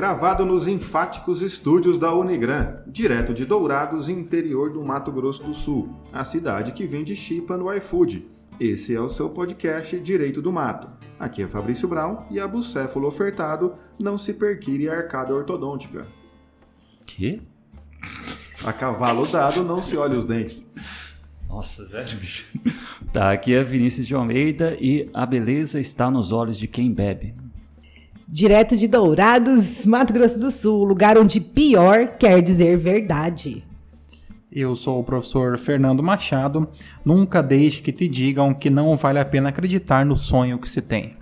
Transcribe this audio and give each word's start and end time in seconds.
gravado 0.00 0.46
nos 0.46 0.66
enfáticos 0.66 1.42
estúdios 1.42 1.98
da 1.98 2.10
Unigran, 2.14 2.74
direto 2.86 3.34
de 3.34 3.44
Dourados, 3.44 4.08
interior 4.08 4.72
do 4.72 4.82
Mato 4.82 5.12
Grosso 5.12 5.42
do 5.44 5.52
Sul, 5.52 5.94
a 6.10 6.24
cidade 6.24 6.72
que 6.72 6.86
vende 6.86 7.14
chipa 7.14 7.54
no 7.54 7.70
iFood. 7.74 8.26
Esse 8.58 8.96
é 8.96 9.00
o 9.02 9.10
seu 9.10 9.28
podcast 9.28 10.00
Direito 10.00 10.40
do 10.40 10.50
Mato. 10.50 10.88
Aqui 11.18 11.42
é 11.42 11.46
Fabrício 11.46 11.86
Brown 11.86 12.24
e 12.30 12.40
a 12.40 12.48
bucéfalo 12.48 13.06
ofertado 13.06 13.74
não 14.02 14.16
se 14.16 14.32
perquire 14.32 14.88
a 14.88 14.94
arcada 14.94 15.34
ortodôntica. 15.34 16.06
Que? 17.06 17.42
A 18.64 18.72
cavalo 18.72 19.26
dado 19.26 19.62
não 19.62 19.82
se 19.82 19.98
olha 19.98 20.16
os 20.16 20.24
dentes. 20.24 20.66
Nossa, 21.46 21.84
velho, 21.84 22.18
bicho. 22.18 22.46
Tá, 23.12 23.32
aqui 23.32 23.52
é 23.52 23.62
Vinícius 23.62 24.06
de 24.06 24.14
Almeida 24.14 24.78
e 24.80 25.10
a 25.12 25.26
beleza 25.26 25.78
está 25.78 26.10
nos 26.10 26.32
olhos 26.32 26.56
de 26.56 26.66
quem 26.66 26.90
bebe. 26.90 27.34
Direto 28.32 28.76
de 28.76 28.86
Dourados, 28.86 29.84
Mato 29.84 30.12
Grosso 30.12 30.38
do 30.38 30.52
Sul, 30.52 30.84
lugar 30.84 31.18
onde 31.18 31.40
pior 31.40 32.06
quer 32.16 32.40
dizer 32.40 32.78
verdade. 32.78 33.64
Eu 34.52 34.76
sou 34.76 35.00
o 35.00 35.04
professor 35.04 35.58
Fernando 35.58 36.00
Machado. 36.00 36.68
Nunca 37.04 37.42
deixe 37.42 37.82
que 37.82 37.90
te 37.90 38.06
digam 38.06 38.54
que 38.54 38.70
não 38.70 38.96
vale 38.96 39.18
a 39.18 39.24
pena 39.24 39.48
acreditar 39.48 40.06
no 40.06 40.14
sonho 40.14 40.60
que 40.60 40.70
se 40.70 40.80
tem. 40.80 41.16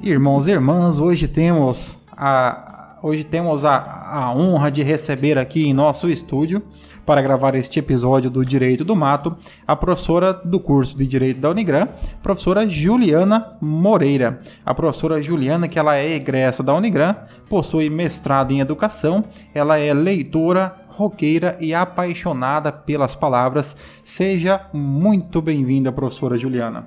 Irmãos 0.00 0.48
e 0.48 0.50
irmãs, 0.50 0.98
hoje 0.98 1.28
temos 1.28 1.96
a, 2.10 2.98
hoje 3.00 3.22
temos 3.22 3.64
a, 3.64 3.76
a 3.76 4.34
honra 4.34 4.72
de 4.72 4.82
receber 4.82 5.38
aqui 5.38 5.68
em 5.68 5.72
nosso 5.72 6.10
estúdio 6.10 6.64
para 7.04 7.22
gravar 7.22 7.54
este 7.54 7.78
episódio 7.78 8.30
do 8.30 8.44
Direito 8.44 8.84
do 8.84 8.96
Mato, 8.96 9.36
a 9.66 9.76
professora 9.76 10.32
do 10.32 10.58
curso 10.58 10.96
de 10.96 11.06
Direito 11.06 11.40
da 11.40 11.50
Unigran, 11.50 11.88
professora 12.22 12.68
Juliana 12.68 13.56
Moreira. 13.60 14.40
A 14.64 14.74
professora 14.74 15.20
Juliana, 15.20 15.68
que 15.68 15.78
ela 15.78 15.96
é 15.96 16.14
egressa 16.14 16.62
da 16.62 16.74
Unigran, 16.74 17.14
possui 17.48 17.90
mestrado 17.90 18.52
em 18.52 18.60
Educação, 18.60 19.24
ela 19.54 19.78
é 19.78 19.92
leitora, 19.92 20.74
roqueira 20.88 21.56
e 21.60 21.74
apaixonada 21.74 22.72
pelas 22.72 23.14
palavras. 23.14 23.76
Seja 24.04 24.68
muito 24.72 25.42
bem-vinda, 25.42 25.92
professora 25.92 26.36
Juliana. 26.36 26.86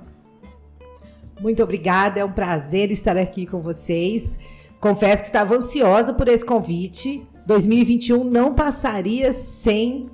Muito 1.40 1.62
obrigada, 1.62 2.18
é 2.18 2.24
um 2.24 2.32
prazer 2.32 2.90
estar 2.90 3.16
aqui 3.16 3.46
com 3.46 3.60
vocês. 3.60 4.38
Confesso 4.80 5.22
que 5.22 5.28
estava 5.28 5.54
ansiosa 5.54 6.12
por 6.12 6.26
esse 6.28 6.44
convite. 6.44 7.26
2021 7.48 8.24
não 8.24 8.52
passaria 8.52 9.32
sem 9.32 10.04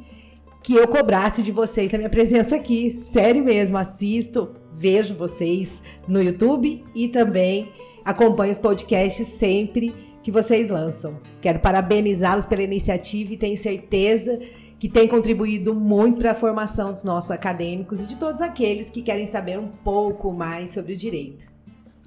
que 0.63 0.73
eu 0.73 0.87
cobrasse 0.87 1.43
de 1.43 1.51
vocês 1.51 1.93
a 1.93 1.99
minha 1.99 2.09
presença 2.09 2.55
aqui. 2.55 2.93
Sério 3.13 3.43
mesmo, 3.43 3.77
assisto, 3.77 4.53
vejo 4.73 5.17
vocês 5.17 5.83
no 6.07 6.23
YouTube 6.23 6.85
e 6.95 7.09
também 7.09 7.73
acompanho 8.05 8.53
os 8.53 8.61
podcasts 8.61 9.27
sempre 9.37 9.93
que 10.23 10.31
vocês 10.31 10.69
lançam. 10.69 11.21
Quero 11.41 11.59
parabenizá-los 11.59 12.47
pela 12.47 12.63
iniciativa 12.63 13.35
e 13.35 13.37
tenho 13.37 13.57
certeza 13.57 14.39
que 14.79 14.89
tem 14.89 15.09
contribuído 15.09 15.75
muito 15.75 16.19
para 16.19 16.31
a 16.31 16.37
formação 16.37 16.93
dos 16.93 17.03
nossos 17.03 17.33
acadêmicos 17.33 18.01
e 18.01 18.07
de 18.07 18.17
todos 18.17 18.43
aqueles 18.43 18.91
que 18.91 19.03
querem 19.03 19.27
saber 19.27 19.59
um 19.59 19.69
pouco 19.69 20.33
mais 20.33 20.71
sobre 20.71 20.93
o 20.93 20.97
direito. 20.97 21.54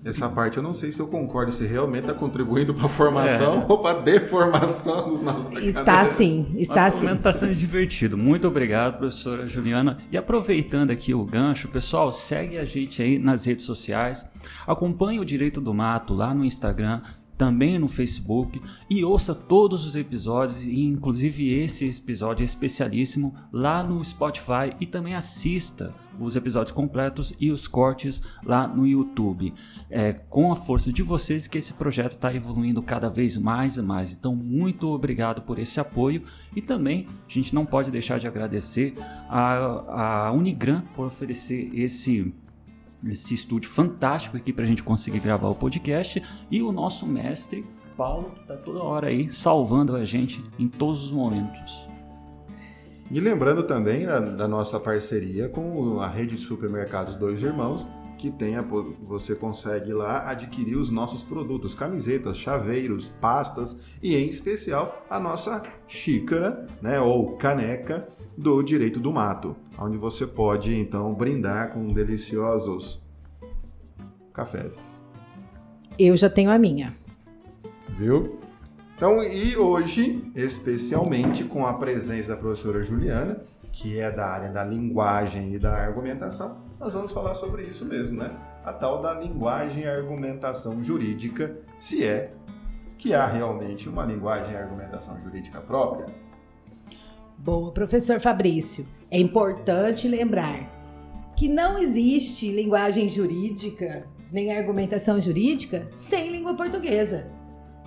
Essa 0.06 0.30
parte 0.30 0.58
eu 0.58 0.64
não 0.64 0.74
sei 0.74 0.92
se 0.92 1.00
eu 1.00 1.08
concordo, 1.08 1.52
se 1.52 1.66
realmente 1.66 2.02
está 2.02 2.14
contribuindo 2.14 2.74
para 2.74 2.86
a 2.86 2.90
formação 2.90 3.62
é. 3.62 3.66
ou 3.68 3.80
para 3.80 4.00
a 4.00 4.02
deformação 4.02 5.10
dos 5.10 5.22
nossos 5.22 5.52
Está 5.58 6.06
sim, 6.06 6.54
está 6.56 6.84
Mas, 6.84 6.94
sim. 6.94 7.08
Está 7.10 7.34
sendo 7.34 7.56
divertido. 7.56 8.18
Muito 8.18 8.48
obrigado, 8.48 8.98
professora 8.98 9.48
Juliana. 9.48 9.98
E 10.12 10.18
aproveitando 10.18 10.92
aqui 10.92 11.14
o 11.14 11.26
gancho, 11.26 11.68
pessoal, 11.68 12.14
segue 12.14 12.58
a 12.58 12.66
gente 12.66 13.02
aí 13.02 13.18
nas 13.18 13.46
redes 13.46 13.66
sociais. 13.66 14.30
Acompanhe 14.66 15.20
o 15.20 15.26
Direito 15.26 15.60
do 15.60 15.74
Mato 15.74 16.14
lá 16.14 16.34
no 16.34 16.46
Instagram, 16.46 17.02
também 17.38 17.78
no 17.78 17.88
Facebook 17.88 18.62
e 18.90 19.04
ouça 19.04 19.36
todos 19.36 19.86
os 19.86 19.96
episódios, 19.96 20.64
inclusive 20.64 21.54
esse 21.54 21.88
episódio 21.90 22.44
especialíssimo 22.44 23.36
lá 23.52 23.84
no 23.84 24.04
Spotify 24.04 24.74
e 24.80 24.86
também 24.86 25.16
assista 25.16 25.94
os 26.20 26.36
episódios 26.36 26.72
completos 26.72 27.34
e 27.40 27.52
os 27.52 27.68
cortes 27.68 28.22
lá 28.44 28.68
no 28.68 28.86
YouTube. 28.86 29.54
É 29.90 30.14
com 30.14 30.52
a 30.52 30.56
força 30.56 30.92
de 30.92 31.04
vocês 31.04 31.48
que 31.48 31.58
esse 31.58 31.74
projeto 31.74 32.14
está 32.14 32.34
evoluindo 32.34 32.82
cada 32.82 33.10
vez 33.10 33.38
mais 33.38 33.78
e 33.78 33.82
mais. 33.82 34.14
Então, 34.14 34.36
muito 34.36 34.88
obrigado 34.88 35.42
por 35.42 35.60
esse 35.60 35.80
apoio 35.80 36.24
e 36.56 36.62
também 36.62 37.08
a 37.28 37.32
gente 37.32 37.54
não 37.54 37.66
pode 37.66 37.92
deixar 37.92 38.20
de 38.20 38.28
agradecer 38.28 38.96
a, 39.30 40.28
a 40.28 40.32
Unigran 40.32 40.82
por 40.96 41.08
oferecer 41.08 41.70
esse 41.74 42.34
esse 43.06 43.36
estúdio 43.36 43.70
fantástico 43.70 44.36
aqui 44.38 44.52
para 44.52 44.64
a 44.64 44.68
gente 44.68 44.82
conseguir 44.82 45.20
gravar 45.20 45.50
o 45.50 45.56
podcast 45.56 46.22
e 46.50 46.64
o 46.64 46.72
nosso 46.72 47.06
mestre 47.06 47.64
Paulo 47.96 48.32
que 48.32 48.42
está 48.42 48.56
toda 48.56 48.84
hora 48.84 49.08
aí 49.08 49.32
salvando 49.32 49.96
a 49.96 50.04
gente 50.04 50.44
em 50.58 50.68
todos 50.68 51.06
os 51.06 51.12
momentos. 51.12 51.87
E 53.10 53.20
lembrando 53.20 53.64
também 53.64 54.06
da, 54.06 54.20
da 54.20 54.48
nossa 54.48 54.80
parceria 54.80 55.48
com 55.48 56.02
a 56.02 56.08
rede 56.08 56.36
de 56.36 56.42
supermercados 56.42 57.16
Dois 57.16 57.42
Irmãos, 57.42 57.88
que 58.18 58.30
tem 58.32 58.58
a, 58.58 58.62
você 58.62 59.36
consegue 59.36 59.94
lá 59.94 60.30
adquirir 60.30 60.76
os 60.76 60.90
nossos 60.90 61.24
produtos, 61.24 61.74
camisetas, 61.74 62.38
chaveiros, 62.38 63.08
pastas 63.22 63.82
e 64.04 64.16
em 64.16 64.28
especial 64.28 65.06
a 65.10 65.20
nossa 65.20 65.64
xícara, 65.88 66.66
né, 66.82 67.00
ou 67.00 67.38
caneca 67.38 68.08
do 68.38 68.62
Direito 68.62 69.00
do 69.00 69.12
Mato, 69.12 69.56
onde 69.80 69.98
você 69.98 70.28
pode 70.28 70.76
então 70.76 71.14
brindar 71.14 71.74
com 71.74 71.94
deliciosos 71.94 73.06
cafés. 74.34 75.04
Eu 75.98 76.18
já 76.18 76.30
tenho 76.30 76.52
a 76.52 76.60
minha. 76.60 76.96
Viu? 77.98 78.40
Então, 78.98 79.24
e 79.24 79.56
hoje, 79.56 80.24
especialmente 80.34 81.44
com 81.44 81.68
a 81.68 81.76
presença 81.76 82.30
da 82.30 82.36
professora 82.36 82.82
Juliana, 82.82 83.44
que 83.72 84.00
é 84.00 84.10
da 84.10 84.26
área 84.26 84.50
da 84.50 84.64
linguagem 84.64 85.54
e 85.54 85.60
da 85.60 85.72
argumentação, 85.72 86.58
nós 86.80 86.96
vamos 86.96 87.12
falar 87.12 87.36
sobre 87.36 87.62
isso 87.66 87.86
mesmo, 87.86 88.18
né? 88.18 88.36
A 88.64 88.74
tal 88.74 89.00
da 89.00 89.14
linguagem 89.14 89.84
e 89.84 89.88
argumentação 89.88 90.84
jurídica, 90.84 91.60
se 91.80 92.04
é 92.04 92.34
que 92.98 93.14
há 93.14 93.28
realmente 93.28 93.88
uma 93.88 94.04
linguagem 94.04 94.54
e 94.54 94.58
argumentação 94.58 95.16
jurídica 95.24 95.62
própria. 95.62 96.08
Boa, 97.38 97.72
professor 97.72 98.20
Fabrício. 98.20 98.88
É 99.12 99.20
importante 99.20 100.08
lembrar 100.08 100.74
que 101.36 101.48
não 101.48 101.78
existe 101.78 102.52
linguagem 102.52 103.08
jurídica 103.08 104.08
nem 104.32 104.58
argumentação 104.58 105.22
jurídica 105.22 105.88
sem 105.92 106.32
língua 106.32 106.56
portuguesa. 106.56 107.37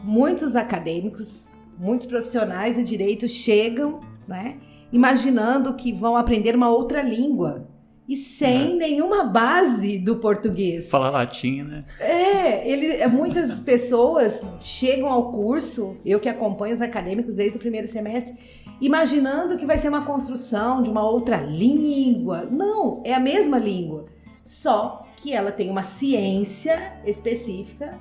Muitos 0.02 0.56
acadêmicos, 0.56 1.50
muitos 1.78 2.06
profissionais 2.06 2.76
do 2.76 2.84
direito 2.84 3.28
chegam, 3.28 4.00
né, 4.26 4.56
imaginando 4.92 5.74
que 5.74 5.92
vão 5.92 6.16
aprender 6.16 6.54
uma 6.54 6.68
outra 6.68 7.02
língua 7.02 7.68
e 8.10 8.16
sem 8.16 8.72
uhum. 8.72 8.76
nenhuma 8.76 9.22
base 9.22 9.96
do 9.96 10.16
português. 10.16 10.88
Falar 10.90 11.10
latim, 11.10 11.62
né? 11.62 11.84
É, 12.00 12.68
ele, 12.68 13.06
muitas 13.06 13.60
pessoas 13.62 14.44
chegam 14.58 15.08
ao 15.08 15.30
curso, 15.30 15.96
eu 16.04 16.18
que 16.18 16.28
acompanho 16.28 16.74
os 16.74 16.80
acadêmicos 16.80 17.36
desde 17.36 17.56
o 17.56 17.60
primeiro 17.60 17.86
semestre, 17.86 18.34
imaginando 18.80 19.56
que 19.56 19.64
vai 19.64 19.78
ser 19.78 19.90
uma 19.90 20.04
construção 20.04 20.82
de 20.82 20.90
uma 20.90 21.08
outra 21.08 21.36
língua. 21.36 22.48
Não, 22.50 23.00
é 23.04 23.14
a 23.14 23.20
mesma 23.20 23.60
língua, 23.60 24.04
só 24.44 25.06
que 25.18 25.32
ela 25.32 25.52
tem 25.52 25.70
uma 25.70 25.84
ciência 25.84 26.94
específica 27.06 27.96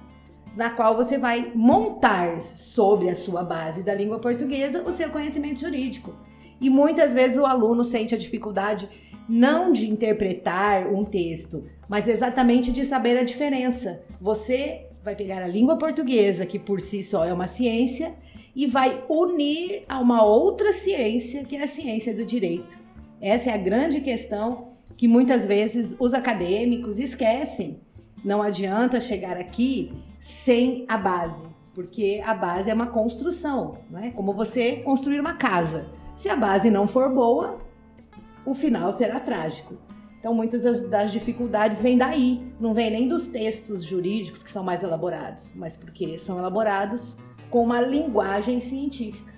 na 0.55 0.69
qual 0.69 0.95
você 0.95 1.17
vai 1.17 1.51
montar 1.55 2.41
sobre 2.41 3.09
a 3.09 3.15
sua 3.15 3.43
base 3.43 3.83
da 3.83 3.93
língua 3.93 4.19
portuguesa 4.19 4.83
o 4.83 4.91
seu 4.91 5.09
conhecimento 5.09 5.59
jurídico. 5.59 6.13
E 6.59 6.69
muitas 6.69 7.13
vezes 7.13 7.37
o 7.37 7.45
aluno 7.45 7.85
sente 7.85 8.13
a 8.13 8.17
dificuldade 8.17 8.89
não 9.27 9.71
de 9.71 9.89
interpretar 9.89 10.91
um 10.91 11.05
texto, 11.05 11.63
mas 11.87 12.07
exatamente 12.07 12.71
de 12.71 12.83
saber 12.83 13.17
a 13.17 13.23
diferença. 13.23 14.01
Você 14.19 14.87
vai 15.03 15.15
pegar 15.15 15.41
a 15.43 15.47
língua 15.47 15.77
portuguesa, 15.77 16.45
que 16.45 16.59
por 16.59 16.81
si 16.81 17.03
só 17.03 17.23
é 17.23 17.31
uma 17.31 17.47
ciência, 17.47 18.15
e 18.55 18.65
vai 18.65 19.03
unir 19.07 19.83
a 19.87 19.99
uma 19.99 20.23
outra 20.23 20.73
ciência, 20.73 21.45
que 21.45 21.55
é 21.55 21.63
a 21.63 21.67
ciência 21.67 22.13
do 22.13 22.25
direito. 22.25 22.77
Essa 23.21 23.51
é 23.51 23.53
a 23.53 23.57
grande 23.57 24.01
questão 24.01 24.69
que 24.97 25.07
muitas 25.07 25.45
vezes 25.45 25.95
os 25.99 26.13
acadêmicos 26.13 26.99
esquecem. 26.99 27.79
Não 28.25 28.41
adianta 28.41 28.99
chegar 28.99 29.37
aqui 29.37 29.91
sem 30.19 30.85
a 30.87 30.97
base, 30.97 31.47
porque 31.73 32.21
a 32.25 32.33
base 32.33 32.69
é 32.69 32.73
uma 32.73 32.87
construção, 32.87 33.77
é? 33.95 34.09
como 34.11 34.33
você 34.33 34.77
construir 34.77 35.19
uma 35.19 35.33
casa. 35.33 35.87
Se 36.17 36.27
a 36.27 36.35
base 36.35 36.69
não 36.69 36.87
for 36.87 37.13
boa, 37.13 37.57
o 38.45 38.53
final 38.53 38.91
será 38.93 39.19
trágico. 39.19 39.75
Então, 40.19 40.33
muitas 40.33 40.81
das 40.89 41.13
dificuldades 41.13 41.81
vêm 41.81 41.97
daí, 41.97 42.51
não 42.59 42.73
vêm 42.73 42.91
nem 42.91 43.07
dos 43.07 43.27
textos 43.27 43.83
jurídicos 43.83 44.43
que 44.43 44.51
são 44.51 44.61
mais 44.63 44.83
elaborados, 44.83 45.51
mas 45.55 45.77
porque 45.77 46.19
são 46.19 46.37
elaborados 46.37 47.15
com 47.49 47.63
uma 47.63 47.79
linguagem 47.79 48.59
científica. 48.59 49.33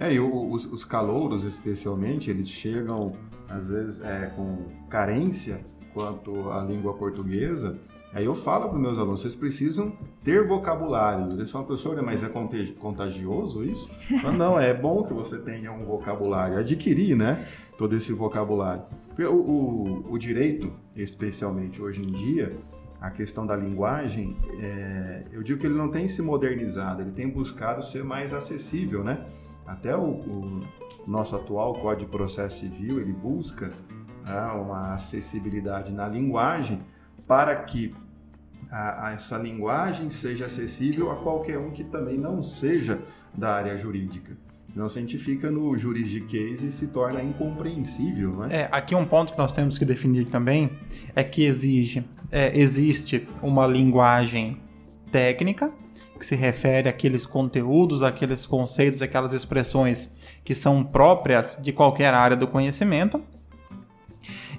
É, 0.00 0.12
e 0.14 0.20
os, 0.20 0.64
os 0.66 0.84
calouros, 0.84 1.44
especialmente, 1.44 2.30
eles 2.30 2.48
chegam, 2.48 3.12
às 3.46 3.68
vezes, 3.68 4.02
é, 4.02 4.26
com 4.34 4.56
carência 4.88 5.60
quanto 5.96 6.50
à 6.50 6.62
língua 6.62 6.92
portuguesa, 6.92 7.78
Aí 8.12 8.24
eu 8.24 8.34
falo 8.34 8.68
para 8.68 8.76
os 8.76 8.80
meus 8.80 8.96
alunos, 8.96 9.20
vocês 9.20 9.36
precisam 9.36 9.92
ter 10.24 10.42
vocabulário. 10.42 11.32
Eles 11.32 11.50
falam, 11.50 11.66
professor, 11.66 12.00
mas 12.00 12.22
é 12.22 12.30
contagioso 12.78 13.62
isso? 13.62 13.90
Não, 14.38 14.58
é 14.58 14.72
bom 14.72 15.02
que 15.02 15.12
você 15.12 15.36
tenha 15.38 15.70
um 15.70 15.84
vocabulário, 15.84 16.56
adquirir, 16.56 17.14
né, 17.14 17.46
todo 17.76 17.94
esse 17.94 18.14
vocabulário. 18.14 18.84
O, 19.18 19.34
o, 19.34 20.12
o 20.12 20.18
direito, 20.18 20.72
especialmente 20.94 21.82
hoje 21.82 22.00
em 22.00 22.10
dia, 22.10 22.56
a 23.02 23.10
questão 23.10 23.46
da 23.46 23.54
linguagem, 23.54 24.34
é, 24.62 25.24
eu 25.30 25.42
digo 25.42 25.60
que 25.60 25.66
ele 25.66 25.76
não 25.76 25.90
tem 25.90 26.08
se 26.08 26.22
modernizado, 26.22 27.02
ele 27.02 27.10
tem 27.12 27.28
buscado 27.28 27.84
ser 27.84 28.02
mais 28.02 28.32
acessível, 28.32 29.04
né? 29.04 29.26
Até 29.66 29.94
o, 29.94 30.04
o 30.04 30.60
nosso 31.06 31.36
atual 31.36 31.74
Código 31.74 32.10
de 32.10 32.16
Processo 32.16 32.60
Civil, 32.60 32.98
ele 32.98 33.12
busca 33.12 33.68
né, 34.26 34.46
uma 34.52 34.94
acessibilidade 34.94 35.92
na 35.92 36.08
linguagem 36.08 36.78
para 37.26 37.54
que 37.56 37.94
a, 38.70 39.08
a 39.08 39.12
essa 39.12 39.38
linguagem 39.38 40.10
seja 40.10 40.46
acessível 40.46 41.10
a 41.10 41.16
qualquer 41.16 41.58
um 41.58 41.70
que 41.70 41.84
também 41.84 42.18
não 42.18 42.42
seja 42.42 43.00
da 43.32 43.54
área 43.54 43.78
jurídica. 43.78 44.36
Não 44.74 44.90
cientifica 44.90 45.50
no 45.50 45.76
juridiquês 45.78 46.62
e 46.62 46.70
se 46.70 46.88
torna 46.88 47.22
incompreensível, 47.22 48.32
não 48.32 48.44
é? 48.44 48.62
é? 48.62 48.68
Aqui 48.70 48.94
um 48.94 49.06
ponto 49.06 49.32
que 49.32 49.38
nós 49.38 49.52
temos 49.52 49.78
que 49.78 49.86
definir 49.86 50.26
também 50.26 50.70
é 51.14 51.24
que 51.24 51.44
exige, 51.44 52.04
é, 52.30 52.58
existe 52.58 53.26
uma 53.40 53.66
linguagem 53.66 54.60
técnica 55.10 55.72
que 56.18 56.26
se 56.26 56.34
refere 56.34 56.88
àqueles 56.88 57.24
conteúdos, 57.24 58.02
àqueles 58.02 58.44
conceitos, 58.44 59.00
aquelas 59.00 59.32
expressões 59.32 60.14
que 60.44 60.54
são 60.54 60.82
próprias 60.84 61.58
de 61.62 61.72
qualquer 61.72 62.12
área 62.12 62.36
do 62.36 62.46
conhecimento, 62.46 63.22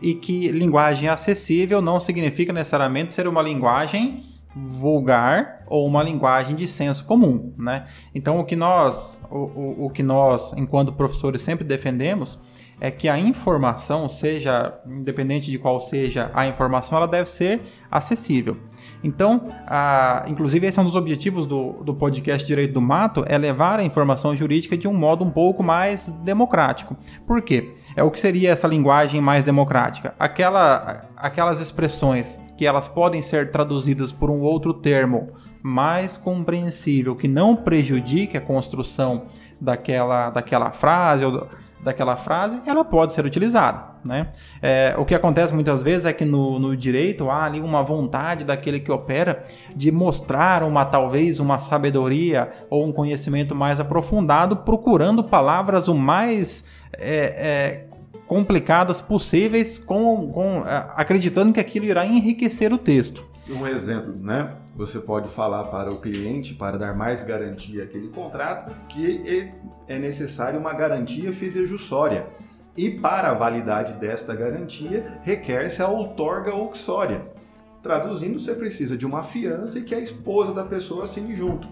e 0.01 0.15
que 0.15 0.51
linguagem 0.51 1.09
acessível 1.09 1.81
não 1.81 1.99
significa 1.99 2.53
necessariamente 2.53 3.13
ser 3.13 3.27
uma 3.27 3.41
linguagem 3.41 4.23
vulgar 4.55 5.63
ou 5.67 5.85
uma 5.85 6.01
linguagem 6.01 6.55
de 6.55 6.67
senso 6.67 7.05
comum, 7.05 7.53
né? 7.57 7.85
Então 8.13 8.39
o 8.39 8.45
que 8.45 8.55
nós, 8.55 9.21
o, 9.29 9.37
o, 9.37 9.85
o 9.85 9.89
que 9.89 10.01
nós, 10.01 10.53
enquanto 10.53 10.93
professores, 10.93 11.41
sempre 11.41 11.63
defendemos 11.63 12.39
é 12.79 12.91
que 12.91 13.09
a 13.09 13.17
informação, 13.17 14.07
seja 14.07 14.79
independente 14.85 15.49
de 15.49 15.57
qual 15.57 15.79
seja 15.79 16.29
a 16.33 16.47
informação, 16.47 16.97
ela 16.97 17.07
deve 17.07 17.29
ser 17.29 17.61
acessível. 17.89 18.57
Então, 19.03 19.49
a, 19.65 20.25
inclusive 20.27 20.67
esse 20.67 20.77
é 20.77 20.81
um 20.81 20.85
dos 20.85 20.95
objetivos 20.95 21.45
do, 21.45 21.83
do 21.83 21.93
podcast 21.93 22.45
Direito 22.45 22.73
do 22.73 22.81
Mato, 22.81 23.25
é 23.27 23.37
levar 23.37 23.79
a 23.79 23.83
informação 23.83 24.35
jurídica 24.35 24.77
de 24.77 24.87
um 24.87 24.93
modo 24.93 25.23
um 25.25 25.31
pouco 25.31 25.63
mais 25.63 26.07
democrático. 26.23 26.95
Por 27.25 27.41
quê? 27.41 27.73
É 27.95 28.03
o 28.03 28.11
que 28.11 28.19
seria 28.19 28.51
essa 28.51 28.67
linguagem 28.67 29.19
mais 29.19 29.45
democrática? 29.45 30.13
Aquela, 30.19 31.09
aquelas 31.15 31.59
expressões 31.59 32.39
que 32.57 32.65
elas 32.65 32.87
podem 32.87 33.21
ser 33.21 33.51
traduzidas 33.51 34.11
por 34.11 34.29
um 34.29 34.41
outro 34.41 34.73
termo 34.73 35.27
mais 35.63 36.15
compreensível, 36.15 37.15
que 37.15 37.27
não 37.27 37.55
prejudique 37.55 38.37
a 38.37 38.41
construção 38.41 39.25
daquela, 39.59 40.29
daquela 40.29 40.71
frase 40.71 41.25
ou 41.25 41.47
daquela 41.87 42.15
frase, 42.17 42.61
ela 42.65 42.85
pode 42.85 43.13
ser 43.13 43.25
utilizada. 43.25 43.97
Né? 44.03 44.27
É, 44.61 44.95
o 44.97 45.05
que 45.05 45.15
acontece 45.15 45.53
muitas 45.53 45.81
vezes 45.81 46.05
é 46.05 46.13
que 46.13 46.23
no, 46.23 46.59
no, 46.59 46.77
direito 46.77 47.29
há 47.29 47.45
ali 47.45 47.59
uma 47.59 47.81
vontade 47.81 48.43
daquele 48.43 48.79
que 48.79 48.91
opera 48.91 49.43
de 49.75 49.91
mostrar 49.91 50.63
uma 50.63 50.85
talvez 50.85 51.39
uma 51.39 51.57
sabedoria 51.59 52.51
ou 52.69 52.85
um 52.85 52.91
conhecimento 52.91 53.55
mais 53.55 53.79
aprofundado, 53.79 54.57
procurando 54.57 55.23
palavras 55.23 55.87
o 55.87 55.95
mais 55.95 56.65
é, 56.93 57.87
é, 57.87 57.87
complicadas 58.27 59.01
possíveis, 59.01 59.79
com, 59.79 60.31
com, 60.31 60.63
é, 60.67 60.87
acreditando 60.95 61.53
que 61.53 61.59
aquilo 61.59 61.85
irá 61.85 62.05
enriquecer 62.05 62.73
o 62.73 62.77
texto. 62.77 63.25
Um 63.49 63.65
exemplo, 63.65 64.13
né? 64.13 64.57
Você 64.75 64.99
pode 64.99 65.29
falar 65.29 65.63
para 65.65 65.89
o 65.89 66.01
cliente, 66.01 66.53
para 66.53 66.77
dar 66.77 66.95
mais 66.95 67.23
garantia 67.23 67.85
àquele 67.85 68.09
contrato, 68.09 68.75
que 68.89 69.51
é 69.87 69.97
necessário 69.97 70.59
uma 70.59 70.73
garantia 70.73 71.31
fidejussória. 71.31 72.27
E 72.75 72.91
para 72.91 73.31
a 73.31 73.33
validade 73.33 73.93
desta 73.93 74.35
garantia, 74.35 75.19
requer-se 75.23 75.81
a 75.81 75.87
outorga 75.87 76.53
uxória. 76.53 77.25
Traduzindo, 77.81 78.39
você 78.39 78.53
precisa 78.53 78.97
de 78.97 79.05
uma 79.05 79.23
fiança 79.23 79.79
e 79.79 79.83
que 79.83 79.95
a 79.95 79.99
esposa 79.99 80.53
da 80.53 80.65
pessoa 80.65 81.05
assine 81.05 81.35
junto. 81.35 81.67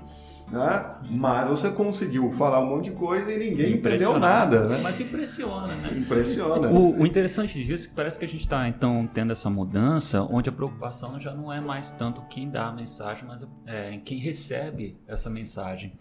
Né? 0.55 0.95
Mas 1.11 1.49
você 1.49 1.69
conseguiu 1.69 2.31
falar 2.31 2.59
um 2.61 2.67
monte 2.67 2.85
de 2.85 2.91
coisa 2.91 3.31
e 3.31 3.37
ninguém 3.37 3.73
entendeu 3.73 4.19
nada, 4.19 4.67
né? 4.67 4.79
Mas 4.81 4.99
impressiona, 4.99 5.75
né? 5.75 5.91
Impressiona. 5.97 6.69
O, 6.69 7.01
o 7.01 7.05
interessante 7.05 7.63
disso 7.63 7.85
é 7.85 7.89
que 7.89 7.95
parece 7.95 8.17
que 8.17 8.25
a 8.25 8.27
gente 8.27 8.41
está 8.41 8.67
então 8.67 9.07
tendo 9.13 9.31
essa 9.31 9.49
mudança, 9.49 10.21
onde 10.23 10.49
a 10.49 10.51
preocupação 10.51 11.19
já 11.19 11.33
não 11.33 11.51
é 11.51 11.59
mais 11.59 11.91
tanto 11.91 12.21
quem 12.29 12.49
dá 12.49 12.67
a 12.67 12.71
mensagem, 12.71 13.25
mas 13.27 13.47
é, 13.65 13.97
quem 14.03 14.17
recebe 14.17 14.97
essa 15.07 15.29
mensagem. 15.29 15.93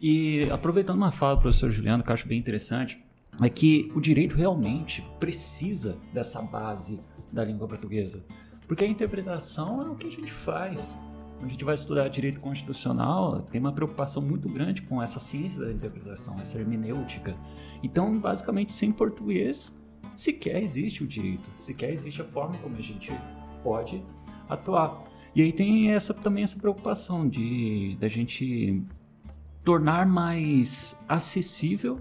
E 0.00 0.48
aproveitando 0.50 0.96
uma 0.96 1.10
fala 1.10 1.36
do 1.36 1.42
professor 1.42 1.70
Juliano, 1.70 2.02
que 2.02 2.10
eu 2.10 2.14
acho 2.14 2.26
bem 2.26 2.38
interessante, 2.38 3.02
é 3.40 3.48
que 3.48 3.90
o 3.94 4.00
direito 4.00 4.36
realmente 4.36 5.02
precisa 5.18 5.96
dessa 6.12 6.42
base 6.42 7.00
da 7.32 7.44
língua 7.44 7.66
portuguesa. 7.66 8.24
Porque 8.66 8.84
a 8.84 8.88
interpretação 8.88 9.82
é 9.82 9.90
o 9.90 9.94
que 9.94 10.06
a 10.06 10.10
gente 10.10 10.32
faz 10.32 10.94
quando 11.42 11.48
a 11.48 11.52
gente 11.54 11.64
vai 11.64 11.74
estudar 11.74 12.06
direito 12.06 12.38
constitucional, 12.38 13.42
tem 13.50 13.60
uma 13.60 13.72
preocupação 13.72 14.22
muito 14.22 14.48
grande 14.48 14.80
com 14.82 15.02
essa 15.02 15.18
ciência 15.18 15.60
da 15.60 15.72
interpretação, 15.72 16.38
essa 16.38 16.56
hermenêutica. 16.56 17.34
Então, 17.82 18.16
basicamente, 18.16 18.72
sem 18.72 18.92
português, 18.92 19.76
sequer 20.16 20.62
existe 20.62 21.02
o 21.02 21.06
direito, 21.06 21.42
sequer 21.56 21.90
existe 21.90 22.22
a 22.22 22.24
forma 22.24 22.56
como 22.58 22.76
a 22.76 22.80
gente 22.80 23.10
pode 23.60 24.00
atuar. 24.48 25.02
E 25.34 25.42
aí 25.42 25.52
tem 25.52 25.90
essa 25.90 26.14
também 26.14 26.44
essa 26.44 26.56
preocupação 26.56 27.28
de 27.28 27.96
da 27.98 28.06
gente 28.06 28.80
tornar 29.64 30.06
mais 30.06 30.96
acessível 31.08 32.00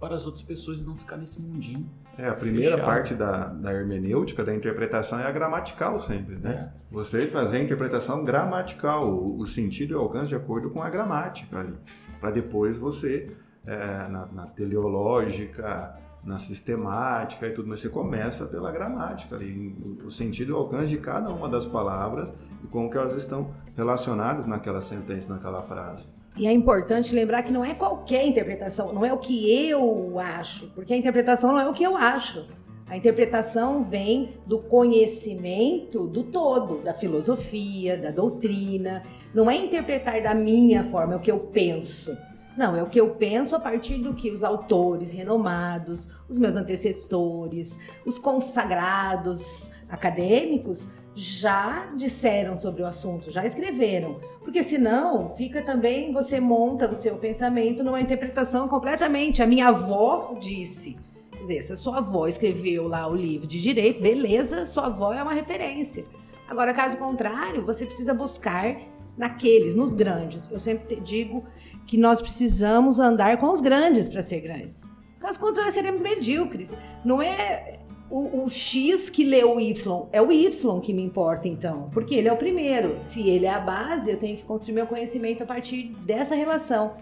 para 0.00 0.14
as 0.14 0.24
outras 0.24 0.42
pessoas 0.42 0.80
e 0.80 0.82
não 0.82 0.96
ficar 0.96 1.18
nesse 1.18 1.38
mundinho 1.42 1.86
é, 2.18 2.28
a 2.28 2.34
primeira 2.34 2.72
fechado. 2.72 2.86
parte 2.86 3.14
da, 3.14 3.46
da 3.46 3.72
hermenêutica, 3.72 4.44
da 4.44 4.52
interpretação, 4.52 5.20
é 5.20 5.24
a 5.24 5.30
gramatical 5.30 6.00
sempre, 6.00 6.36
né? 6.40 6.72
É. 6.74 6.78
Você 6.90 7.28
fazer 7.28 7.58
a 7.58 7.62
interpretação 7.62 8.24
gramatical, 8.24 9.08
o, 9.08 9.38
o, 9.38 9.46
sentido 9.46 9.92
e 9.92 9.94
o 9.94 10.00
alcance 10.00 10.28
de 10.28 10.34
acordo 10.34 10.68
com 10.68 10.82
a 10.82 10.90
gramática 10.90 11.60
ali, 11.60 11.78
para 12.20 12.32
depois 12.32 12.76
você, 12.76 13.30
é, 13.64 14.08
na, 14.08 14.26
na, 14.26 14.46
teleológica, 14.46 15.96
na 16.24 16.40
sistemática 16.40 17.46
e 17.46 17.52
tudo, 17.52 17.68
mas 17.68 17.80
você 17.80 17.88
começa 17.88 18.46
pela 18.46 18.72
gramática 18.72 19.36
ali, 19.36 19.76
o, 20.04 20.10
sentido 20.10 20.48
e 20.48 20.52
o 20.52 20.56
alcance 20.56 20.88
de 20.88 20.98
cada 20.98 21.30
uma 21.30 21.48
das 21.48 21.66
palavras 21.66 22.32
e 22.64 22.66
como 22.66 22.90
que 22.90 22.98
elas 22.98 23.14
estão 23.14 23.54
relacionadas 23.76 24.44
naquela 24.44 24.82
sentença, 24.82 25.32
naquela 25.32 25.62
frase. 25.62 26.17
E 26.38 26.46
é 26.46 26.52
importante 26.52 27.12
lembrar 27.12 27.42
que 27.42 27.52
não 27.52 27.64
é 27.64 27.74
qualquer 27.74 28.24
interpretação, 28.24 28.92
não 28.92 29.04
é 29.04 29.12
o 29.12 29.18
que 29.18 29.68
eu 29.68 30.20
acho, 30.20 30.68
porque 30.68 30.94
a 30.94 30.96
interpretação 30.96 31.50
não 31.50 31.58
é 31.58 31.68
o 31.68 31.72
que 31.72 31.82
eu 31.82 31.96
acho. 31.96 32.46
A 32.86 32.96
interpretação 32.96 33.82
vem 33.82 34.36
do 34.46 34.60
conhecimento 34.60 36.06
do 36.06 36.22
todo, 36.22 36.78
da 36.78 36.94
filosofia, 36.94 37.98
da 37.98 38.12
doutrina. 38.12 39.02
Não 39.34 39.50
é 39.50 39.56
interpretar 39.56 40.22
da 40.22 40.32
minha 40.32 40.84
forma, 40.84 41.14
é 41.14 41.16
o 41.16 41.20
que 41.20 41.30
eu 41.30 41.40
penso. 41.40 42.16
Não, 42.56 42.76
é 42.76 42.82
o 42.84 42.88
que 42.88 43.00
eu 43.00 43.10
penso 43.16 43.56
a 43.56 43.60
partir 43.60 43.98
do 43.98 44.14
que 44.14 44.30
os 44.30 44.44
autores 44.44 45.10
renomados, 45.10 46.08
os 46.28 46.38
meus 46.38 46.54
antecessores, 46.54 47.76
os 48.06 48.16
consagrados 48.16 49.72
acadêmicos 49.88 50.88
já 51.18 51.90
disseram 51.96 52.56
sobre 52.56 52.80
o 52.80 52.86
assunto, 52.86 53.28
já 53.28 53.44
escreveram. 53.44 54.20
Porque 54.38 54.62
senão 54.62 55.34
fica 55.34 55.60
também, 55.60 56.12
você 56.12 56.38
monta 56.38 56.88
o 56.88 56.94
seu 56.94 57.16
pensamento 57.16 57.82
numa 57.82 58.00
interpretação 58.00 58.68
completamente. 58.68 59.42
A 59.42 59.46
minha 59.46 59.68
avó 59.68 60.36
disse. 60.40 60.96
Quer 61.32 61.40
dizer, 61.40 61.62
se 61.62 61.72
a 61.72 61.76
sua 61.76 61.98
avó 61.98 62.28
escreveu 62.28 62.86
lá 62.86 63.08
o 63.08 63.16
livro 63.16 63.48
de 63.48 63.60
direito, 63.60 64.00
beleza, 64.00 64.64
sua 64.64 64.86
avó 64.86 65.12
é 65.12 65.20
uma 65.20 65.32
referência. 65.32 66.04
Agora, 66.48 66.72
caso 66.72 66.96
contrário, 66.96 67.66
você 67.66 67.84
precisa 67.84 68.14
buscar 68.14 68.76
naqueles, 69.16 69.74
nos 69.74 69.92
grandes. 69.92 70.48
Eu 70.50 70.60
sempre 70.60 71.00
digo 71.00 71.44
que 71.84 71.96
nós 71.96 72.20
precisamos 72.20 73.00
andar 73.00 73.38
com 73.38 73.50
os 73.50 73.60
grandes 73.60 74.08
para 74.08 74.22
ser 74.22 74.40
grandes. 74.40 74.82
Caso 75.18 75.38
contrário, 75.40 75.72
seremos 75.72 76.00
medíocres. 76.00 76.78
Não 77.04 77.20
é 77.20 77.80
o, 78.10 78.44
o, 78.44 78.50
X 78.50 79.10
que 79.10 79.24
lê 79.24 79.44
o 79.44 79.60
Y, 79.60 80.06
é 80.12 80.22
o 80.22 80.32
Y 80.32 80.80
que 80.80 80.94
me 80.94 81.02
importa 81.02 81.46
então, 81.46 81.90
porque 81.92 82.14
ele 82.14 82.28
é 82.28 82.32
o 82.32 82.36
primeiro. 82.36 82.98
Se 82.98 83.28
ele 83.28 83.46
é 83.46 83.50
a 83.50 83.60
base, 83.60 84.10
eu 84.10 84.16
tenho 84.16 84.36
que 84.36 84.44
construir 84.44 84.74
meu 84.74 84.86
conhecimento 84.86 85.42
a 85.42 85.46
partir 85.46 85.94
dessa 86.06 86.34
relação. 86.34 86.96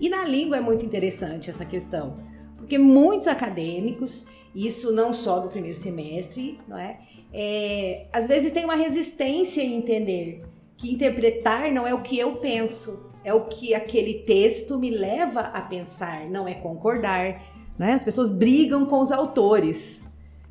E 0.00 0.08
na 0.08 0.24
língua 0.24 0.56
é 0.56 0.60
muito 0.60 0.84
interessante 0.84 1.50
essa 1.50 1.64
questão, 1.64 2.16
porque 2.56 2.78
muitos 2.78 3.28
acadêmicos, 3.28 4.26
isso 4.54 4.92
não 4.92 5.12
só 5.12 5.40
do 5.40 5.48
primeiro 5.48 5.76
semestre, 5.76 6.56
não 6.68 6.78
é? 6.78 7.00
é 7.32 8.06
às 8.12 8.28
vezes 8.28 8.52
tem 8.52 8.64
uma 8.64 8.76
resistência 8.76 9.62
em 9.62 9.74
entender 9.74 10.42
que 10.76 10.92
interpretar 10.92 11.72
não 11.72 11.86
é 11.86 11.94
o 11.94 12.02
que 12.02 12.18
eu 12.18 12.36
penso, 12.36 13.10
é 13.24 13.32
o 13.32 13.46
que 13.46 13.74
aquele 13.74 14.14
texto 14.14 14.78
me 14.78 14.90
leva 14.90 15.40
a 15.40 15.60
pensar, 15.60 16.28
não 16.28 16.46
é 16.46 16.54
concordar. 16.54 17.40
Né? 17.78 17.92
As 17.94 18.04
pessoas 18.04 18.30
brigam 18.30 18.86
com 18.86 19.00
os 19.00 19.12
autores 19.12 20.02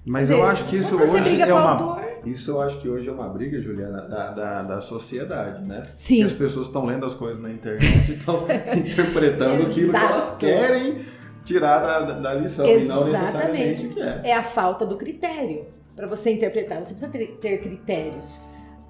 mas 0.05 0.29
eu 0.29 0.43
acho 0.45 0.65
que 0.67 0.77
isso 0.77 0.97
hoje 0.97 1.41
é 1.41 1.53
uma. 1.53 2.01
Isso 2.25 2.51
eu 2.51 2.61
acho 2.61 2.79
que 2.79 2.87
hoje 2.87 3.09
é 3.09 3.11
uma 3.11 3.27
briga, 3.27 3.59
Juliana, 3.59 4.01
da, 4.03 4.31
da, 4.31 4.61
da 4.61 4.81
sociedade, 4.81 5.63
né? 5.63 5.83
Sim. 5.97 6.17
Que 6.17 6.23
as 6.23 6.33
pessoas 6.33 6.67
estão 6.67 6.85
lendo 6.85 7.05
as 7.05 7.15
coisas 7.15 7.41
na 7.41 7.49
internet 7.49 8.11
e 8.11 8.13
estão 8.13 8.45
interpretando 8.77 9.63
aquilo 9.63 9.91
que 9.91 9.97
elas 9.97 10.35
querem 10.37 11.01
tirar 11.43 11.79
da, 11.79 12.13
da 12.19 12.33
lição 12.35 12.67
e 12.67 12.83
não 12.85 13.05
necessariamente 13.05 13.85
Exatamente. 13.85 13.87
o 13.87 13.93
que 13.93 14.01
é. 14.01 14.21
É 14.31 14.35
a 14.35 14.43
falta 14.43 14.85
do 14.85 14.97
critério. 14.97 15.65
Para 15.95 16.07
você 16.07 16.31
interpretar, 16.31 16.79
você 16.79 16.93
precisa 16.93 17.11
ter, 17.11 17.37
ter 17.41 17.57
critérios. 17.59 18.41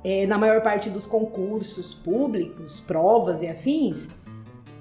É, 0.03 0.25
na 0.25 0.37
maior 0.37 0.61
parte 0.61 0.89
dos 0.89 1.05
concursos 1.05 1.93
públicos, 1.93 2.79
provas 2.79 3.41
e 3.41 3.47
afins, 3.47 4.09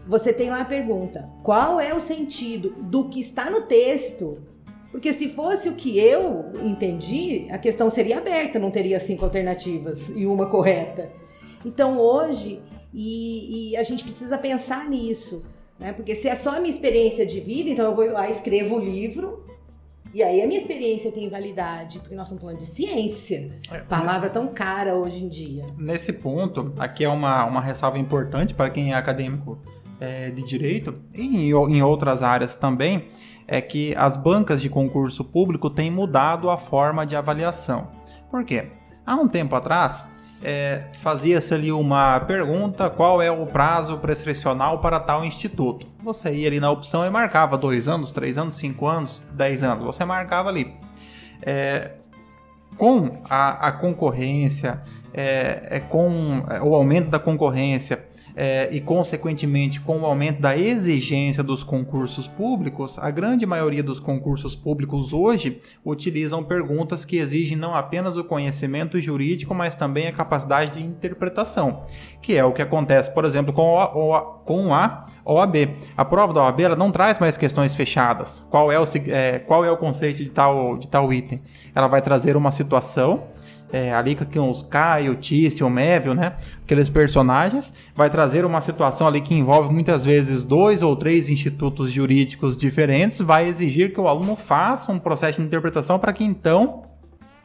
você 0.06 0.32
tem 0.32 0.50
lá 0.50 0.62
a 0.62 0.64
pergunta: 0.64 1.28
qual 1.42 1.80
é 1.80 1.94
o 1.94 2.00
sentido 2.00 2.70
do 2.80 3.08
que 3.08 3.20
está 3.20 3.50
no 3.50 3.62
texto? 3.62 4.38
Porque 4.90 5.12
se 5.12 5.28
fosse 5.28 5.68
o 5.68 5.74
que 5.74 5.98
eu 5.98 6.52
entendi, 6.64 7.46
a 7.50 7.58
questão 7.58 7.88
seria 7.88 8.18
aberta, 8.18 8.58
não 8.58 8.70
teria 8.70 8.98
cinco 8.98 9.24
alternativas 9.24 10.08
e 10.10 10.26
uma 10.26 10.46
correta. 10.46 11.12
Então 11.64 11.98
hoje, 11.98 12.60
e, 12.92 13.70
e 13.70 13.76
a 13.76 13.82
gente 13.82 14.02
precisa 14.02 14.36
pensar 14.36 14.88
nisso, 14.88 15.44
né? 15.78 15.92
Porque 15.92 16.14
se 16.14 16.28
é 16.28 16.34
só 16.34 16.56
a 16.56 16.60
minha 16.60 16.74
experiência 16.74 17.24
de 17.24 17.40
vida, 17.40 17.70
então 17.70 17.84
eu 17.84 17.94
vou 17.94 18.10
lá, 18.10 18.28
escrevo 18.28 18.76
o 18.76 18.78
livro, 18.78 19.44
e 20.12 20.24
aí 20.24 20.42
a 20.42 20.46
minha 20.46 20.58
experiência 20.58 21.12
tem 21.12 21.28
validade, 21.28 22.00
porque 22.00 22.16
nós 22.16 22.26
estamos 22.26 22.42
falando 22.42 22.58
de 22.58 22.66
ciência. 22.66 23.52
Palavra 23.88 24.28
tão 24.28 24.48
cara 24.48 24.96
hoje 24.96 25.24
em 25.24 25.28
dia. 25.28 25.64
Nesse 25.78 26.12
ponto, 26.12 26.72
aqui 26.78 27.04
é 27.04 27.08
uma, 27.08 27.44
uma 27.44 27.60
ressalva 27.60 27.96
importante 27.96 28.52
para 28.52 28.70
quem 28.70 28.92
é 28.92 28.96
acadêmico 28.96 29.60
é, 30.00 30.30
de 30.30 30.42
direito 30.42 30.96
e 31.14 31.22
em, 31.22 31.50
em 31.50 31.82
outras 31.82 32.22
áreas 32.24 32.56
também, 32.56 33.04
é 33.50 33.60
que 33.60 33.92
as 33.96 34.16
bancas 34.16 34.62
de 34.62 34.70
concurso 34.70 35.24
público 35.24 35.68
têm 35.68 35.90
mudado 35.90 36.48
a 36.48 36.56
forma 36.56 37.04
de 37.04 37.16
avaliação. 37.16 37.88
Por 38.30 38.44
quê? 38.44 38.68
Há 39.04 39.16
um 39.16 39.26
tempo 39.26 39.56
atrás, 39.56 40.08
é, 40.40 40.84
fazia-se 41.00 41.52
ali 41.52 41.72
uma 41.72 42.20
pergunta: 42.20 42.88
qual 42.88 43.20
é 43.20 43.28
o 43.28 43.44
prazo 43.46 43.98
prescricional 43.98 44.78
para 44.78 45.00
tal 45.00 45.24
instituto? 45.24 45.84
Você 46.00 46.32
ia 46.32 46.46
ali 46.46 46.60
na 46.60 46.70
opção 46.70 47.04
e 47.04 47.10
marcava 47.10 47.58
dois 47.58 47.88
anos, 47.88 48.12
três 48.12 48.38
anos, 48.38 48.54
cinco 48.54 48.86
anos, 48.86 49.20
dez 49.32 49.64
anos. 49.64 49.84
Você 49.84 50.04
marcava 50.04 50.48
ali. 50.48 50.72
É, 51.42 51.94
com 52.78 53.10
a, 53.28 53.66
a 53.66 53.72
concorrência, 53.72 54.80
é, 55.12 55.66
é 55.70 55.80
com 55.80 56.44
é, 56.48 56.62
o 56.62 56.72
aumento 56.72 57.10
da 57.10 57.18
concorrência 57.18 58.09
é, 58.34 58.68
e, 58.72 58.80
consequentemente, 58.80 59.80
com 59.80 60.00
o 60.00 60.06
aumento 60.06 60.40
da 60.40 60.56
exigência 60.56 61.42
dos 61.42 61.62
concursos 61.62 62.26
públicos, 62.26 62.98
a 62.98 63.10
grande 63.10 63.46
maioria 63.46 63.82
dos 63.82 64.00
concursos 64.00 64.54
públicos 64.54 65.12
hoje 65.12 65.60
utilizam 65.84 66.42
perguntas 66.42 67.04
que 67.04 67.16
exigem 67.16 67.56
não 67.56 67.74
apenas 67.74 68.16
o 68.16 68.24
conhecimento 68.24 69.00
jurídico, 69.00 69.54
mas 69.54 69.74
também 69.74 70.06
a 70.06 70.12
capacidade 70.12 70.72
de 70.72 70.84
interpretação, 70.84 71.82
que 72.22 72.36
é 72.36 72.44
o 72.44 72.52
que 72.52 72.62
acontece, 72.62 73.12
por 73.12 73.24
exemplo, 73.24 73.52
com 73.52 73.80
a, 73.80 74.20
com 74.44 74.74
a 74.74 75.06
OAB. 75.24 75.76
A 75.96 76.04
prova 76.04 76.32
da 76.32 76.42
OAB 76.42 76.60
não 76.76 76.90
traz 76.90 77.18
mais 77.18 77.36
questões 77.36 77.74
fechadas. 77.74 78.46
Qual 78.50 78.70
é 78.70 78.78
o, 78.78 78.84
é, 79.08 79.38
qual 79.38 79.64
é 79.64 79.70
o 79.70 79.76
conceito 79.76 80.22
de 80.22 80.30
tal, 80.30 80.76
de 80.76 80.88
tal 80.88 81.12
item? 81.12 81.42
Ela 81.74 81.88
vai 81.88 82.02
trazer 82.02 82.36
uma 82.36 82.50
situação 82.50 83.28
é, 83.72 83.94
ali 83.94 84.16
com 84.16 84.50
os 84.50 84.62
Caio, 84.62 85.14
Tício, 85.16 85.68
Mévio, 85.70 86.14
né? 86.14 86.34
Aqueles 86.62 86.88
personagens, 86.88 87.72
vai 87.94 88.10
trazer 88.10 88.44
uma 88.44 88.60
situação 88.60 89.06
ali 89.06 89.20
que 89.20 89.34
envolve 89.34 89.72
muitas 89.72 90.04
vezes 90.04 90.44
dois 90.44 90.82
ou 90.82 90.96
três 90.96 91.28
institutos 91.28 91.90
jurídicos 91.90 92.56
diferentes, 92.56 93.20
vai 93.20 93.48
exigir 93.48 93.92
que 93.92 94.00
o 94.00 94.08
aluno 94.08 94.36
faça 94.36 94.92
um 94.92 94.98
processo 94.98 95.40
de 95.40 95.46
interpretação 95.46 95.98
para 95.98 96.12
que 96.12 96.24
então 96.24 96.82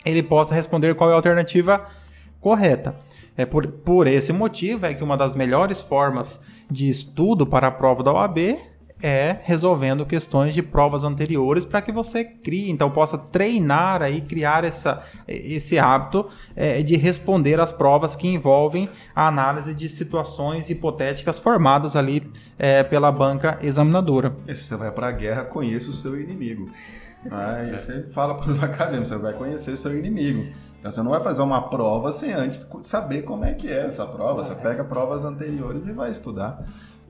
ele 0.06 0.22
possa 0.22 0.54
responder 0.54 0.96
qual 0.96 1.10
é 1.10 1.14
a 1.14 1.16
alternativa 1.16 1.86
correta. 2.40 2.96
É 3.36 3.46
por, 3.46 3.68
por 3.68 4.08
esse 4.08 4.32
motivo 4.32 4.86
é 4.86 4.94
que 4.94 5.04
uma 5.04 5.18
das 5.18 5.36
melhores 5.36 5.82
formas 5.82 6.42
de 6.70 6.90
estudo 6.90 7.46
para 7.46 7.68
a 7.68 7.72
prova 7.72 8.04
da 8.04 8.14
OAB 8.14 8.58
é 9.02 9.38
resolvendo 9.44 10.06
questões 10.06 10.54
de 10.54 10.64
provas 10.64 11.04
anteriores 11.04 11.66
para 11.66 11.82
que 11.82 11.92
você 11.92 12.24
crie, 12.24 12.72
então 12.72 12.90
possa 12.90 13.18
treinar 13.18 14.02
aí, 14.02 14.22
criar 14.22 14.64
essa, 14.64 15.04
esse 15.28 15.78
hábito 15.78 16.30
é, 16.56 16.82
de 16.82 16.96
responder 16.96 17.60
às 17.60 17.72
provas 17.72 18.16
que 18.16 18.28
envolvem 18.28 18.90
a 19.16 19.28
análise 19.28 19.74
de 19.74 19.90
situações 19.90 20.70
hipotéticas 20.70 21.38
formadas 21.38 21.96
ali 21.96 22.32
é, 22.58 22.84
pela 22.84 23.12
banca 23.12 23.60
examinadora. 23.62 24.36
E 24.48 24.56
se 24.56 24.64
você 24.64 24.76
vai 24.76 24.92
pra 24.92 25.12
guerra, 25.12 25.44
conheça 25.44 25.90
o 25.90 25.94
seu 25.94 26.20
inimigo. 26.20 26.68
Ah, 27.32 27.64
isso 27.76 27.92
a 27.92 27.96
gente 27.96 28.10
fala 28.12 28.36
para 28.36 28.50
os 28.52 28.64
acadêmicos, 28.64 29.10
você 29.10 29.18
vai 29.18 29.34
conhecer 29.34 29.76
seu 29.76 29.98
inimigo. 29.98 30.48
Então 30.80 30.92
você 30.92 31.02
não 31.02 31.12
vai 31.12 31.20
fazer 31.20 31.42
uma 31.42 31.70
prova 31.70 32.12
sem 32.12 32.32
antes 32.32 32.68
saber 32.84 33.24
como 33.24 33.44
é 33.44 33.54
que 33.54 33.68
é 33.68 33.88
essa 33.88 34.06
prova. 34.06 34.44
Você 34.44 34.54
pega 34.54 34.84
provas 34.84 35.26
anteriores 35.26 35.88
e 35.88 35.92
vai 35.92 36.12
estudar. 36.12 36.64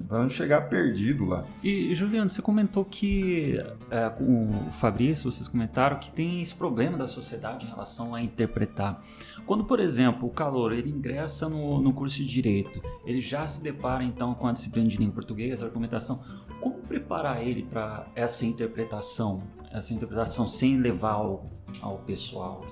Pra 0.07 0.19
não 0.19 0.29
chegar 0.29 0.69
perdido 0.69 1.25
lá. 1.25 1.45
E, 1.63 1.95
Juliano, 1.95 2.29
você 2.29 2.41
comentou 2.41 2.83
que, 2.83 3.57
é, 3.89 4.09
com 4.09 4.49
o 4.67 4.71
Fabrício, 4.71 5.31
vocês 5.31 5.47
comentaram 5.47 5.97
que 5.97 6.11
tem 6.11 6.41
esse 6.41 6.53
problema 6.53 6.97
da 6.97 7.07
sociedade 7.07 7.65
em 7.65 7.69
relação 7.69 8.13
a 8.13 8.21
interpretar. 8.21 9.01
Quando, 9.45 9.63
por 9.63 9.79
exemplo, 9.79 10.27
o 10.27 10.31
calor 10.31 10.73
ele 10.73 10.89
ingressa 10.89 11.47
no, 11.47 11.81
no 11.81 11.93
curso 11.93 12.17
de 12.17 12.25
Direito, 12.25 12.81
ele 13.05 13.21
já 13.21 13.47
se 13.47 13.63
depara 13.63 14.03
então 14.03 14.33
com 14.35 14.47
a 14.47 14.51
disciplina 14.51 14.87
de 14.87 14.97
língua 14.97 15.15
portuguesa, 15.15 15.65
argumentação. 15.65 16.23
Como 16.59 16.75
preparar 16.79 17.41
ele 17.41 17.63
para 17.63 18.05
essa 18.15 18.45
interpretação? 18.45 19.43
Essa 19.71 19.93
interpretação 19.93 20.47
sem 20.47 20.77
levar 20.77 21.13
ao, 21.13 21.49
ao 21.81 21.99
pessoal? 21.99 22.65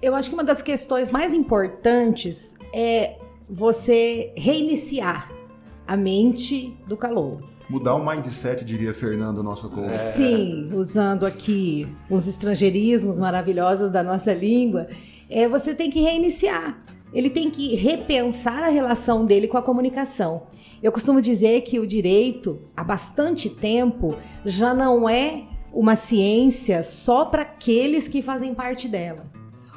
Eu 0.00 0.14
acho 0.14 0.28
que 0.28 0.34
uma 0.34 0.44
das 0.44 0.62
questões 0.62 1.10
mais 1.10 1.34
importantes 1.34 2.54
é 2.72 3.18
você 3.48 4.32
reiniciar 4.36 5.35
a 5.86 5.96
mente 5.96 6.76
do 6.86 6.96
calor. 6.96 7.40
Mudar 7.68 7.94
o 7.94 8.04
mindset, 8.04 8.64
diria 8.64 8.94
Fernando, 8.94 9.42
nosso 9.42 9.68
coach. 9.68 9.98
Sim, 9.98 10.68
usando 10.72 11.26
aqui 11.26 11.88
os 12.08 12.28
estrangeirismos 12.28 13.18
maravilhosos 13.18 13.90
da 13.90 14.02
nossa 14.02 14.32
língua, 14.32 14.88
é 15.28 15.48
você 15.48 15.74
tem 15.74 15.90
que 15.90 16.00
reiniciar. 16.00 16.80
Ele 17.12 17.30
tem 17.30 17.50
que 17.50 17.74
repensar 17.74 18.62
a 18.62 18.68
relação 18.68 19.24
dele 19.24 19.48
com 19.48 19.56
a 19.56 19.62
comunicação. 19.62 20.42
Eu 20.82 20.92
costumo 20.92 21.20
dizer 21.20 21.62
que 21.62 21.80
o 21.80 21.86
direito, 21.86 22.60
há 22.76 22.84
bastante 22.84 23.48
tempo, 23.48 24.14
já 24.44 24.74
não 24.74 25.08
é 25.08 25.44
uma 25.72 25.96
ciência 25.96 26.82
só 26.82 27.24
para 27.24 27.42
aqueles 27.42 28.06
que 28.06 28.22
fazem 28.22 28.54
parte 28.54 28.86
dela. 28.86 29.26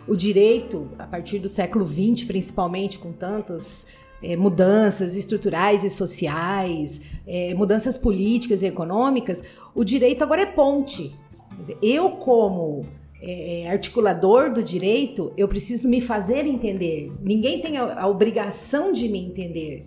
O 0.07 0.15
direito, 0.15 0.89
a 0.97 1.05
partir 1.05 1.39
do 1.39 1.49
século 1.49 1.87
XX, 1.87 2.25
principalmente, 2.25 2.99
com 2.99 3.11
tantas 3.11 3.87
eh, 4.21 4.35
mudanças 4.35 5.15
estruturais 5.15 5.83
e 5.83 5.89
sociais, 5.89 7.01
eh, 7.25 7.53
mudanças 7.53 7.97
políticas 7.97 8.61
e 8.61 8.65
econômicas, 8.65 9.43
o 9.73 9.83
direito 9.83 10.23
agora 10.23 10.41
é 10.41 10.45
ponte. 10.45 11.15
Dizer, 11.59 11.77
eu, 11.81 12.11
como 12.11 12.85
eh, 13.21 13.67
articulador 13.69 14.51
do 14.51 14.63
direito, 14.63 15.31
eu 15.35 15.47
preciso 15.47 15.89
me 15.89 16.01
fazer 16.01 16.45
entender. 16.45 17.11
Ninguém 17.21 17.61
tem 17.61 17.77
a, 17.77 18.01
a 18.01 18.07
obrigação 18.07 18.91
de 18.91 19.07
me 19.09 19.19
entender. 19.19 19.85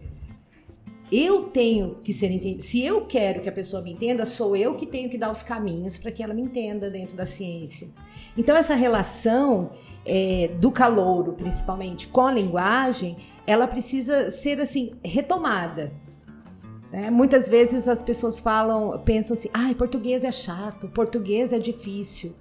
Eu 1.10 1.44
tenho 1.44 1.96
que 2.02 2.10
ser 2.10 2.30
entendido. 2.30 2.62
Se 2.62 2.82
eu 2.82 3.02
quero 3.02 3.42
que 3.42 3.48
a 3.48 3.52
pessoa 3.52 3.82
me 3.82 3.92
entenda, 3.92 4.24
sou 4.24 4.56
eu 4.56 4.74
que 4.74 4.86
tenho 4.86 5.10
que 5.10 5.18
dar 5.18 5.30
os 5.30 5.42
caminhos 5.42 5.98
para 5.98 6.10
que 6.10 6.22
ela 6.22 6.32
me 6.32 6.40
entenda 6.40 6.88
dentro 6.88 7.14
da 7.14 7.26
ciência. 7.26 7.88
Então, 8.34 8.56
essa 8.56 8.74
relação 8.74 9.72
é, 10.06 10.50
do 10.58 10.70
calouro, 10.70 11.34
principalmente 11.34 12.08
com 12.08 12.22
a 12.22 12.32
linguagem, 12.32 13.18
ela 13.46 13.66
precisa 13.66 14.30
ser 14.30 14.61
assim 14.61 14.90
retomada. 15.04 15.92
né? 16.90 17.11
Muitas 17.11 17.49
vezes 17.49 17.88
as 17.88 18.02
pessoas 18.02 18.38
falam, 18.38 18.99
pensam 19.04 19.34
assim: 19.34 19.50
ai, 19.52 19.75
português 19.75 20.25
é 20.25 20.32
chato, 20.32 20.88
português 20.88 21.52
é 21.52 21.58
difícil. 21.58 22.34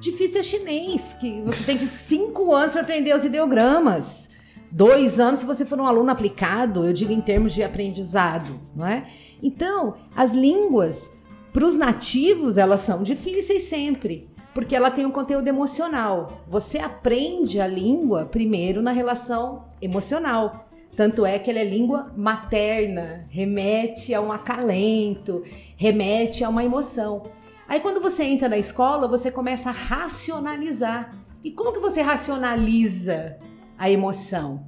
Difícil 0.00 0.40
é 0.40 0.42
chinês, 0.44 1.02
que 1.20 1.40
você 1.42 1.64
tem 1.64 1.76
que 1.76 1.86
cinco 1.86 2.54
anos 2.54 2.72
para 2.72 2.82
aprender 2.82 3.14
os 3.16 3.24
ideogramas. 3.24 4.28
Dois 4.70 5.18
anos 5.18 5.40
se 5.40 5.46
você 5.46 5.64
for 5.64 5.80
um 5.80 5.86
aluno 5.86 6.10
aplicado, 6.10 6.86
eu 6.86 6.92
digo 6.92 7.10
em 7.10 7.20
termos 7.20 7.52
de 7.52 7.62
aprendizado, 7.62 8.60
não 8.76 8.86
é? 8.86 9.08
Então, 9.42 9.96
as 10.14 10.32
línguas, 10.32 11.18
para 11.52 11.64
os 11.64 11.74
nativos, 11.74 12.58
elas 12.58 12.80
são 12.80 13.02
difíceis 13.02 13.64
sempre, 13.64 14.27
porque 14.58 14.74
ela 14.74 14.90
tem 14.90 15.06
um 15.06 15.10
conteúdo 15.12 15.46
emocional. 15.46 16.42
Você 16.48 16.80
aprende 16.80 17.60
a 17.60 17.66
língua 17.68 18.24
primeiro 18.26 18.82
na 18.82 18.90
relação 18.90 19.66
emocional. 19.80 20.68
Tanto 20.96 21.24
é 21.24 21.38
que 21.38 21.48
ela 21.48 21.60
é 21.60 21.64
língua 21.64 22.12
materna, 22.16 23.24
remete 23.30 24.12
a 24.12 24.20
um 24.20 24.32
acalento, 24.32 25.44
remete 25.76 26.42
a 26.42 26.48
uma 26.48 26.64
emoção. 26.64 27.22
Aí 27.68 27.78
quando 27.78 28.00
você 28.00 28.24
entra 28.24 28.48
na 28.48 28.58
escola, 28.58 29.06
você 29.06 29.30
começa 29.30 29.68
a 29.68 29.72
racionalizar. 29.72 31.16
E 31.44 31.52
como 31.52 31.72
que 31.72 31.78
você 31.78 32.00
racionaliza 32.00 33.36
a 33.78 33.88
emoção? 33.88 34.66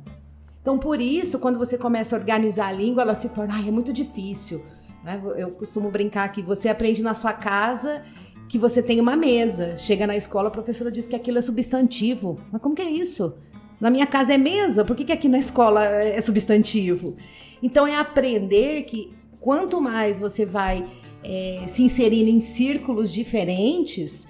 Então, 0.62 0.78
por 0.78 1.00
isso, 1.00 1.40
quando 1.40 1.58
você 1.58 1.76
começa 1.76 2.14
a 2.14 2.18
organizar 2.20 2.68
a 2.68 2.72
língua, 2.72 3.02
ela 3.02 3.16
se 3.16 3.28
torna, 3.30 3.58
é 3.58 3.72
muito 3.72 3.92
difícil. 3.92 4.64
né? 5.02 5.20
Eu 5.36 5.50
costumo 5.50 5.90
brincar 5.90 6.28
que 6.28 6.42
você 6.42 6.68
aprende 6.68 7.02
na 7.02 7.12
sua 7.12 7.32
casa 7.32 8.04
que 8.50 8.58
você 8.58 8.82
tem 8.82 9.00
uma 9.00 9.14
mesa. 9.14 9.78
Chega 9.78 10.08
na 10.08 10.16
escola, 10.16 10.48
a 10.48 10.50
professora 10.50 10.90
diz 10.90 11.06
que 11.06 11.14
aquilo 11.14 11.38
é 11.38 11.40
substantivo. 11.40 12.40
Mas 12.50 12.60
como 12.60 12.74
que 12.74 12.82
é 12.82 12.90
isso? 12.90 13.32
Na 13.80 13.90
minha 13.90 14.08
casa 14.08 14.34
é 14.34 14.38
mesa, 14.38 14.84
por 14.84 14.96
que, 14.96 15.04
que 15.04 15.12
aqui 15.12 15.28
na 15.28 15.38
escola 15.38 15.84
é 15.84 16.20
substantivo? 16.20 17.16
Então 17.62 17.86
é 17.86 17.94
aprender 17.94 18.82
que 18.82 19.14
quanto 19.38 19.80
mais 19.80 20.18
você 20.18 20.44
vai 20.44 20.84
é, 21.22 21.64
se 21.68 21.84
inserindo 21.84 22.28
em 22.28 22.40
círculos 22.40 23.12
diferentes, 23.12 24.26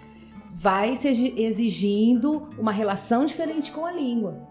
vai 0.54 0.96
se 0.98 1.08
exigindo 1.38 2.50
uma 2.58 2.72
relação 2.72 3.24
diferente 3.24 3.72
com 3.72 3.86
a 3.86 3.90
língua. 3.90 4.46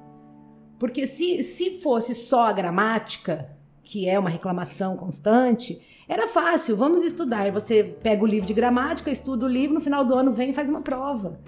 Porque 0.80 1.06
se, 1.06 1.44
se 1.44 1.80
fosse 1.80 2.16
só 2.16 2.48
a 2.48 2.54
gramática, 2.54 3.56
que 3.90 4.08
é 4.08 4.20
uma 4.20 4.30
reclamação 4.30 4.96
constante, 4.96 5.82
era 6.08 6.28
fácil, 6.28 6.78
vamos 6.78 7.04
estudar. 7.04 7.52
Você 7.52 7.84
pega 7.84 8.24
o 8.24 8.28
livro 8.28 8.46
de 8.46 8.54
gramática, 8.54 9.10
estuda 9.10 9.48
o 9.48 9.50
livro, 9.50 9.74
no 9.74 9.82
final 9.82 10.06
do 10.06 10.14
ano 10.14 10.32
vem 10.32 10.52
e 10.52 10.54
faz 10.54 10.70
uma 10.70 10.82
prova. 10.82 11.40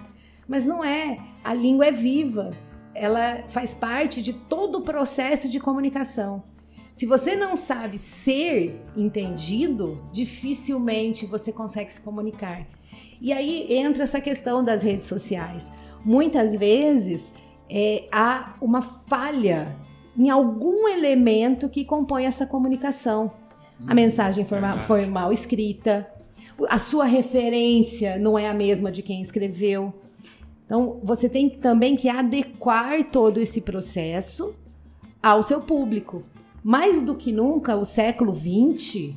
Mas 0.48 0.66
não 0.66 0.84
é. 0.84 1.18
A 1.44 1.54
língua 1.54 1.86
é 1.86 1.92
viva. 1.92 2.50
Ela 2.96 3.44
faz 3.48 3.76
parte 3.76 4.20
de 4.20 4.32
todo 4.32 4.78
o 4.78 4.82
processo 4.82 5.48
de 5.48 5.60
comunicação. 5.60 6.42
Se 6.94 7.06
você 7.06 7.36
não 7.36 7.54
sabe 7.54 7.96
ser 7.96 8.82
entendido, 8.96 10.02
dificilmente 10.12 11.26
você 11.26 11.52
consegue 11.52 11.92
se 11.92 12.00
comunicar. 12.00 12.66
E 13.20 13.32
aí 13.32 13.72
entra 13.72 14.02
essa 14.02 14.20
questão 14.20 14.64
das 14.64 14.82
redes 14.82 15.06
sociais. 15.06 15.70
Muitas 16.04 16.56
vezes 16.56 17.34
é, 17.70 18.08
há 18.10 18.56
uma 18.60 18.82
falha 18.82 19.76
em 20.16 20.30
algum 20.30 20.88
elemento 20.88 21.68
que 21.68 21.84
compõe 21.84 22.26
essa 22.26 22.46
comunicação. 22.46 23.32
A 23.86 23.94
mensagem 23.94 24.44
foi 24.44 24.60
mal, 24.60 24.80
foi 24.80 25.06
mal 25.06 25.32
escrita, 25.32 26.06
a 26.68 26.78
sua 26.78 27.04
referência 27.04 28.18
não 28.18 28.38
é 28.38 28.48
a 28.48 28.54
mesma 28.54 28.92
de 28.92 29.02
quem 29.02 29.20
escreveu. 29.20 29.92
Então, 30.64 31.00
você 31.02 31.28
tem 31.28 31.50
também 31.50 31.96
que 31.96 32.08
adequar 32.08 33.04
todo 33.10 33.38
esse 33.38 33.60
processo 33.60 34.54
ao 35.22 35.42
seu 35.42 35.60
público. 35.60 36.22
Mais 36.62 37.02
do 37.02 37.14
que 37.14 37.32
nunca, 37.32 37.76
o 37.76 37.84
século 37.84 38.34
XX 38.34 39.14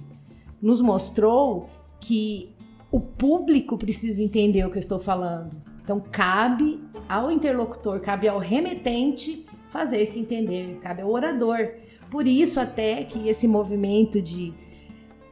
nos 0.61 0.81
mostrou 0.81 1.69
que 1.99 2.49
o 2.91 2.99
público 2.99 3.77
precisa 3.77 4.21
entender 4.21 4.65
o 4.65 4.69
que 4.69 4.77
eu 4.77 4.81
estou 4.81 4.99
falando. 4.99 5.55
Então, 5.81 5.99
cabe 5.99 6.83
ao 7.07 7.29
interlocutor, 7.29 7.99
cabe 7.99 8.27
ao 8.27 8.39
remetente 8.39 9.44
fazer 9.69 10.05
se 10.05 10.19
entender, 10.19 10.79
cabe 10.81 11.01
ao 11.01 11.11
orador. 11.11 11.69
Por 12.09 12.27
isso 12.27 12.59
até 12.59 13.03
que 13.03 13.27
esse 13.27 13.47
movimento 13.47 14.21
de, 14.21 14.53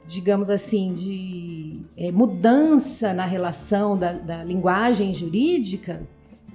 digamos 0.08 0.50
assim, 0.50 0.94
de 0.94 1.82
é, 1.96 2.12
mudança 2.12 3.14
na 3.14 3.26
relação 3.26 3.98
da, 3.98 4.14
da, 4.14 4.44
linguagem 4.44 5.14
jurídica 5.14 6.08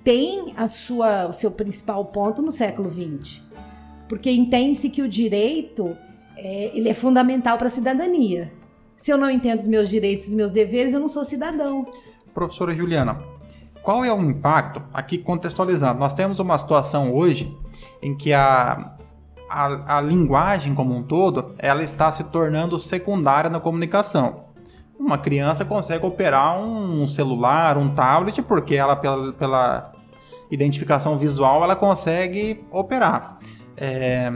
tem 0.05 0.53
a 0.57 0.67
sua, 0.67 1.29
o 1.29 1.33
seu 1.33 1.51
principal 1.51 2.05
ponto 2.07 2.43
no 2.43 2.53
século 2.53 2.91
XX. 2.91 3.43
Porque 4.09 4.31
entende-se 4.31 4.89
que 4.91 5.03
o 5.03 5.09
direito 5.09 5.97
é, 6.37 6.77
ele 6.77 6.89
é 6.89 6.95
fundamental 6.95 7.59
para 7.59 7.69
a 7.69 7.71
cidadania. 7.71 8.53
Se 8.97 9.13
eu 9.13 9.19
não 9.19 9.31
entendo 9.31 9.61
os 9.61 9.69
meus 9.69 9.89
direitos 9.89 10.27
e 10.27 10.29
os 10.31 10.35
meus 10.35 10.51
deveres, 10.51 10.93
eu 10.93 11.01
não 11.01 11.09
sou 11.09 11.25
cidadão. 11.25 11.87
Professora 12.35 12.75
Juliana, 12.75 13.19
qual 13.89 14.05
é 14.05 14.13
o 14.13 14.21
impacto, 14.21 14.83
aqui 14.93 15.17
contextualizando, 15.17 15.99
nós 15.99 16.13
temos 16.13 16.39
uma 16.41 16.59
situação 16.59 17.15
hoje 17.15 17.57
em 18.03 18.15
que 18.15 18.35
a, 18.35 18.93
a, 19.49 19.97
a 19.97 20.01
linguagem 20.03 20.75
como 20.75 20.95
um 20.95 21.03
todo, 21.03 21.55
ela 21.57 21.83
está 21.83 22.13
se 22.13 22.25
tornando 22.25 22.79
secundária 22.79 23.49
na 23.49 23.59
comunicação. 23.59 24.45
Uma 25.01 25.17
criança 25.17 25.65
consegue 25.65 26.05
operar 26.05 26.61
um 26.61 27.09
celular, 27.09 27.79
um 27.79 27.89
tablet, 27.95 28.43
porque 28.43 28.75
ela, 28.75 28.95
pela, 28.95 29.33
pela 29.33 29.93
identificação 30.51 31.17
visual, 31.17 31.65
ela 31.65 31.75
consegue 31.75 32.63
operar. 32.71 33.39
É, 33.75 34.31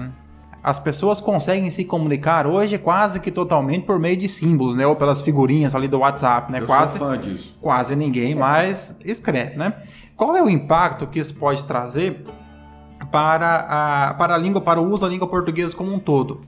as 0.62 0.78
pessoas 0.78 1.20
conseguem 1.20 1.68
se 1.70 1.84
comunicar 1.84 2.46
hoje 2.46 2.78
quase 2.78 3.18
que 3.18 3.32
totalmente 3.32 3.84
por 3.84 3.98
meio 3.98 4.16
de 4.16 4.28
símbolos, 4.28 4.76
né? 4.76 4.86
Ou 4.86 4.94
pelas 4.94 5.20
figurinhas 5.20 5.74
ali 5.74 5.88
do 5.88 5.98
WhatsApp, 5.98 6.52
né? 6.52 6.60
Eu 6.60 6.66
quase, 6.66 6.98
sou 6.98 7.08
fã 7.08 7.18
disso. 7.18 7.58
Quase 7.60 7.96
ninguém 7.96 8.34
mais 8.34 8.96
escreve, 9.04 9.56
né? 9.56 9.74
Qual 10.16 10.36
é 10.36 10.42
o 10.42 10.48
impacto 10.48 11.06
que 11.08 11.18
isso 11.18 11.34
pode 11.34 11.64
trazer 11.64 12.24
para 13.10 13.56
a, 13.56 14.14
para 14.14 14.36
a 14.36 14.38
língua, 14.38 14.60
para 14.60 14.80
o 14.80 14.86
uso 14.86 15.02
da 15.02 15.08
língua 15.08 15.26
portuguesa 15.26 15.74
como 15.74 15.92
um 15.92 15.98
todo? 15.98 16.42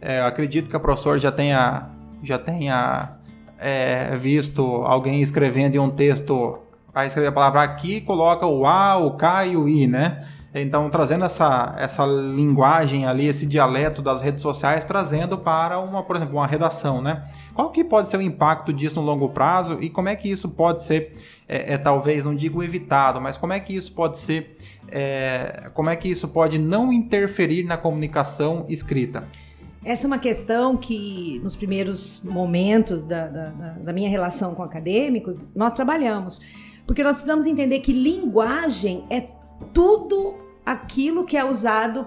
É, 0.00 0.22
acredito 0.22 0.70
que 0.70 0.76
a 0.76 0.80
professora 0.80 1.18
já 1.18 1.30
tenha, 1.30 1.90
já 2.22 2.38
tenha 2.38 3.16
é, 3.58 4.16
visto 4.16 4.62
alguém 4.86 5.20
escrevendo 5.20 5.74
em 5.74 5.78
um 5.78 5.90
texto, 5.90 6.58
vai 6.94 7.06
escrever 7.06 7.28
a 7.28 7.32
palavra 7.32 7.62
aqui, 7.62 8.00
coloca 8.00 8.46
o 8.46 8.66
A, 8.66 8.96
o 8.96 9.10
K 9.10 9.46
e 9.46 9.56
o 9.58 9.68
I, 9.68 9.86
né? 9.86 10.26
Então, 10.54 10.88
trazendo 10.88 11.26
essa, 11.26 11.74
essa 11.78 12.06
linguagem 12.06 13.04
ali, 13.06 13.26
esse 13.26 13.44
dialeto 13.44 14.00
das 14.00 14.22
redes 14.22 14.40
sociais, 14.40 14.84
trazendo 14.84 15.36
para 15.36 15.78
uma, 15.78 16.02
por 16.02 16.16
exemplo, 16.16 16.36
uma 16.36 16.46
redação, 16.46 17.02
né? 17.02 17.28
Qual 17.54 17.70
que 17.70 17.84
pode 17.84 18.08
ser 18.08 18.16
o 18.16 18.22
impacto 18.22 18.72
disso 18.72 18.96
no 18.96 19.02
longo 19.02 19.28
prazo 19.28 19.78
e 19.80 19.90
como 19.90 20.08
é 20.08 20.16
que 20.16 20.30
isso 20.30 20.48
pode 20.48 20.82
ser, 20.82 21.12
é, 21.46 21.74
é 21.74 21.78
talvez, 21.78 22.24
não 22.24 22.34
digo 22.34 22.62
evitado, 22.62 23.20
mas 23.20 23.36
como 23.36 23.52
é 23.52 23.60
que 23.60 23.76
isso 23.76 23.92
pode 23.92 24.18
ser, 24.18 24.56
é, 24.90 25.70
como 25.74 25.90
é 25.90 25.96
que 25.96 26.08
isso 26.08 26.26
pode 26.28 26.58
não 26.58 26.90
interferir 26.90 27.64
na 27.64 27.76
comunicação 27.76 28.64
escrita? 28.70 29.28
Essa 29.84 30.06
é 30.06 30.08
uma 30.08 30.18
questão 30.18 30.76
que, 30.78 31.40
nos 31.42 31.54
primeiros 31.54 32.22
momentos 32.24 33.06
da, 33.06 33.28
da, 33.28 33.50
da 33.50 33.92
minha 33.92 34.08
relação 34.08 34.54
com 34.54 34.62
acadêmicos, 34.62 35.46
nós 35.54 35.74
trabalhamos. 35.74 36.40
Porque 36.86 37.02
nós 37.02 37.12
precisamos 37.12 37.46
entender 37.46 37.80
que 37.80 37.92
linguagem 37.92 39.04
é 39.10 39.20
tudo 39.72 40.34
aquilo 40.64 41.24
que 41.24 41.36
é 41.36 41.44
usado 41.44 42.06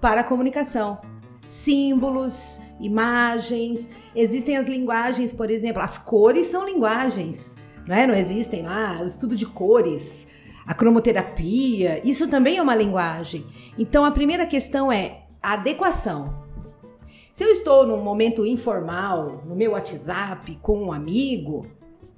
para 0.00 0.20
a 0.22 0.24
comunicação. 0.24 1.00
Símbolos, 1.46 2.60
imagens, 2.80 3.90
existem 4.14 4.56
as 4.56 4.66
linguagens, 4.66 5.32
por 5.32 5.50
exemplo, 5.50 5.82
as 5.82 5.98
cores 5.98 6.48
são 6.48 6.66
linguagens, 6.66 7.56
não 7.86 7.96
é? 7.96 8.06
Não 8.06 8.14
existem 8.14 8.62
lá 8.62 9.00
o 9.02 9.06
estudo 9.06 9.34
de 9.34 9.46
cores, 9.46 10.26
a 10.66 10.74
cromoterapia, 10.74 12.06
isso 12.06 12.28
também 12.28 12.58
é 12.58 12.62
uma 12.62 12.74
linguagem. 12.74 13.46
Então 13.78 14.04
a 14.04 14.10
primeira 14.10 14.46
questão 14.46 14.92
é 14.92 15.22
adequação. 15.42 16.46
Se 17.32 17.44
eu 17.44 17.48
estou 17.48 17.86
num 17.86 18.02
momento 18.02 18.44
informal, 18.44 19.44
no 19.46 19.54
meu 19.54 19.72
WhatsApp, 19.72 20.58
com 20.60 20.84
um 20.84 20.92
amigo, 20.92 21.66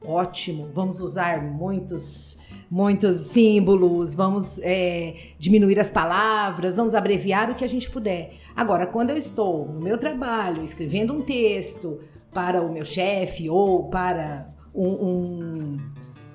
ótimo, 0.05 0.71
vamos 0.73 0.99
usar 0.99 1.43
muitos 1.43 2.40
muitos 2.71 3.33
símbolos, 3.33 4.15
vamos 4.15 4.61
é, 4.63 5.15
diminuir 5.39 5.81
as 5.81 5.91
palavras, 5.91 6.77
vamos 6.77 6.95
abreviar 6.95 7.51
o 7.51 7.55
que 7.55 7.65
a 7.65 7.69
gente 7.69 7.91
puder. 7.91 8.35
Agora, 8.55 8.87
quando 8.87 9.11
eu 9.11 9.17
estou 9.17 9.67
no 9.67 9.81
meu 9.81 9.99
trabalho, 9.99 10.63
escrevendo 10.63 11.13
um 11.13 11.21
texto 11.21 11.99
para 12.33 12.63
o 12.63 12.73
meu 12.73 12.85
chefe 12.85 13.51
ou 13.51 13.89
para 13.89 14.55
um, 14.73 14.89
um, 14.89 15.79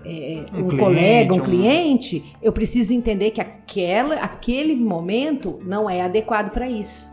é, 0.03 0.45
um, 0.53 0.65
um 0.65 0.67
cliente, 0.67 0.77
colega, 0.77 1.33
um, 1.33 1.37
um 1.37 1.41
cliente, 1.41 2.25
eu 2.41 2.51
preciso 2.51 2.93
entender 2.93 3.31
que 3.31 3.39
aquela, 3.39 4.15
aquele 4.15 4.75
momento 4.75 5.59
não 5.63 5.89
é 5.89 6.01
adequado 6.01 6.51
para 6.51 6.69
isso. 6.69 7.09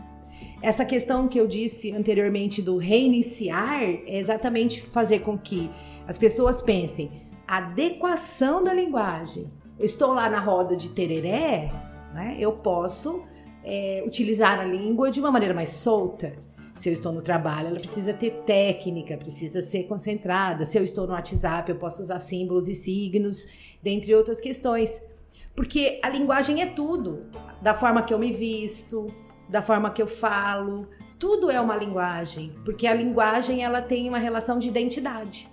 Essa 0.61 0.85
questão 0.85 1.27
que 1.27 1.39
eu 1.39 1.47
disse 1.47 1.91
anteriormente 1.91 2.61
do 2.61 2.77
reiniciar 2.77 3.83
é 3.83 4.17
exatamente 4.17 4.81
fazer 4.81 5.19
com 5.19 5.37
que 5.37 5.69
as 6.07 6.17
pessoas 6.17 6.61
pensem: 6.61 7.11
adequação 7.57 8.63
da 8.63 8.73
linguagem. 8.73 9.51
Eu 9.77 9.85
estou 9.85 10.13
lá 10.13 10.29
na 10.29 10.39
roda 10.39 10.75
de 10.75 10.89
tereré, 10.89 11.71
né? 12.13 12.35
Eu 12.39 12.53
posso 12.53 13.23
é, 13.63 14.03
utilizar 14.05 14.59
a 14.59 14.63
língua 14.63 15.09
de 15.09 15.19
uma 15.19 15.31
maneira 15.31 15.53
mais 15.53 15.69
solta. 15.69 16.35
Se 16.75 16.89
eu 16.89 16.93
estou 16.93 17.11
no 17.11 17.21
trabalho, 17.21 17.67
ela 17.67 17.79
precisa 17.79 18.13
ter 18.13 18.31
técnica, 18.45 19.15
precisa 19.15 19.61
ser 19.61 19.83
concentrada. 19.83 20.65
Se 20.65 20.77
eu 20.77 20.83
estou 20.83 21.05
no 21.05 21.13
WhatsApp, 21.13 21.69
eu 21.69 21.77
posso 21.77 22.01
usar 22.01 22.19
símbolos 22.19 22.67
e 22.67 22.73
signos, 22.73 23.47
dentre 23.81 24.13
outras 24.15 24.41
questões. 24.41 25.01
Porque 25.55 25.99
a 26.01 26.09
linguagem 26.09 26.61
é 26.61 26.65
tudo. 26.65 27.25
Da 27.61 27.73
forma 27.73 28.01
que 28.01 28.13
eu 28.13 28.17
me 28.17 28.31
visto, 28.31 29.07
da 29.47 29.61
forma 29.61 29.91
que 29.91 30.01
eu 30.01 30.07
falo, 30.07 30.81
tudo 31.19 31.49
é 31.49 31.61
uma 31.61 31.77
linguagem, 31.77 32.53
porque 32.65 32.87
a 32.87 32.93
linguagem 32.93 33.63
ela 33.63 33.81
tem 33.81 34.09
uma 34.09 34.17
relação 34.17 34.57
de 34.59 34.67
identidade. 34.67 35.47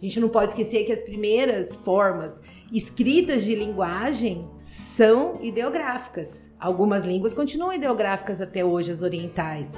A 0.00 0.04
gente 0.04 0.20
não 0.20 0.28
pode 0.28 0.50
esquecer 0.52 0.84
que 0.84 0.92
as 0.92 1.02
primeiras 1.02 1.74
formas 1.74 2.42
escritas 2.72 3.44
de 3.44 3.54
linguagem 3.54 4.48
são 4.58 5.38
ideográficas. 5.42 6.54
Algumas 6.58 7.04
línguas 7.04 7.34
continuam 7.34 7.72
ideográficas 7.72 8.40
até 8.40 8.64
hoje, 8.64 8.92
as 8.92 9.02
orientais, 9.02 9.74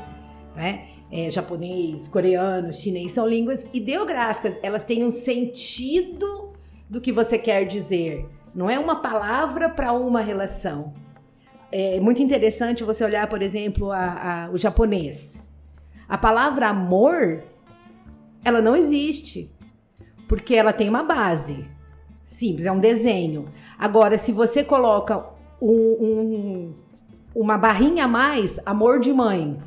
né? 0.54 0.88
É, 1.10 1.28
japonês, 1.30 2.06
coreano, 2.06 2.72
chinês 2.72 3.12
são 3.12 3.26
línguas 3.26 3.66
ideográficas. 3.72 4.58
Elas 4.62 4.84
têm 4.84 5.04
um 5.04 5.10
sentido 5.10 6.52
do 6.88 7.00
que 7.00 7.10
você 7.10 7.38
quer 7.38 7.64
dizer. 7.64 8.28
Não 8.54 8.68
é 8.68 8.78
uma 8.78 8.96
palavra 8.96 9.68
para 9.68 9.92
uma 9.92 10.20
relação. 10.20 10.92
É 11.72 11.98
muito 11.98 12.22
interessante 12.22 12.84
você 12.84 13.04
olhar, 13.04 13.26
por 13.28 13.42
exemplo, 13.42 13.90
a, 13.90 14.44
a, 14.46 14.50
o 14.50 14.58
japonês. 14.58 15.42
A 16.08 16.18
palavra 16.18 16.68
amor, 16.68 17.42
ela 18.44 18.60
não 18.60 18.76
existe 18.76 19.50
porque 20.30 20.54
ela 20.54 20.72
tem 20.72 20.88
uma 20.88 21.02
base. 21.02 21.64
Simples, 22.24 22.64
é 22.64 22.70
um 22.70 22.78
desenho. 22.78 23.46
Agora, 23.76 24.16
se 24.16 24.30
você 24.30 24.62
coloca 24.62 25.26
um, 25.60 25.72
um, 25.72 26.74
uma 27.34 27.58
barrinha 27.58 28.04
a 28.04 28.08
mais, 28.08 28.60
amor 28.64 29.00
de 29.00 29.12
mãe. 29.12 29.58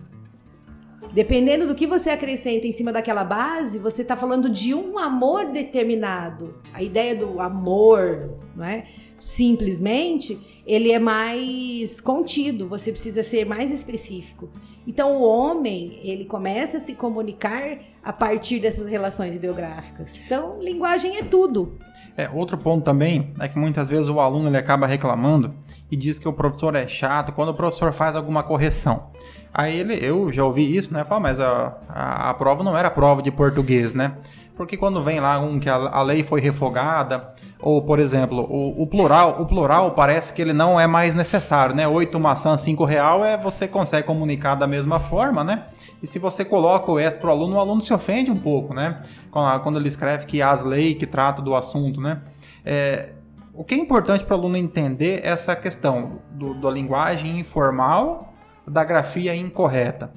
Dependendo 1.11 1.67
do 1.67 1.75
que 1.75 1.85
você 1.85 2.11
acrescenta 2.11 2.65
em 2.65 2.71
cima 2.71 2.93
daquela 2.93 3.25
base, 3.25 3.77
você 3.77 4.03
está 4.03 4.15
falando 4.15 4.49
de 4.49 4.73
um 4.73 4.97
amor 4.97 5.51
determinado. 5.51 6.55
A 6.73 6.81
ideia 6.81 7.13
do 7.13 7.41
amor, 7.41 8.37
não 8.55 8.63
é? 8.63 8.85
Simplesmente, 9.19 10.39
ele 10.65 10.93
é 10.93 10.99
mais 10.99 11.99
contido, 11.99 12.69
você 12.69 12.89
precisa 12.89 13.21
ser 13.21 13.45
mais 13.45 13.69
específico. 13.69 14.49
Então, 14.85 15.17
o 15.17 15.23
homem, 15.23 15.99
ele 16.03 16.25
começa 16.25 16.77
a 16.77 16.79
se 16.79 16.93
comunicar 16.93 17.77
a 18.03 18.11
partir 18.11 18.59
dessas 18.59 18.87
relações 18.87 19.35
ideográficas. 19.35 20.21
Então, 20.25 20.61
linguagem 20.61 21.17
é 21.17 21.23
tudo. 21.23 21.77
É, 22.17 22.29
outro 22.29 22.57
ponto 22.57 22.83
também 22.83 23.31
é 23.39 23.47
que 23.47 23.57
muitas 23.57 23.89
vezes 23.89 24.07
o 24.07 24.19
aluno 24.19 24.49
ele 24.49 24.57
acaba 24.57 24.85
reclamando 24.85 25.51
e 25.89 25.95
diz 25.95 26.19
que 26.19 26.27
o 26.27 26.33
professor 26.33 26.75
é 26.75 26.87
chato 26.87 27.31
quando 27.31 27.49
o 27.49 27.53
professor 27.53 27.93
faz 27.93 28.15
alguma 28.15 28.43
correção. 28.43 29.09
Aí 29.53 29.79
ele, 29.79 29.93
eu 30.01 30.31
já 30.31 30.43
ouvi 30.43 30.75
isso, 30.75 30.93
né? 30.93 31.03
Fala, 31.03 31.21
mas 31.21 31.39
a, 31.39 31.77
a, 31.87 32.29
a 32.29 32.33
prova 32.33 32.63
não 32.63 32.75
era 32.77 32.89
prova 32.89 33.21
de 33.21 33.31
português, 33.31 33.93
né? 33.93 34.17
Porque 34.55 34.77
quando 34.77 35.01
vem 35.01 35.19
lá 35.19 35.39
um 35.39 35.59
que 35.59 35.67
a, 35.67 36.01
lei 36.03 36.23
foi 36.23 36.39
refogada, 36.39 37.33
ou 37.59 37.81
por 37.81 37.99
exemplo, 37.99 38.41
o, 38.41 38.83
o, 38.83 38.87
plural, 38.87 39.41
o 39.41 39.45
plural 39.47 39.91
parece 39.91 40.31
que 40.31 40.41
ele 40.41 40.53
não 40.53 40.79
é 40.79 40.85
mais 40.85 41.15
necessário, 41.15 41.73
né? 41.73 41.87
Oito 41.87 42.19
maçãs, 42.19 42.61
cinco 42.61 42.85
real, 42.85 43.25
é 43.25 43.35
você 43.35 43.67
consegue 43.67 44.05
comunicar 44.05 44.53
da 44.53 44.67
mesma 44.67 44.99
forma, 44.99 45.43
né? 45.43 45.65
E 46.03 46.07
se 46.07 46.19
você 46.19 46.45
coloca 46.45 46.91
o 46.91 46.99
S 46.99 47.17
para 47.17 47.29
o 47.29 47.31
aluno, 47.31 47.55
o 47.55 47.59
aluno 47.59 47.81
se 47.81 47.91
ofende 47.93 48.29
um 48.29 48.37
pouco, 48.37 48.75
né? 48.75 49.01
Quando, 49.31 49.59
quando 49.63 49.79
ele 49.79 49.87
escreve 49.87 50.25
que 50.27 50.39
as 50.39 50.63
leis 50.63 50.97
que 50.97 51.07
trata 51.07 51.41
do 51.41 51.55
assunto, 51.55 51.99
né? 51.99 52.21
É, 52.63 53.09
o 53.55 53.63
que 53.63 53.73
é 53.73 53.77
importante 53.77 54.23
para 54.23 54.35
o 54.35 54.39
aluno 54.39 54.57
entender 54.57 55.21
é 55.23 55.29
essa 55.29 55.55
questão 55.55 56.19
do, 56.31 56.53
da 56.53 56.69
linguagem 56.69 57.39
informal, 57.39 58.33
da 58.67 58.83
grafia 58.83 59.35
incorreta. 59.35 60.11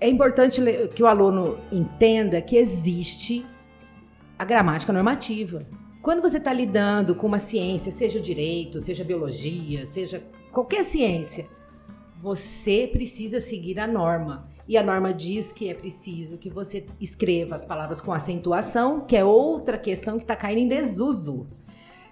É 0.00 0.08
importante 0.08 0.62
que 0.94 1.02
o 1.02 1.06
aluno 1.06 1.58
entenda 1.70 2.40
que 2.40 2.56
existe 2.56 3.44
a 4.38 4.44
gramática 4.46 4.94
normativa. 4.94 5.66
Quando 6.00 6.22
você 6.22 6.38
está 6.38 6.50
lidando 6.50 7.14
com 7.14 7.26
uma 7.26 7.38
ciência, 7.38 7.92
seja 7.92 8.18
o 8.18 8.22
direito, 8.22 8.80
seja 8.80 9.02
a 9.02 9.06
biologia, 9.06 9.84
seja 9.84 10.24
qualquer 10.50 10.82
ciência, 10.84 11.46
você 12.22 12.88
precisa 12.90 13.42
seguir 13.42 13.78
a 13.78 13.86
norma. 13.86 14.48
E 14.66 14.78
a 14.78 14.82
norma 14.82 15.12
diz 15.12 15.52
que 15.52 15.68
é 15.68 15.74
preciso 15.74 16.38
que 16.38 16.48
você 16.48 16.86
escreva 16.98 17.54
as 17.54 17.66
palavras 17.66 18.00
com 18.00 18.10
acentuação, 18.10 19.02
que 19.02 19.14
é 19.14 19.22
outra 19.22 19.76
questão 19.76 20.16
que 20.16 20.24
está 20.24 20.34
caindo 20.34 20.60
em 20.60 20.68
desuso. 20.68 21.46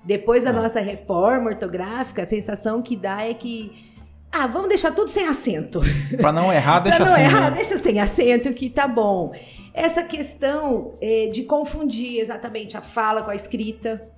Depois 0.05 0.44
da 0.44 0.51
ah. 0.51 0.53
nossa 0.53 0.81
reforma 0.81 1.51
ortográfica, 1.51 2.22
a 2.22 2.27
sensação 2.27 2.83
que 2.83 2.96
dá 2.96 3.22
é 3.22 3.33
que 3.33 3.88
ah, 4.31 4.47
vamos 4.47 4.69
deixar 4.69 4.93
tudo 4.93 5.11
sem 5.11 5.27
acento. 5.27 5.81
Para 6.21 6.33
não 6.33 6.53
errar, 6.53 6.81
deixa 6.81 6.99
sem. 6.99 7.07
Para 7.07 7.17
não 7.17 7.23
errar, 7.23 7.51
deixa 7.51 7.79
sem 7.79 8.01
acento 8.01 8.53
que 8.53 8.69
tá 8.69 8.87
bom. 8.87 9.33
Essa 9.73 10.03
questão 10.03 10.95
é, 11.01 11.29
de 11.29 11.45
confundir 11.45 12.21
exatamente 12.21 12.77
a 12.77 12.81
fala 12.81 13.23
com 13.23 13.31
a 13.31 13.37
escrita. 13.37 14.09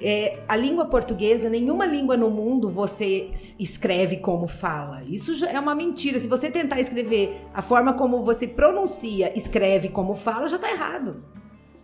É, 0.00 0.40
a 0.48 0.56
língua 0.56 0.86
portuguesa, 0.86 1.48
nenhuma 1.48 1.86
língua 1.86 2.16
no 2.16 2.28
mundo 2.28 2.68
você 2.68 3.30
escreve 3.58 4.18
como 4.18 4.46
fala. 4.46 5.02
Isso 5.04 5.44
é 5.46 5.58
uma 5.58 5.74
mentira. 5.74 6.18
Se 6.18 6.28
você 6.28 6.50
tentar 6.50 6.80
escrever 6.80 7.46
a 7.54 7.62
forma 7.62 7.94
como 7.94 8.22
você 8.22 8.46
pronuncia, 8.46 9.32
escreve 9.36 9.88
como 9.88 10.14
fala, 10.14 10.48
já 10.48 10.56
está 10.56 10.70
errado. 10.70 11.24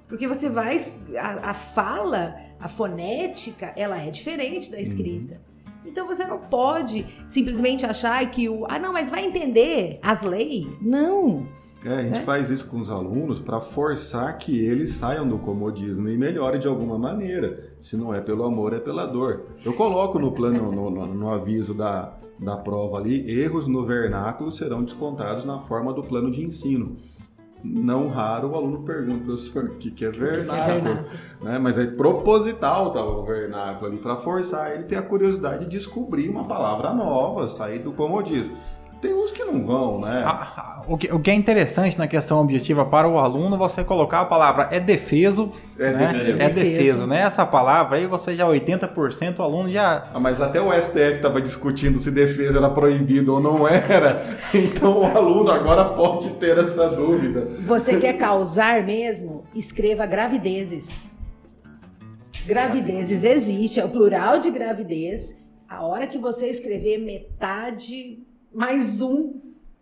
Porque 0.07 0.27
você 0.27 0.51
vai. 0.51 0.85
A, 1.16 1.51
a, 1.51 1.55
fala, 1.55 2.37
a 2.59 2.68
fonética, 2.68 3.73
ela 3.77 4.03
é 4.03 4.11
diferente 4.11 4.70
da 4.70 4.81
escrita. 4.81 5.35
Uhum. 5.35 5.50
Então 5.85 6.07
você 6.07 6.25
não 6.25 6.38
pode 6.38 7.07
simplesmente 7.29 7.87
achar 7.87 8.29
que 8.31 8.49
o. 8.49 8.66
Ah, 8.69 8.79
não, 8.79 8.93
mas 8.93 9.11
vai 9.11 9.25
entender 9.25 9.99
as 10.03 10.23
leis? 10.23 10.66
Não. 10.81 11.47
É, 11.85 11.95
a 11.95 12.03
gente 12.03 12.19
é. 12.19 12.23
faz 12.23 12.51
isso 12.51 12.66
com 12.66 12.79
os 12.79 12.90
alunos 12.90 13.40
para 13.40 13.59
forçar 13.59 14.37
que 14.37 14.59
eles 14.59 14.93
saiam 14.93 15.27
do 15.27 15.38
comodismo 15.38 16.09
e 16.11 16.19
melhorem 16.19 16.61
de 16.61 16.69
alguma 16.69 16.99
maneira. 16.99 17.75
Se 17.81 17.97
não 17.97 18.14
é 18.14 18.21
pelo 18.21 18.45
amor, 18.45 18.75
é 18.75 18.79
pela 18.79 19.07
dor. 19.07 19.47
Eu 19.64 19.73
coloco 19.73 20.19
no 20.19 20.33
plano, 20.33 20.71
no, 20.71 20.90
no, 20.90 21.07
no 21.07 21.31
aviso 21.31 21.73
da, 21.73 22.19
da 22.38 22.57
prova 22.57 22.99
ali, 22.99 23.31
erros 23.31 23.66
no 23.66 23.83
vernáculo 23.83 24.53
serão 24.53 24.85
descontados 24.85 25.47
na 25.47 25.59
forma 25.61 25.93
do 25.95 26.03
plano 26.03 26.31
de 26.31 26.45
ensino 26.45 26.99
não 27.62 28.09
raro 28.09 28.51
o 28.51 28.55
aluno 28.55 28.83
pergunta, 28.83 29.25
professor, 29.25 29.64
o 29.64 29.77
que, 29.77 29.90
que 29.90 30.05
é 30.05 30.11
vernáculo? 30.11 31.05
Né? 31.42 31.59
Mas 31.59 31.79
é 31.79 31.87
proposital 31.87 32.92
tá, 32.92 33.05
o 33.05 33.25
vernáculo 33.25 33.90
ali, 33.90 33.99
para 33.99 34.16
forçar 34.16 34.73
ele 34.73 34.85
ter 34.85 34.96
a 34.96 35.03
curiosidade 35.03 35.64
de 35.64 35.70
descobrir 35.70 36.29
uma 36.29 36.44
palavra 36.44 36.92
nova, 36.92 37.49
sair 37.49 37.79
do 37.79 37.92
comodismo. 37.92 38.57
Tem 39.01 39.15
uns 39.15 39.31
que 39.31 39.43
não 39.43 39.65
vão, 39.65 39.99
né? 39.99 40.25
o, 40.87 40.99
que, 40.99 41.11
o 41.11 41.19
que 41.19 41.31
é 41.31 41.35
interessante 41.35 41.99
na 41.99 42.07
questão 42.07 42.39
objetiva 42.39 42.85
para 42.85 43.09
o 43.09 43.19
aluno, 43.19 43.57
você 43.57 43.83
colocar 43.83 44.21
a 44.21 44.25
palavra 44.27 44.69
é 44.71 44.79
defeso. 44.79 45.53
É, 45.79 45.93
né? 45.93 46.13
defeso. 46.13 46.39
é 46.39 46.49
defeso, 46.51 47.07
né? 47.07 47.21
Essa 47.23 47.47
palavra 47.47 47.97
aí 47.97 48.07
você 48.07 48.37
já 48.37 48.47
80% 48.47 49.39
o 49.39 49.43
aluno 49.43 49.71
já. 49.71 50.11
Ah, 50.13 50.21
mas 50.21 50.43
até 50.43 50.61
o 50.61 50.71
STF 50.71 51.17
estava 51.17 51.41
discutindo 51.41 51.99
se 51.99 52.11
defesa 52.11 52.59
era 52.59 52.69
proibido 52.69 53.33
ou 53.33 53.41
não 53.41 53.67
era. 53.67 54.23
Então 54.53 54.99
o 54.99 55.07
aluno 55.07 55.51
agora 55.51 55.85
pode 55.85 56.31
ter 56.35 56.59
essa 56.59 56.89
dúvida. 56.89 57.49
Você 57.61 57.99
quer 57.99 58.15
causar 58.15 58.85
mesmo? 58.85 59.45
Escreva 59.55 60.05
gravidezes. 60.05 61.11
Gravidezes 62.45 63.23
existe, 63.23 63.81
é 63.81 63.85
o 63.85 63.89
plural 63.89 64.39
de 64.39 64.51
gravidez. 64.51 65.37
A 65.69 65.87
hora 65.87 66.07
que 66.07 66.19
você 66.19 66.49
escrever 66.49 66.99
metade 66.99 68.19
mais 68.53 69.01
um 69.01 69.41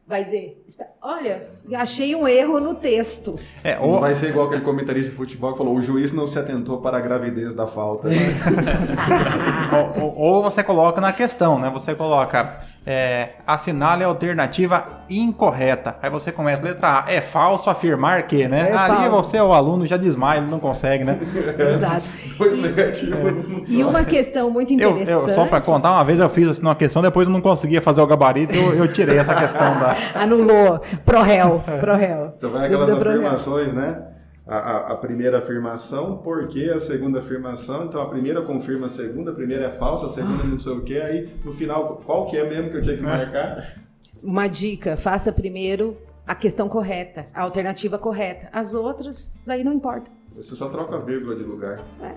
vai 0.08 0.24
dizer, 0.24 0.64
olha, 1.02 1.50
achei 1.74 2.16
um 2.16 2.26
erro 2.26 2.58
no 2.58 2.74
texto. 2.74 3.38
É, 3.62 3.78
ou 3.78 4.00
vai 4.00 4.14
ser 4.14 4.30
igual 4.30 4.46
aquele 4.46 4.62
comentarista 4.62 5.10
de 5.10 5.16
futebol 5.16 5.52
que 5.52 5.58
falou, 5.58 5.76
o 5.76 5.82
juiz 5.82 6.12
não 6.12 6.26
se 6.26 6.38
atentou 6.38 6.80
para 6.80 6.96
a 6.96 7.00
gravidez 7.00 7.54
da 7.54 7.66
falta. 7.66 8.08
ou, 9.70 10.02
ou, 10.02 10.16
ou, 10.16 10.42
você 10.42 10.64
coloca 10.64 10.98
na 10.98 11.12
questão, 11.12 11.58
né? 11.58 11.68
Você 11.68 11.94
coloca 11.94 12.58
é, 12.90 13.32
assinale 13.46 14.02
a 14.02 14.06
alternativa 14.06 14.82
incorreta. 15.10 15.96
Aí 16.00 16.08
você 16.08 16.32
começa, 16.32 16.64
letra 16.64 17.04
A, 17.04 17.12
é 17.12 17.20
falso 17.20 17.68
afirmar 17.68 18.26
que, 18.26 18.48
né? 18.48 18.70
É 18.70 18.74
Ali 18.74 18.96
falso. 18.96 19.10
você, 19.10 19.38
o 19.38 19.52
aluno, 19.52 19.86
já 19.86 19.98
desmaia, 19.98 20.38
ele 20.38 20.46
não 20.46 20.58
consegue, 20.58 21.04
né? 21.04 21.18
Exato. 21.74 22.06
Dois 22.38 22.56
negativos. 22.56 23.70
E 23.70 23.84
uma 23.84 24.04
questão 24.04 24.50
muito 24.50 24.72
interessante. 24.72 25.10
Eu, 25.10 25.28
eu, 25.28 25.34
só 25.34 25.44
para 25.44 25.60
contar, 25.60 25.92
uma 25.92 26.02
vez 26.02 26.18
eu 26.18 26.30
fiz 26.30 26.48
assim, 26.48 26.62
uma 26.62 26.74
questão, 26.74 27.02
depois 27.02 27.28
eu 27.28 27.34
não 27.34 27.42
conseguia 27.42 27.82
fazer 27.82 28.00
o 28.00 28.06
gabarito, 28.06 28.54
eu, 28.54 28.72
eu 28.72 28.90
tirei 28.90 29.18
essa 29.18 29.34
questão 29.34 29.78
da. 29.78 29.94
Anulou. 30.18 30.80
Pro 31.04 31.20
réu. 31.20 31.62
Pro 31.80 31.94
réu. 31.94 32.32
Você 32.38 32.48
vai 32.48 32.64
aquelas 32.64 32.88
afirmações, 32.88 33.74
né? 33.74 34.02
A, 34.48 34.92
a, 34.92 34.96
primeira 34.96 35.38
afirmação, 35.38 36.16
porque 36.16 36.64
a 36.74 36.80
segunda 36.80 37.18
afirmação, 37.18 37.84
então 37.84 38.00
a 38.00 38.08
primeira 38.08 38.40
confirma 38.40 38.86
a 38.86 38.88
segunda, 38.88 39.30
a 39.30 39.34
primeira 39.34 39.66
é 39.66 39.70
falsa, 39.70 40.06
a 40.06 40.08
segunda 40.08 40.42
não 40.42 40.58
sei 40.58 40.72
o 40.72 40.80
que, 40.80 40.98
aí 40.98 41.28
no 41.44 41.52
final, 41.52 42.02
qual 42.06 42.26
que 42.26 42.36
é 42.38 42.48
mesmo 42.48 42.70
que 42.70 42.78
eu 42.78 42.82
tinha 42.82 42.96
que 42.96 43.02
marcar? 43.02 43.76
Uma 44.22 44.48
dica, 44.48 44.96
faça 44.96 45.30
primeiro 45.30 45.98
a 46.26 46.34
questão 46.34 46.68
correta, 46.68 47.26
a 47.34 47.42
alternativa 47.42 47.98
correta. 47.98 48.48
As 48.52 48.74
outras, 48.74 49.38
daí 49.46 49.62
não 49.62 49.72
importa. 49.72 50.10
Você 50.34 50.56
só 50.56 50.68
troca 50.68 50.96
a 50.96 51.00
vírgula 51.00 51.36
de 51.36 51.42
lugar. 51.42 51.78
É. 52.02 52.14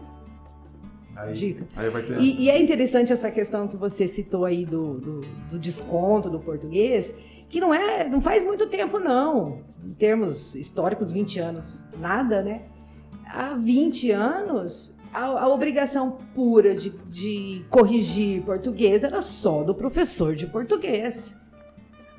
Aí, 1.16 1.34
Dica. 1.34 1.68
Aí 1.76 1.90
vai 1.90 2.02
ter... 2.04 2.20
E, 2.20 2.44
e, 2.44 2.50
é 2.50 2.60
interessante 2.60 3.12
essa 3.12 3.30
questão 3.30 3.68
que 3.68 3.76
você 3.76 4.08
citou 4.08 4.46
aí 4.46 4.66
do, 4.66 4.94
do, 4.96 5.22
do 5.52 5.60
desconto 5.60 6.30
do 6.30 6.40
português, 6.40 7.14
que 7.52 7.60
não 7.60 7.74
é, 7.74 8.08
não 8.08 8.22
faz 8.22 8.44
muito 8.46 8.66
tempo 8.68 8.98
não, 8.98 9.60
em 9.84 9.94
termos 9.94 10.56
históricos, 10.56 11.12
20 11.12 11.40
anos, 11.40 11.86
nada, 12.00 12.42
né? 12.42 12.64
Há 13.28 13.54
20 13.56 14.12
anos, 14.12 14.96
a, 15.14 15.26
a 15.26 15.48
obrigação 15.50 16.18
pura 16.34 16.74
de, 16.74 16.90
de 16.90 17.66
corrigir 17.70 18.44
português 18.44 19.04
era 19.04 19.22
só 19.22 19.64
do 19.64 19.76
professor 19.76 20.34
de 20.34 20.48
português. 20.48 21.36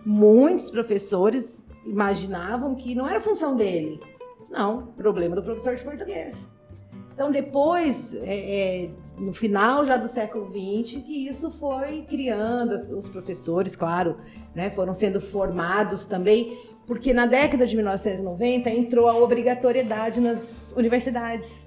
Muitos 0.04 0.70
professores 0.70 1.62
imaginavam 1.86 2.74
que 2.74 2.94
não 2.94 3.08
era 3.08 3.20
função 3.20 3.56
dele. 3.56 3.98
Não, 4.50 4.88
problema 4.88 5.34
do 5.34 5.42
professor 5.42 5.74
de 5.74 5.82
português. 5.82 6.48
Então, 7.14 7.30
depois, 7.30 8.14
é, 8.14 8.84
é, 8.84 8.90
no 9.22 9.32
final 9.32 9.84
já 9.84 9.96
do 9.96 10.08
século 10.08 10.46
XX, 10.46 11.00
que 11.02 11.28
isso 11.28 11.50
foi 11.52 12.02
criando, 12.02 12.74
os 12.98 13.08
professores, 13.08 13.76
claro, 13.76 14.16
né, 14.52 14.68
foram 14.70 14.92
sendo 14.92 15.20
formados 15.20 16.06
também, 16.06 16.58
porque 16.86 17.14
na 17.14 17.24
década 17.24 17.64
de 17.64 17.76
1990 17.76 18.68
entrou 18.68 19.08
a 19.08 19.16
obrigatoriedade 19.16 20.20
nas 20.20 20.74
universidades. 20.76 21.64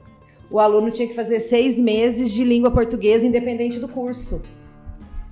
O 0.51 0.59
aluno 0.59 0.91
tinha 0.91 1.07
que 1.07 1.15
fazer 1.15 1.39
seis 1.39 1.79
meses 1.79 2.31
de 2.31 2.43
língua 2.43 2.69
portuguesa 2.69 3.25
independente 3.25 3.79
do 3.79 3.87
curso. 3.87 4.43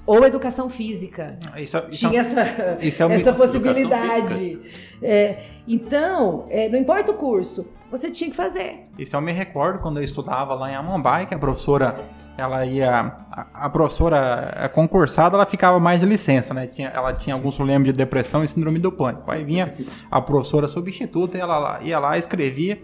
Ou 0.05 0.25
educação 0.25 0.69
física. 0.69 1.37
Isso, 1.57 1.77
isso 1.89 2.07
Tinha 2.07 2.21
essa, 2.21 2.77
isso 2.81 3.03
é 3.03 3.05
essa 3.05 3.29
educação 3.29 3.35
possibilidade. 3.35 4.59
É, 5.01 5.43
então, 5.67 6.45
é, 6.49 6.67
não 6.69 6.77
importa 6.77 7.11
o 7.11 7.15
curso, 7.15 7.67
você 7.89 8.09
tinha 8.09 8.29
que 8.29 8.35
fazer. 8.35 8.87
Isso 8.97 9.15
eu 9.15 9.21
me 9.21 9.31
recordo 9.31 9.79
quando 9.79 9.97
eu 9.97 10.03
estudava 10.03 10.53
lá 10.55 10.71
em 10.71 10.75
Amambai, 10.75 11.25
que 11.25 11.33
a 11.33 11.39
professora, 11.39 11.95
ela 12.37 12.65
ia. 12.65 13.13
A, 13.31 13.65
a 13.65 13.69
professora 13.69 14.53
é, 14.57 14.67
concursada, 14.67 15.37
ela 15.37 15.45
ficava 15.45 15.79
mais 15.79 16.01
de 16.01 16.05
licença, 16.05 16.53
né? 16.53 16.67
Tinha, 16.67 16.89
ela 16.89 17.13
tinha 17.13 17.33
alguns 17.33 17.55
problemas 17.55 17.85
de 17.85 17.93
depressão 17.93 18.43
e 18.43 18.47
síndrome 18.47 18.79
do 18.79 18.91
pânico. 18.91 19.31
Aí 19.31 19.43
vinha 19.43 19.73
a 20.11 20.21
professora 20.21 20.67
substituta 20.67 21.37
e 21.37 21.41
ela 21.41 21.79
ia 21.81 21.99
lá, 21.99 22.17
escrevia, 22.17 22.81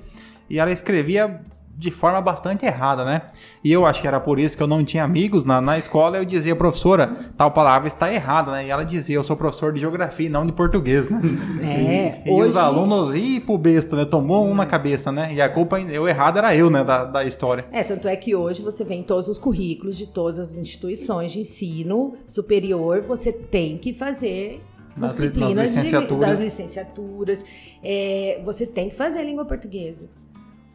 e 0.49 0.57
ela 0.57 0.71
escrevia 0.71 1.41
de 1.79 1.91
forma 1.91 2.19
bastante 2.19 2.65
errada, 2.65 3.05
né? 3.05 3.21
E 3.63 3.71
eu 3.71 3.85
acho 3.85 4.01
que 4.01 4.07
era 4.07 4.19
por 4.19 4.37
isso 4.37 4.57
que 4.57 4.61
eu 4.61 4.67
não 4.67 4.83
tinha 4.83 5.01
amigos 5.01 5.45
na, 5.45 5.61
na 5.61 5.77
escola. 5.77 6.17
Eu 6.17 6.25
dizia, 6.25 6.53
professora, 6.53 7.31
tal 7.37 7.51
palavra 7.51 7.87
está 7.87 8.11
errada, 8.13 8.51
né? 8.51 8.65
E 8.65 8.69
ela 8.69 8.83
dizia, 8.83 9.15
eu 9.15 9.23
sou 9.23 9.37
professor 9.37 9.71
de 9.71 9.79
geografia 9.79 10.25
e 10.25 10.29
não 10.29 10.45
de 10.45 10.51
português, 10.51 11.09
né? 11.09 11.21
É, 11.63 12.21
E, 12.25 12.29
e 12.29 12.33
hoje- 12.33 12.49
os 12.49 12.57
alunos, 12.57 13.15
ih, 13.15 13.39
pro 13.39 13.57
besta, 13.57 13.95
né? 13.95 14.03
Tomou 14.03 14.45
um 14.45 14.53
na 14.53 14.65
cabeça, 14.65 15.09
né? 15.09 15.33
E 15.33 15.41
a 15.41 15.47
culpa, 15.47 15.79
eu 15.79 16.05
errado 16.05 16.37
era 16.37 16.53
eu, 16.53 16.69
né? 16.69 16.83
Da, 16.83 17.05
da 17.05 17.23
história. 17.23 17.65
É, 17.71 17.81
tanto 17.81 18.09
é 18.09 18.15
que 18.17 18.35
hoje 18.35 18.61
você 18.61 18.83
vê 18.83 18.95
em 18.95 19.03
todos 19.03 19.29
os 19.29 19.39
currículos 19.39 19.97
de 19.97 20.05
todas 20.07 20.37
as 20.37 20.57
instituições 20.57 21.31
de 21.31 21.39
ensino 21.39 22.15
superior, 22.27 23.03
você 23.07 23.31
tem 23.31 23.77
que 23.77 23.93
fazer 23.93 24.61
Nas 24.97 25.17
li- 25.17 25.27
disciplinas 25.29 25.55
nas 25.55 25.69
de- 25.71 25.75
licenciaturas. 25.77 26.29
das 26.29 26.39
licenciaturas. 26.41 27.45
É, 27.81 28.41
você 28.43 28.65
tem 28.67 28.89
que 28.89 28.95
fazer 28.95 29.23
língua 29.23 29.45
portuguesa. 29.45 30.09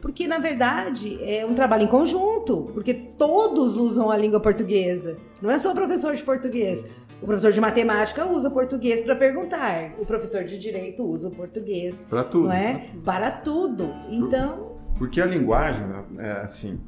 Porque, 0.05 0.27
na 0.27 0.37
verdade, 0.37 1.17
é 1.23 1.43
um 1.43 1.55
trabalho 1.55 1.81
em 1.81 1.87
conjunto, 1.87 2.69
porque 2.75 2.93
todos 2.93 3.75
usam 3.75 4.11
a 4.11 4.15
língua 4.15 4.39
portuguesa. 4.39 5.17
Não 5.41 5.49
é 5.49 5.57
só 5.57 5.71
o 5.71 5.73
professor 5.73 6.15
de 6.15 6.21
português. 6.21 6.87
O 7.23 7.25
professor 7.25 7.51
de 7.51 7.59
matemática 7.59 8.23
usa 8.27 8.51
português 8.51 9.01
para 9.01 9.15
perguntar. 9.15 9.93
O 9.99 10.05
professor 10.05 10.43
de 10.43 10.59
direito 10.59 11.01
usa 11.03 11.29
o 11.29 11.31
português, 11.31 12.05
Para 12.07 12.23
tudo. 12.23 12.43
não 12.49 12.53
é? 12.53 12.85
Para 13.03 13.31
tudo. 13.31 13.91
Então, 14.11 14.75
Porque 14.99 15.19
a 15.19 15.25
linguagem, 15.25 15.83
é 16.19 16.31
assim, 16.33 16.79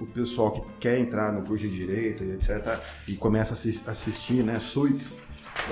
o 0.00 0.06
pessoal 0.06 0.50
que 0.50 0.62
quer 0.80 0.98
entrar 0.98 1.32
no 1.32 1.42
curso 1.42 1.68
de 1.68 1.70
direito 1.72 2.24
e 2.24 2.32
etc. 2.32 2.80
e 3.06 3.12
começa 3.12 3.52
a 3.52 3.54
assis- 3.54 3.88
assistir, 3.88 4.42
né, 4.42 4.58
Suits 4.58 5.20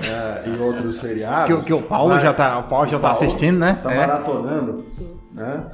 é, 0.01 0.47
e 0.49 0.61
outros 0.61 0.95
seriados. 0.95 1.47
Que, 1.47 1.53
o- 1.53 1.61
que 1.61 1.73
o 1.73 1.81
Paulo 1.81 2.13
vai- 2.13 2.23
já 2.23 2.33
tá, 2.33 2.57
o 2.59 2.63
Paulo 2.69 2.87
já 2.87 2.97
tá 2.99 3.09
Paulo 3.13 3.17
assistindo, 3.27 3.59
né? 3.59 3.77
Tá 3.83 3.93
É. 3.93 3.97
maratonando, 3.97 4.85
né? 5.33 5.71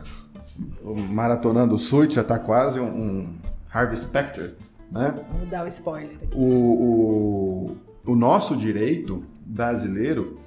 Maratonando 1.10 1.76
o 1.76 1.78
Suits 1.78 2.16
já 2.16 2.24
tá 2.24 2.38
quase 2.40 2.80
um, 2.80 2.88
um 2.88 3.36
Harvey 3.72 3.98
Specter, 3.98 4.56
né? 4.92 5.14
vamos 5.32 5.50
dar 5.50 5.64
o 5.64 5.68
spoiler 5.68 6.16
aqui. 6.16 6.36
O, 6.36 7.78
o, 8.06 8.12
o 8.12 8.16
nosso 8.16 8.56
direito 8.56 9.24
brasileiro, 9.46 10.40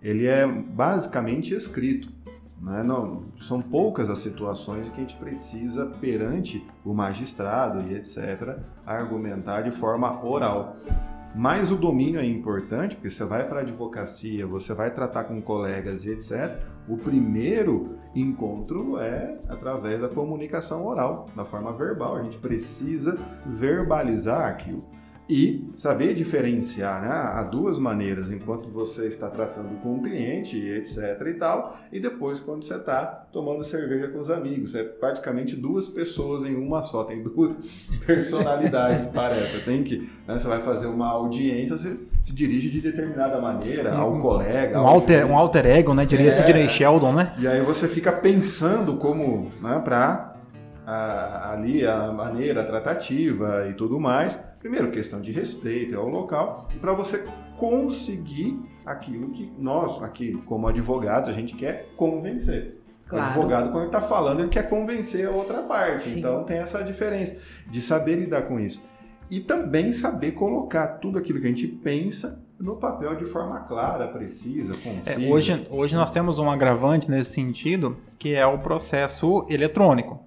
ele 0.00 0.26
é 0.26 0.46
basicamente 0.46 1.54
escrito. 1.54 2.08
Né? 2.60 2.82
Não, 2.82 3.24
são 3.40 3.60
poucas 3.60 4.10
as 4.10 4.18
situações 4.18 4.86
em 4.86 4.90
que 4.90 4.96
a 4.98 5.00
gente 5.00 5.16
precisa, 5.16 5.86
perante 5.86 6.64
o 6.84 6.92
magistrado 6.92 7.90
e 7.90 7.94
etc., 7.94 8.58
argumentar 8.86 9.62
de 9.62 9.70
forma 9.70 10.24
oral. 10.24 10.76
Mas 11.34 11.70
o 11.70 11.76
domínio 11.76 12.20
é 12.20 12.26
importante, 12.26 12.96
porque 12.96 13.10
você 13.10 13.24
vai 13.24 13.48
para 13.48 13.60
a 13.60 13.62
advocacia, 13.62 14.46
você 14.46 14.74
vai 14.74 14.92
tratar 14.92 15.24
com 15.24 15.40
colegas 15.40 16.04
e 16.04 16.10
etc. 16.10 16.60
O 16.90 16.96
primeiro 16.96 18.00
encontro 18.16 18.98
é 18.98 19.38
através 19.48 20.00
da 20.00 20.08
comunicação 20.08 20.84
oral, 20.84 21.26
da 21.36 21.44
forma 21.44 21.72
verbal. 21.72 22.16
A 22.16 22.22
gente 22.24 22.36
precisa 22.38 23.16
verbalizar 23.46 24.48
aquilo 24.48 24.84
e 25.32 25.70
saber 25.76 26.12
diferenciar, 26.12 27.00
né? 27.00 27.08
Há 27.08 27.44
duas 27.44 27.78
maneiras, 27.78 28.32
enquanto 28.32 28.68
você 28.68 29.06
está 29.06 29.30
tratando 29.30 29.80
com 29.80 29.94
o 29.94 30.02
cliente, 30.02 30.58
etc 30.58 31.20
e 31.28 31.34
tal, 31.34 31.78
e 31.92 32.00
depois 32.00 32.40
quando 32.40 32.64
você 32.64 32.74
está 32.74 33.04
tomando 33.32 33.62
cerveja 33.62 34.08
com 34.08 34.18
os 34.18 34.28
amigos. 34.28 34.74
É 34.74 34.82
praticamente 34.82 35.54
duas 35.54 35.88
pessoas 35.88 36.44
em 36.44 36.56
uma 36.56 36.82
só, 36.82 37.04
tem 37.04 37.22
duas 37.22 37.56
personalidades, 38.04 39.04
parece. 39.06 39.52
Você 39.58 39.60
tem 39.64 39.84
que, 39.84 39.98
né, 40.26 40.36
você 40.38 40.48
vai 40.48 40.60
fazer 40.62 40.88
uma 40.88 41.08
audiência, 41.08 41.76
você 41.76 41.96
se 42.22 42.34
dirige 42.34 42.68
de 42.68 42.80
determinada 42.80 43.40
maneira 43.40 43.94
ao 43.94 44.18
colega, 44.18 44.82
Um 44.82 44.86
alter, 44.86 45.20
juiz. 45.20 45.30
um 45.30 45.38
alter 45.38 45.66
ego, 45.66 45.94
né? 45.94 46.04
Diria 46.04 46.28
É. 46.28 46.30
Sidney 46.32 46.68
Sheldon, 46.68 47.12
né? 47.12 47.32
E 47.38 47.46
aí 47.46 47.60
você 47.62 47.86
fica 47.86 48.10
pensando 48.10 48.96
como, 48.96 49.48
né, 49.62 49.80
para 49.84 50.34
ali 51.52 51.86
a 51.86 52.10
maneira 52.12 52.64
tratativa 52.64 53.68
e 53.70 53.74
tudo 53.74 54.00
mais. 54.00 54.36
Primeiro, 54.60 54.90
questão 54.90 55.20
de 55.20 55.32
respeito 55.32 55.98
ao 55.98 56.06
local, 56.06 56.68
e 56.74 56.78
para 56.78 56.92
você 56.92 57.24
conseguir 57.58 58.60
aquilo 58.84 59.30
que 59.30 59.50
nós, 59.58 60.02
aqui 60.02 60.36
como 60.46 60.68
advogados, 60.68 61.28
a 61.30 61.32
gente 61.32 61.54
quer 61.56 61.88
convencer. 61.96 62.78
Claro. 63.06 63.24
O 63.24 63.28
advogado, 63.28 63.70
quando 63.72 63.78
ele 63.78 63.86
está 63.86 64.02
falando, 64.02 64.40
ele 64.40 64.50
quer 64.50 64.68
convencer 64.68 65.26
a 65.26 65.30
outra 65.30 65.62
parte. 65.62 66.10
Sim. 66.10 66.18
Então 66.18 66.44
tem 66.44 66.58
essa 66.58 66.82
diferença 66.84 67.38
de 67.68 67.80
saber 67.80 68.16
lidar 68.16 68.42
com 68.42 68.60
isso. 68.60 68.82
E 69.30 69.40
também 69.40 69.92
saber 69.92 70.32
colocar 70.32 70.86
tudo 70.98 71.18
aquilo 71.18 71.40
que 71.40 71.46
a 71.46 71.50
gente 71.50 71.66
pensa 71.66 72.44
no 72.58 72.76
papel 72.76 73.16
de 73.16 73.24
forma 73.24 73.60
clara, 73.60 74.08
precisa, 74.08 74.74
É, 74.74 75.14
concisa. 75.14 75.32
hoje, 75.32 75.66
hoje 75.70 75.94
nós 75.94 76.10
temos 76.10 76.38
um 76.38 76.50
agravante 76.50 77.10
nesse 77.10 77.32
sentido, 77.32 77.96
que 78.18 78.34
é 78.34 78.46
o 78.46 78.58
processo 78.58 79.46
eletrônico. 79.48 80.20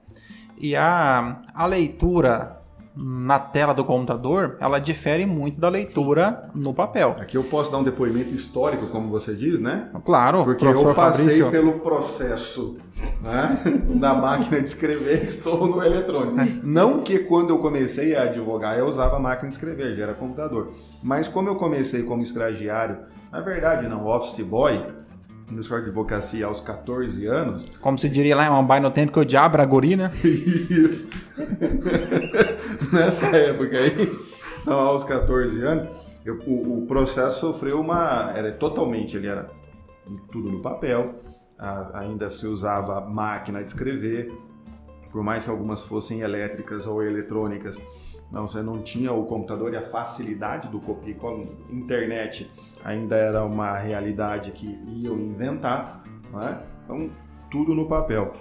E 0.57 0.75
a, 0.75 1.41
a 1.53 1.65
leitura 1.67 2.62
na 2.95 3.39
tela 3.39 3.73
do 3.73 3.83
computador, 3.83 4.57
ela 4.59 4.79
difere 4.79 5.25
muito 5.25 5.59
da 5.59 5.69
leitura 5.69 6.49
no 6.53 6.73
papel. 6.73 7.15
Aqui 7.19 7.37
eu 7.37 7.43
posso 7.43 7.71
dar 7.71 7.79
um 7.79 7.83
depoimento 7.83 8.33
histórico, 8.33 8.87
como 8.87 9.07
você 9.07 9.33
diz, 9.33 9.59
né? 9.59 9.89
Claro, 10.05 10.43
Porque 10.43 10.65
eu 10.65 10.93
passei 10.93 11.25
Fabrício, 11.25 11.51
pelo 11.51 11.79
processo 11.79 12.77
né, 13.21 13.57
da 13.95 14.13
máquina 14.13 14.59
de 14.59 14.69
escrever, 14.69 15.23
estou 15.27 15.65
no 15.67 15.83
eletrônico. 15.83 16.37
Não 16.63 17.01
que 17.01 17.19
quando 17.19 17.49
eu 17.49 17.59
comecei 17.59 18.15
a 18.15 18.23
advogar 18.23 18.77
eu 18.77 18.87
usava 18.87 19.19
máquina 19.19 19.49
de 19.49 19.55
escrever, 19.55 19.95
já 19.95 20.03
era 20.03 20.13
computador. 20.13 20.73
Mas 21.01 21.27
como 21.27 21.49
eu 21.49 21.55
comecei 21.55 22.03
como 22.03 22.21
estagiário, 22.21 22.99
na 23.31 23.41
verdade 23.41 23.87
não, 23.87 24.05
office 24.05 24.45
boy, 24.45 24.79
no 25.49 25.59
escola 25.61 25.81
de 25.81 25.87
advocacia 25.87 26.45
aos 26.45 26.61
14 26.61 27.25
anos, 27.27 27.65
como 27.81 27.97
se 27.99 28.09
diria 28.09 28.35
lá 28.35 28.47
em 28.47 28.49
Mumbai 28.51 28.79
no 28.79 28.89
tempo 28.91 29.11
que 29.11 29.19
o 29.19 29.25
diabo 29.25 29.55
era 29.55 29.65
guri, 29.65 29.95
né? 29.95 30.11
Isso. 30.23 31.09
Nessa 32.91 33.27
época 33.35 33.77
aí, 33.77 34.19
não, 34.65 34.79
aos 34.79 35.03
14 35.03 35.61
anos, 35.61 35.87
eu- 36.25 36.39
o, 36.47 36.83
o 36.83 36.85
processo 36.87 37.39
sofreu 37.41 37.79
uma. 37.81 38.31
Era 38.35 38.51
totalmente, 38.51 39.15
ele 39.17 39.27
era 39.27 39.49
tudo 40.31 40.51
no 40.51 40.61
papel, 40.61 41.15
a- 41.57 41.99
ainda 41.99 42.29
se 42.29 42.47
usava 42.47 43.01
máquina 43.01 43.61
de 43.63 43.69
escrever, 43.69 44.31
por 45.11 45.23
mais 45.23 45.43
que 45.43 45.49
algumas 45.49 45.83
fossem 45.83 46.21
elétricas 46.21 46.87
ou 46.87 47.03
eletrônicas. 47.03 47.79
Não, 48.33 48.47
você 48.47 48.63
não 48.63 48.81
tinha 48.81 49.13
o 49.13 49.25
computador 49.25 49.71
e 49.73 49.77
a 49.77 49.83
facilidade 49.83 50.67
do 50.67 50.79
copia 50.79 51.11
e 51.11 51.13
cola. 51.13 51.45
Internet 51.69 52.49
ainda 52.83 53.15
era 53.15 53.45
uma 53.45 53.77
realidade 53.77 54.51
que 54.51 54.77
iam 54.87 55.15
inventar, 55.17 56.03
é? 56.41 56.57
Então, 56.83 57.09
tudo 57.51 57.75
no 57.75 57.87
papel. 57.87 58.33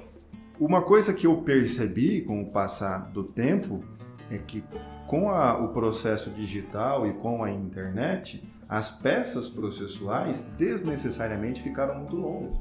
Uma 0.59 0.81
coisa 0.81 1.13
que 1.13 1.27
eu 1.27 1.37
percebi 1.43 2.23
com 2.23 2.41
o 2.43 2.51
passar 2.51 3.11
do 3.13 3.23
tempo 3.23 3.85
é 4.31 4.39
que 4.39 4.65
com 5.07 5.29
a- 5.29 5.59
o 5.59 5.69
processo 5.69 6.31
digital 6.31 7.07
e 7.07 7.13
com 7.13 7.45
a 7.45 7.51
internet, 7.51 8.43
as 8.67 8.91
peças 8.91 9.51
processuais 9.51 10.45
desnecessariamente 10.57 11.61
ficaram 11.63 11.97
muito 11.99 12.17
longas. 12.17 12.57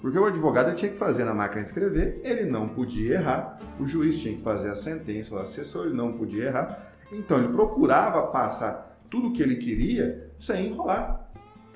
Porque 0.00 0.18
o 0.18 0.24
advogado 0.24 0.74
tinha 0.74 0.90
que 0.90 0.96
fazer 0.96 1.24
na 1.24 1.34
máquina 1.34 1.62
de 1.62 1.68
escrever, 1.68 2.20
ele 2.24 2.50
não 2.50 2.68
podia 2.68 3.14
errar, 3.14 3.58
o 3.78 3.86
juiz 3.86 4.18
tinha 4.18 4.34
que 4.34 4.42
fazer 4.42 4.70
a 4.70 4.74
sentença, 4.74 5.34
o 5.34 5.38
assessor 5.38 5.86
ele 5.86 5.94
não 5.94 6.12
podia 6.14 6.44
errar, 6.44 6.78
então 7.12 7.38
ele 7.38 7.48
procurava 7.48 8.28
passar 8.28 8.98
tudo 9.10 9.28
o 9.28 9.32
que 9.32 9.42
ele 9.42 9.56
queria 9.56 10.30
sem 10.38 10.68
enrolar. 10.68 11.28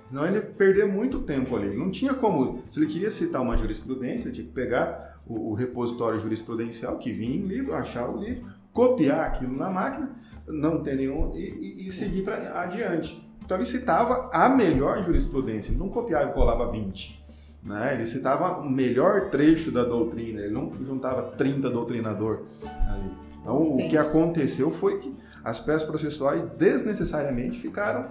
Senão 0.06 0.26
ele 0.26 0.37
ia 0.37 0.42
perder 0.42 0.87
muito 0.87 1.20
tempo 1.22 1.56
ali. 1.56 1.68
Ele 1.68 1.78
não 1.78 1.90
tinha 1.90 2.14
como. 2.14 2.62
Se 2.70 2.78
ele 2.78 2.87
queria 2.87 3.10
citar 3.10 3.40
uma 3.42 3.56
jurisprudência, 3.56 4.26
ele 4.26 4.32
tinha 4.34 4.46
que 4.46 4.52
pegar 4.52 5.18
o, 5.26 5.50
o 5.50 5.54
repositório 5.54 6.20
jurisprudencial 6.20 6.98
que 6.98 7.10
vinha 7.10 7.34
em 7.37 7.46
livro, 7.46 7.74
achar 7.74 8.08
o 8.08 8.18
livro, 8.18 8.44
copiar 8.72 9.20
aquilo 9.26 9.56
na 9.56 9.70
máquina, 9.70 10.10
não 10.46 10.82
ter 10.82 10.94
nenhum. 10.96 11.34
e, 11.34 11.40
e- 11.82 11.88
e 11.88 11.90
seguir 11.90 12.22
para 12.22 12.60
adiante. 12.60 13.26
Então 13.44 13.56
ele 13.56 13.66
citava 13.66 14.30
a 14.32 14.48
melhor 14.48 15.02
jurisprudência, 15.04 15.70
ele 15.70 15.78
não 15.78 15.88
copiava 15.88 16.30
e 16.30 16.32
colava 16.34 16.70
20. 16.70 17.23
Né? 17.64 17.94
Ele 17.94 18.07
citava 18.07 18.59
o 18.59 18.68
melhor 18.68 19.31
trecho 19.31 19.70
da 19.70 19.85
doutrina, 19.85 20.40
ele 20.40 20.53
não 20.53 20.70
juntava 20.85 21.22
30 21.22 21.70
doutrinador 21.70 22.42
ali. 22.88 23.11
Então 23.40 23.61
o 23.61 23.88
que 23.88 23.96
aconteceu 23.96 24.70
foi 24.70 24.98
que 24.98 25.14
as 25.42 25.61
peças 25.61 25.85
processuais 25.85 26.42
desnecessariamente 26.57 27.59
ficaram 27.61 28.07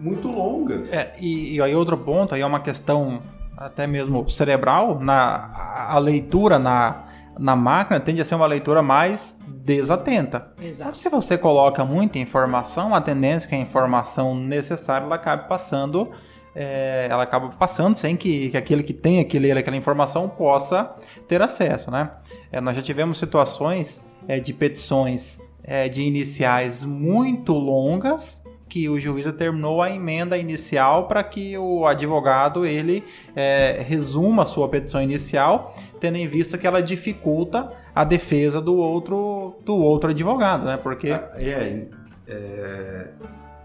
muito 0.00 0.28
longas. 0.28 0.92
É, 0.92 1.14
e, 1.20 1.54
e 1.54 1.62
aí 1.62 1.74
outro 1.74 1.96
ponto, 1.96 2.34
aí 2.34 2.40
é 2.40 2.46
uma 2.46 2.60
questão 2.60 3.22
até 3.56 3.86
mesmo 3.86 4.28
cerebral, 4.28 4.98
na, 4.98 5.14
a, 5.54 5.94
a 5.94 5.98
leitura 5.98 6.58
na, 6.58 7.04
na 7.38 7.54
máquina 7.54 8.00
tende 8.00 8.20
a 8.20 8.24
ser 8.24 8.34
uma 8.34 8.46
leitura 8.46 8.82
mais 8.82 9.38
desatenta. 9.46 10.48
Exato. 10.60 10.96
Se 10.96 11.08
você 11.08 11.38
coloca 11.38 11.84
muita 11.84 12.18
informação, 12.18 12.94
a 12.94 13.00
tendência 13.00 13.46
é 13.46 13.50
que 13.50 13.54
a 13.54 13.58
informação 13.58 14.34
necessária 14.34 15.04
ela 15.04 15.14
acabe 15.14 15.48
passando, 15.48 16.10
é, 16.54 17.06
ela 17.10 17.22
acaba 17.22 17.48
passando 17.48 17.96
sem 17.96 18.16
que, 18.16 18.50
que 18.50 18.56
aquele 18.56 18.82
que 18.82 18.92
tem 18.92 19.24
que 19.24 19.38
ler 19.38 19.56
aquela 19.56 19.76
informação 19.76 20.28
possa 20.28 20.94
ter 21.26 21.40
acesso, 21.40 21.90
né? 21.90 22.10
É, 22.50 22.60
nós 22.60 22.76
já 22.76 22.82
tivemos 22.82 23.18
situações 23.18 24.04
é, 24.28 24.38
de 24.38 24.52
petições 24.52 25.40
é, 25.64 25.88
de 25.88 26.02
iniciais 26.02 26.84
muito 26.84 27.52
longas 27.52 28.42
que 28.68 28.88
o 28.88 28.98
juiz 28.98 29.26
determinou 29.26 29.82
a 29.82 29.90
emenda 29.90 30.38
inicial 30.38 31.06
para 31.06 31.22
que 31.22 31.58
o 31.58 31.86
advogado 31.86 32.64
ele 32.64 33.04
é, 33.36 33.84
resuma 33.86 34.44
a 34.44 34.46
sua 34.46 34.66
petição 34.66 35.02
inicial, 35.02 35.76
tendo 36.00 36.16
em 36.16 36.26
vista 36.26 36.56
que 36.56 36.66
ela 36.66 36.82
dificulta 36.82 37.70
a 37.94 38.02
defesa 38.02 38.62
do 38.62 38.74
outro 38.74 39.56
do 39.62 39.76
outro 39.76 40.08
advogado, 40.08 40.64
né? 40.64 40.78
Porque 40.82 41.08
É, 41.36 41.86
é, 42.26 43.10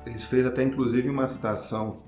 eles 0.05 0.25
fez 0.25 0.45
até 0.45 0.61
inclusive 0.61 1.09
uma 1.09 1.25
citação 1.25 1.99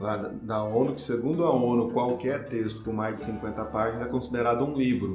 lá 0.00 0.16
da- 0.16 0.64
ONU 0.64 0.94
que 0.94 1.02
segundo 1.02 1.44
a 1.44 1.50
ONU 1.50 1.90
qualquer 1.92 2.46
texto 2.46 2.82
com 2.84 2.92
mais 2.92 3.16
de 3.16 3.22
50 3.22 3.64
páginas 3.66 4.06
é 4.06 4.10
considerado 4.10 4.64
um 4.64 4.74
livro. 4.74 5.14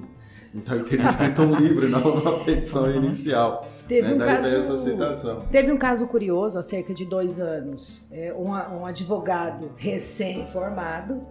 Então 0.54 0.76
ele 0.76 0.84
teria 0.86 1.08
escrito 1.08 1.42
um 1.44 1.54
livro 1.56 1.86
e 1.88 1.90
não 1.90 2.02
uma 2.16 2.40
petição 2.44 2.90
inicial. 2.92 3.68
Teve 3.88 4.08
né? 4.08 4.14
um 4.14 4.18
Daí 4.18 4.36
caso- 4.36 4.48
essa 4.48 4.78
citação. 4.80 5.42
Teve 5.52 5.72
um 5.72 5.78
caso 5.78 6.08
curioso 6.08 6.58
há 6.58 6.64
cerca 6.64 6.94
de 6.94 7.06
dois 7.06 7.40
anos. 7.40 8.04
É, 8.12 8.34
um, 8.34 8.50
um 8.50 8.86
advogado 8.86 9.72
recém-formado 9.78 11.22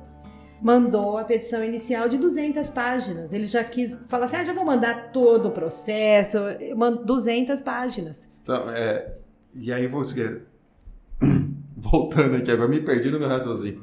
mandou 0.60 1.16
a 1.18 1.24
petição 1.24 1.64
inicial 1.64 2.08
de 2.08 2.18
200 2.18 2.68
páginas. 2.70 3.32
Ele 3.32 3.46
já 3.46 3.62
quis 3.64 3.92
falar 4.08 4.26
assim: 4.26 4.36
ah, 4.36 4.44
já 4.44 4.52
vou 4.52 4.64
mandar 4.64 5.12
todo 5.12 5.46
o 5.48 5.50
processo. 5.52 6.36
Eu 6.36 6.76
mando 6.76 7.04
200 7.04 7.60
páginas. 7.62 8.28
Então, 8.42 8.68
é, 8.70 9.14
e 9.54 9.72
aí 9.72 9.86
você 9.86 10.42
voltando 11.80 12.36
aqui 12.36 12.50
agora 12.50 12.68
me 12.68 12.80
perdi 12.80 13.10
no 13.10 13.18
meu 13.18 13.28
raciocínio. 13.28 13.82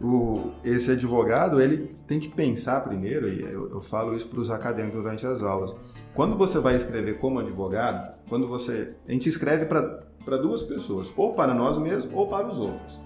O, 0.00 0.50
esse 0.62 0.90
advogado 0.90 1.60
ele 1.60 1.96
tem 2.06 2.20
que 2.20 2.28
pensar 2.28 2.80
primeiro 2.80 3.28
e 3.28 3.42
eu, 3.42 3.70
eu 3.70 3.80
falo 3.80 4.14
isso 4.14 4.28
para 4.28 4.40
os 4.40 4.50
acadêmicos 4.50 5.02
durante 5.02 5.26
as 5.26 5.42
aulas. 5.42 5.74
Quando 6.14 6.36
você 6.36 6.58
vai 6.58 6.74
escrever 6.74 7.18
como 7.18 7.38
advogado, 7.38 8.14
quando 8.28 8.46
você 8.46 8.94
a 9.08 9.12
gente 9.12 9.28
escreve 9.28 9.64
para 9.64 10.36
duas 10.36 10.62
pessoas, 10.62 11.12
ou 11.16 11.34
para 11.34 11.54
nós 11.54 11.78
mesmos 11.78 12.12
ou 12.14 12.26
para 12.26 12.46
os 12.46 12.58
outros. 12.58 13.00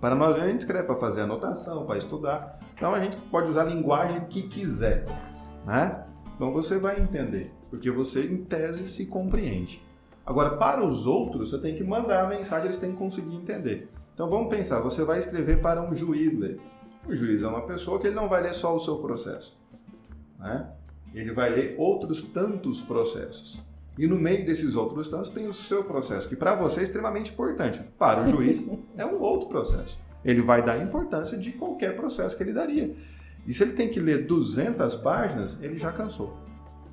Para 0.00 0.14
nós 0.14 0.36
a 0.40 0.46
gente 0.46 0.60
escreve 0.60 0.84
para 0.84 0.96
fazer 0.96 1.22
anotação, 1.22 1.86
para 1.86 1.98
estudar. 1.98 2.58
Então 2.76 2.92
a 2.92 3.00
gente 3.00 3.16
pode 3.30 3.48
usar 3.48 3.62
a 3.62 3.66
linguagem 3.66 4.24
que 4.26 4.42
quiser, 4.42 5.04
né? 5.64 6.04
Então 6.34 6.52
você 6.52 6.78
vai 6.78 7.00
entender, 7.00 7.52
porque 7.70 7.90
você 7.90 8.24
em 8.24 8.44
tese 8.44 8.86
se 8.88 9.06
compreende. 9.06 9.80
Agora, 10.24 10.56
para 10.56 10.84
os 10.84 11.06
outros, 11.06 11.50
você 11.50 11.58
tem 11.58 11.74
que 11.74 11.82
mandar 11.82 12.24
a 12.24 12.28
mensagem, 12.28 12.66
eles 12.66 12.76
têm 12.76 12.92
que 12.92 12.98
conseguir 12.98 13.34
entender. 13.34 13.88
Então 14.14 14.28
vamos 14.28 14.48
pensar, 14.48 14.80
você 14.80 15.04
vai 15.04 15.18
escrever 15.18 15.60
para 15.60 15.82
um 15.82 15.94
juiz 15.94 16.38
ler. 16.38 16.60
O 17.06 17.14
juiz 17.14 17.42
é 17.42 17.48
uma 17.48 17.62
pessoa 17.62 17.98
que 17.98 18.06
ele 18.06 18.14
não 18.14 18.28
vai 18.28 18.42
ler 18.42 18.54
só 18.54 18.74
o 18.74 18.80
seu 18.80 18.98
processo. 18.98 19.58
Né? 20.38 20.68
Ele 21.12 21.32
vai 21.32 21.50
ler 21.50 21.74
outros 21.76 22.22
tantos 22.22 22.80
processos. 22.80 23.60
E 23.98 24.06
no 24.06 24.16
meio 24.16 24.46
desses 24.46 24.76
outros 24.76 25.08
tantos 25.08 25.30
tem 25.30 25.46
o 25.46 25.52
seu 25.54 25.84
processo, 25.84 26.28
que 26.28 26.36
para 26.36 26.54
você 26.54 26.80
é 26.80 26.82
extremamente 26.84 27.32
importante. 27.32 27.80
Para 27.98 28.22
o 28.22 28.28
juiz 28.28 28.68
é 28.96 29.04
um 29.04 29.20
outro 29.20 29.48
processo. 29.48 29.98
Ele 30.24 30.40
vai 30.40 30.62
dar 30.62 30.80
importância 30.80 31.36
de 31.36 31.52
qualquer 31.52 31.96
processo 31.96 32.36
que 32.36 32.42
ele 32.42 32.52
daria. 32.52 32.94
E 33.46 33.52
se 33.52 33.64
ele 33.64 33.72
tem 33.72 33.88
que 33.88 33.98
ler 33.98 34.26
200 34.26 34.94
páginas, 34.96 35.60
ele 35.60 35.76
já 35.76 35.90
cansou. 35.90 36.36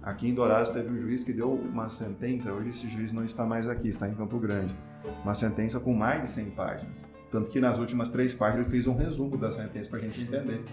Aqui 0.09 0.27
em 0.27 0.33
Dourados 0.33 0.71
teve 0.71 0.91
um 0.91 0.99
juiz 0.99 1.23
que 1.23 1.31
deu 1.31 1.53
uma 1.53 1.87
sentença, 1.87 2.51
hoje 2.51 2.69
esse 2.71 2.89
juiz 2.89 3.13
não 3.13 3.23
está 3.23 3.45
mais 3.45 3.67
aqui, 3.67 3.89
está 3.89 4.09
em 4.09 4.15
Campo 4.15 4.39
Grande. 4.39 4.75
Uma 5.23 5.35
sentença 5.35 5.79
com 5.79 5.93
mais 5.93 6.23
de 6.23 6.29
100 6.29 6.49
páginas. 6.49 7.11
Tanto 7.29 7.51
que 7.51 7.59
nas 7.59 7.77
últimas 7.77 8.09
três 8.09 8.33
páginas 8.33 8.61
ele 8.61 8.71
fez 8.71 8.87
um 8.87 8.95
resumo 8.95 9.37
da 9.37 9.51
sentença 9.51 9.87
para 9.87 9.99
a 9.99 10.01
gente 10.01 10.19
entender. 10.19 10.65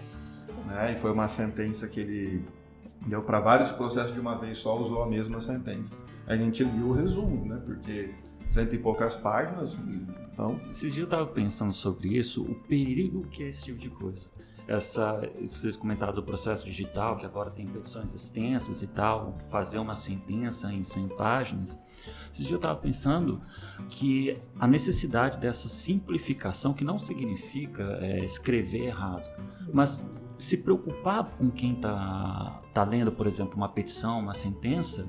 Né? 0.65 0.93
E 0.93 0.99
foi 0.99 1.11
uma 1.11 1.29
sentença 1.29 1.87
que 1.87 1.99
ele 1.99 2.43
deu 3.05 3.21
para 3.21 3.39
vários 3.39 3.71
processos 3.71 4.11
de 4.11 4.19
uma 4.19 4.39
vez 4.39 4.57
só, 4.57 4.75
usou 4.75 5.03
a 5.03 5.07
mesma 5.07 5.39
sentença. 5.39 5.95
A 6.25 6.35
gente 6.35 6.63
liu 6.63 6.87
o 6.87 6.93
resumo, 6.93 7.45
né? 7.45 7.61
Porque 7.63 8.15
cento 8.49 8.73
e 8.73 8.79
poucas 8.79 9.15
páginas, 9.15 9.77
então... 10.33 10.59
Esses 10.71 10.93
dias 10.93 10.97
eu 10.97 11.03
estava 11.03 11.27
pensando 11.27 11.73
sobre 11.73 12.17
isso, 12.17 12.41
o 12.41 12.55
perigo 12.55 13.21
que 13.27 13.43
é 13.43 13.49
esse 13.49 13.65
tipo 13.65 13.77
de 13.77 13.91
coisa. 13.91 14.27
Essa, 14.67 15.21
vocês 15.39 15.77
comentaram 15.77 16.13
do 16.13 16.21
processo 16.21 16.65
digital, 16.65 17.17
que 17.17 17.25
agora 17.25 17.49
tem 17.49 17.65
petições 17.65 18.13
extensas 18.13 18.81
e 18.81 18.87
tal, 18.87 19.37
fazer 19.49 19.79
uma 19.79 19.95
sentença 19.95 20.71
em 20.73 20.83
100 20.83 21.07
páginas. 21.09 21.77
Esses 22.31 22.39
dias 22.39 22.51
eu 22.51 22.57
estava 22.57 22.77
pensando 22.77 23.41
que 23.89 24.37
a 24.59 24.67
necessidade 24.67 25.39
dessa 25.39 25.69
simplificação, 25.69 26.73
que 26.73 26.83
não 26.83 26.99
significa 26.99 27.97
é, 28.01 28.25
escrever 28.25 28.87
errado, 28.87 29.23
mas 29.73 30.05
se 30.37 30.57
preocupar 30.57 31.25
com 31.37 31.49
quem 31.49 31.73
está 31.73 32.61
tá 32.73 32.83
lendo, 32.83 33.11
por 33.11 33.25
exemplo, 33.25 33.55
uma 33.55 33.69
petição, 33.69 34.19
uma 34.19 34.35
sentença, 34.35 35.07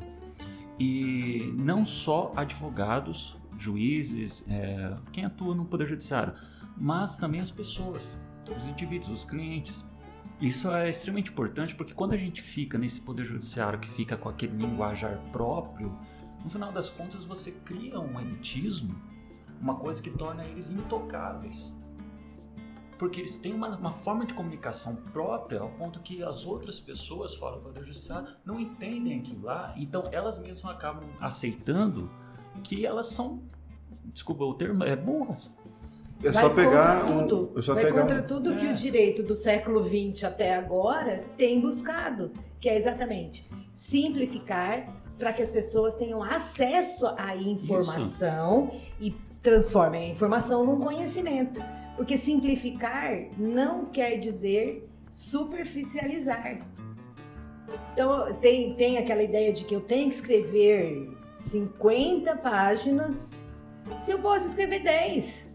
e 0.79 1.53
não 1.59 1.85
só 1.85 2.33
advogados, 2.37 3.37
juízes, 3.59 4.45
é, 4.49 4.97
quem 5.13 5.25
atua 5.25 5.55
no 5.55 5.65
Poder 5.65 5.89
Judiciário, 5.89 6.33
mas 6.77 7.17
também 7.17 7.41
as 7.41 7.51
pessoas, 7.51 8.17
os 8.57 8.67
indivíduos, 8.67 9.11
os 9.11 9.25
clientes. 9.25 9.85
Isso 10.41 10.71
é 10.71 10.89
extremamente 10.89 11.31
importante 11.31 11.75
porque 11.75 11.95
quando 11.95 12.13
a 12.13 12.17
gente 12.17 12.41
fica 12.41 12.79
nesse 12.79 13.01
Poder 13.01 13.25
Judiciário 13.25 13.79
que 13.79 13.89
fica 13.89 14.17
com 14.17 14.29
aquele 14.29 14.57
linguajar 14.57 15.19
próprio, 15.33 15.99
no 16.43 16.49
final 16.49 16.71
das 16.71 16.89
contas 16.89 17.25
você 17.25 17.51
cria 17.51 17.99
um 17.99 18.21
elitismo, 18.21 18.95
uma 19.61 19.75
coisa 19.75 20.01
que 20.01 20.11
torna 20.11 20.45
eles 20.45 20.71
intocáveis. 20.71 21.75
Porque 22.97 23.21
eles 23.21 23.39
têm 23.39 23.53
uma, 23.53 23.77
uma 23.77 23.93
forma 23.93 24.27
de 24.27 24.35
comunicação 24.35 24.97
própria 24.97 25.61
ao 25.61 25.71
ponto 25.71 26.01
que 26.01 26.23
as 26.23 26.45
outras 26.45 26.81
pessoas 26.81 27.35
fora 27.35 27.57
do 27.57 27.63
Poder 27.63 27.85
Judiciário 27.85 28.37
não 28.45 28.59
entendem 28.59 29.21
aquilo 29.21 29.43
lá, 29.43 29.73
então 29.77 30.09
elas 30.13 30.39
mesmas 30.39 30.75
acabam 30.75 31.09
aceitando 31.21 32.11
que 32.63 32.85
elas 32.85 33.07
são, 33.07 33.43
desculpa 34.13 34.45
o 34.45 34.55
termo, 34.55 34.85
é 34.85 34.97
burras. 34.97 35.55
É 36.23 36.31
vai 36.31 36.43
só 36.43 36.51
pegar 36.51 37.01
contra 37.03 37.15
um- 37.15 37.29
tudo. 37.29 37.59
é 37.59 37.63
só 37.63 37.75
vai 37.75 37.85
pegar 37.85 38.01
contra 38.03 38.19
um- 38.23 38.27
tudo 38.27 38.57
que 38.57 38.67
É. 38.67 38.71
o 38.71 38.75
direito 38.75 39.23
do 39.23 39.35
século 39.35 39.83
XX 39.85 40.25
até 40.25 40.55
agora 40.55 41.21
tem 41.37 41.61
buscado, 41.61 42.33
que 42.61 42.69
é 42.69 42.77
exatamente 42.77 43.49
simplificar 43.73 44.87
para 45.19 45.33
que 45.33 45.43
as 45.43 45.51
pessoas 45.51 45.95
tenham 45.95 46.23
acesso 46.23 47.07
à 47.17 47.37
informação 47.37 48.71
e 49.01 49.15
transformem 49.43 50.11
a 50.11 50.13
informação 50.13 50.65
num 50.65 50.81
conhecimento. 50.81 51.63
Porque 51.97 52.17
simplificar 52.19 53.17
não 53.37 53.87
quer 53.87 54.19
dizer 54.19 54.89
superficializar. 55.11 56.59
Então 57.93 58.33
tem, 58.35 58.75
tem 58.75 58.99
aquela 58.99 59.23
ideia 59.23 59.53
de 59.53 59.65
que 59.65 59.75
eu 59.75 59.81
tenho 59.81 60.09
que 60.09 60.15
escrever 60.15 61.11
50 61.35 62.35
páginas 62.37 63.31
se 64.01 64.11
eu 64.13 64.19
posso 64.21 64.47
escrever 64.49 64.81
10. 64.83 65.48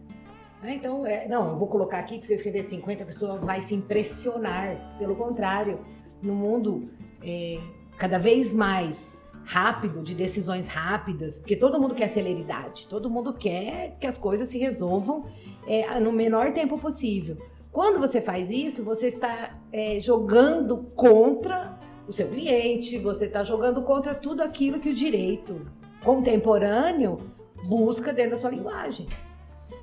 Né? 0.64 0.76
Então, 0.76 1.06
é, 1.06 1.28
não, 1.28 1.50
eu 1.50 1.58
vou 1.58 1.68
colocar 1.68 2.00
aqui 2.00 2.18
que 2.20 2.26
se 2.26 2.34
eu 2.34 2.38
escrever 2.38 2.64
50, 2.64 3.04
a 3.04 3.06
pessoa 3.06 3.36
vai 3.36 3.62
se 3.62 3.76
impressionar. 3.76 4.98
Pelo 4.98 5.16
contrário, 5.16 5.80
no 6.22 6.34
mundo 6.34 6.90
é, 7.22 7.60
cada 7.98 8.18
vez 8.18 8.54
mais 8.54 9.22
rápido, 9.46 10.02
de 10.02 10.16
decisões 10.16 10.68
rápidas, 10.68 11.38
porque 11.38 11.56
todo 11.56 11.80
mundo 11.80 11.94
quer 11.94 12.08
celeridade, 12.08 12.88
todo 12.88 13.10
mundo 13.10 13.34
quer 13.34 13.98
que 14.00 14.08
as 14.08 14.18
coisas 14.18 14.48
se 14.48 14.58
resolvam 14.58 15.26
é, 15.68 16.00
no 16.00 16.12
menor 16.12 16.54
tempo 16.54 16.78
possível. 16.78 17.38
Quando 17.72 18.00
você 18.00 18.22
faz 18.22 18.50
isso, 18.50 18.84
você 18.84 19.08
está 19.08 19.60
é, 19.72 20.00
jogando 20.00 20.78
contra 20.96 21.78
o 22.08 22.14
seu 22.14 22.28
cliente, 22.28 22.98
você 23.00 23.26
está 23.26 23.44
jogando 23.44 23.82
contra 23.82 24.14
tudo 24.14 24.42
aquilo 24.42 24.80
que 24.80 24.90
o 24.90 24.94
direito 24.94 25.66
contemporâneo 26.04 27.18
busca 27.66 28.14
dentro 28.14 28.32
da 28.32 28.38
sua 28.38 28.52
linguagem. 28.52 29.08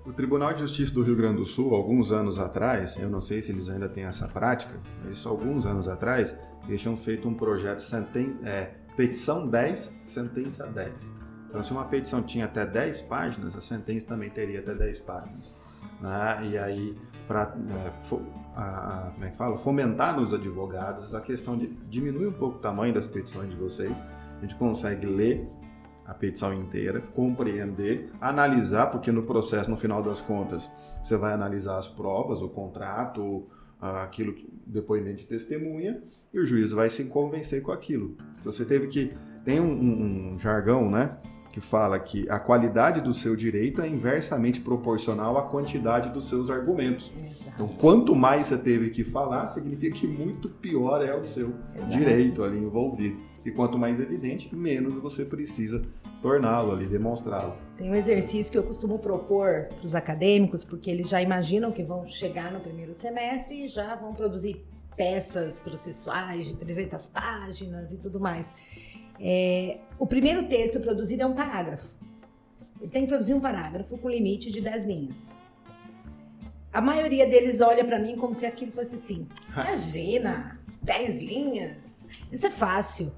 O 0.04 0.12
Tribunal 0.12 0.54
de 0.54 0.60
Justiça 0.60 0.94
do 0.94 1.02
Rio 1.02 1.14
Grande 1.14 1.36
do 1.36 1.46
Sul, 1.46 1.74
alguns 1.74 2.10
anos 2.10 2.38
atrás, 2.38 2.96
eu 2.96 3.10
não 3.10 3.20
sei 3.20 3.42
se 3.42 3.52
eles 3.52 3.68
ainda 3.68 3.88
têm 3.88 4.04
essa 4.04 4.26
prática, 4.26 4.80
mas 5.04 5.24
alguns 5.26 5.66
anos 5.66 5.88
atrás, 5.88 6.34
eles 6.66 6.80
tinham 6.80 6.96
feito 6.96 7.28
um 7.28 7.34
projeto 7.34 7.80
senten 7.80 8.38
é, 8.42 8.70
petição 8.96 9.46
10, 9.46 10.00
sentença 10.06 10.66
10. 10.66 11.20
Então, 11.48 11.62
se 11.62 11.72
uma 11.72 11.84
petição 11.84 12.22
tinha 12.22 12.46
até 12.46 12.64
10 12.64 13.02
páginas, 13.02 13.54
a 13.54 13.60
sentença 13.60 14.06
também 14.06 14.30
teria 14.30 14.60
até 14.60 14.74
10 14.74 15.00
páginas. 15.00 15.52
Né? 16.00 16.48
E 16.50 16.58
aí, 16.58 16.96
para 17.28 17.54
é, 19.20 19.26
é 19.26 19.58
fomentar 19.58 20.18
nos 20.18 20.32
advogados 20.32 21.04
essa 21.04 21.20
questão 21.20 21.58
de 21.58 21.66
diminuir 21.90 22.28
um 22.28 22.32
pouco 22.32 22.56
o 22.56 22.60
tamanho 22.60 22.94
das 22.94 23.06
petições 23.06 23.50
de 23.50 23.56
vocês, 23.56 24.02
a 24.36 24.40
gente 24.40 24.54
consegue 24.54 25.04
ler 25.04 25.46
a 26.10 26.14
petição 26.14 26.52
inteira, 26.52 27.00
compreender, 27.14 28.10
analisar, 28.20 28.86
porque 28.88 29.12
no 29.12 29.22
processo, 29.22 29.70
no 29.70 29.76
final 29.76 30.02
das 30.02 30.20
contas, 30.20 30.68
você 31.00 31.16
vai 31.16 31.32
analisar 31.32 31.78
as 31.78 31.86
provas, 31.86 32.42
o 32.42 32.48
contrato, 32.48 33.46
aquilo, 33.80 34.32
que- 34.34 34.48
depoimento 34.66 35.18
de 35.18 35.26
testemunha, 35.26 36.02
e 36.34 36.40
o 36.40 36.44
juiz 36.44 36.72
vai 36.72 36.90
se 36.90 37.04
convencer 37.04 37.62
com 37.62 37.70
aquilo. 37.70 38.16
Então 38.40 38.50
você 38.50 38.64
teve 38.64 38.88
que. 38.88 39.12
Tem 39.44 39.60
um, 39.60 40.32
um, 40.34 40.38
jargão, 40.38 40.90
né? 40.90 41.16
Que 41.52 41.60
fala 41.60 41.98
que 41.98 42.28
a 42.28 42.38
qualidade 42.38 43.00
do 43.00 43.12
seu 43.12 43.34
direito 43.34 43.80
é 43.80 43.88
inversamente 43.88 44.60
proporcional 44.60 45.38
à 45.38 45.42
quantidade 45.42 46.10
dos 46.10 46.28
seus 46.28 46.50
argumentos. 46.50 47.12
Então, 47.54 47.66
quanto 47.68 48.14
mais 48.14 48.48
você 48.48 48.58
teve 48.58 48.90
que 48.90 49.02
falar, 49.02 49.48
significa 49.48 49.96
que 49.96 50.06
muito 50.06 50.48
pior 50.48 51.04
é 51.04 51.14
o 51.16 51.22
seu 51.24 51.52
Exato. 51.74 51.90
direito 51.90 52.44
ali 52.44 52.58
envolvido. 52.58 53.16
E 53.44 53.50
quanto 53.50 53.78
mais 53.78 53.98
evidente, 53.98 54.54
menos 54.54 54.98
você 54.98 55.24
precisa 55.24 55.82
torná-lo 56.20 56.72
ali, 56.72 56.86
demonstrá-lo. 56.86 57.56
Tem 57.76 57.90
um 57.90 57.94
exercício 57.94 58.52
que 58.52 58.58
eu 58.58 58.62
costumo 58.62 58.98
propor 58.98 59.68
para 59.68 59.84
os 59.84 59.94
acadêmicos, 59.94 60.62
porque 60.62 60.90
eles 60.90 61.08
já 61.08 61.20
imaginam 61.22 61.72
que 61.72 61.82
vão 61.82 62.04
chegar 62.06 62.52
no 62.52 62.60
primeiro 62.60 62.92
semestre 62.92 63.64
e 63.64 63.68
já 63.68 63.94
vão 63.94 64.14
produzir 64.14 64.64
peças 64.96 65.62
processuais 65.62 66.48
de 66.48 66.56
300 66.56 67.06
páginas 67.06 67.92
e 67.92 67.96
tudo 67.96 68.20
mais. 68.20 68.54
É, 69.18 69.78
o 69.98 70.06
primeiro 70.06 70.46
texto 70.46 70.80
produzido 70.80 71.22
é 71.22 71.26
um 71.26 71.34
parágrafo. 71.34 71.88
Ele 72.80 72.90
tem 72.90 73.02
que 73.02 73.08
produzir 73.08 73.34
um 73.34 73.40
parágrafo 73.40 73.96
com 73.98 74.08
limite 74.08 74.50
de 74.50 74.60
10 74.60 74.84
linhas. 74.86 75.28
A 76.72 76.80
maioria 76.80 77.26
deles 77.26 77.60
olha 77.60 77.84
para 77.84 77.98
mim 77.98 78.16
como 78.16 78.32
se 78.32 78.46
aquilo 78.46 78.72
fosse 78.72 78.94
assim: 78.94 79.26
imagina, 79.52 80.60
10 80.82 81.22
linhas, 81.22 82.06
isso 82.30 82.46
é 82.46 82.50
fácil. 82.50 83.12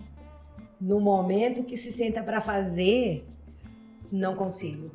No 0.85 0.99
momento 0.99 1.63
que 1.63 1.77
se 1.77 1.93
senta 1.93 2.25
para 2.25 2.41
fazer, 2.41 3.25
não 4.11 4.35
consigo. 4.35 4.91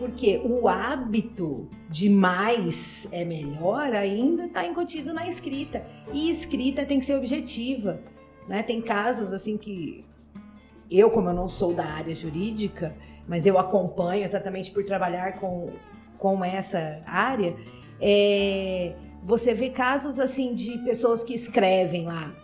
Porque 0.00 0.40
o 0.44 0.66
hábito 0.66 1.68
de 1.88 2.08
mais 2.10 3.06
é 3.12 3.24
melhor 3.24 3.92
ainda 3.92 4.46
está 4.46 4.66
incontido 4.66 5.14
na 5.14 5.28
escrita. 5.28 5.86
E 6.12 6.28
escrita 6.28 6.84
tem 6.84 6.98
que 6.98 7.04
ser 7.04 7.14
objetiva. 7.16 8.00
Né? 8.48 8.64
Tem 8.64 8.82
casos 8.82 9.32
assim 9.32 9.56
que 9.56 10.04
eu, 10.90 11.08
como 11.08 11.28
eu 11.28 11.34
não 11.34 11.48
sou 11.48 11.72
da 11.72 11.84
área 11.86 12.14
jurídica, 12.16 12.92
mas 13.28 13.46
eu 13.46 13.56
acompanho 13.58 14.24
exatamente 14.24 14.72
por 14.72 14.84
trabalhar 14.84 15.38
com, 15.38 15.70
com 16.18 16.44
essa 16.44 17.00
área, 17.06 17.54
é, 18.00 18.96
você 19.22 19.54
vê 19.54 19.70
casos 19.70 20.18
assim 20.18 20.52
de 20.52 20.78
pessoas 20.78 21.22
que 21.22 21.32
escrevem 21.32 22.06
lá 22.06 22.34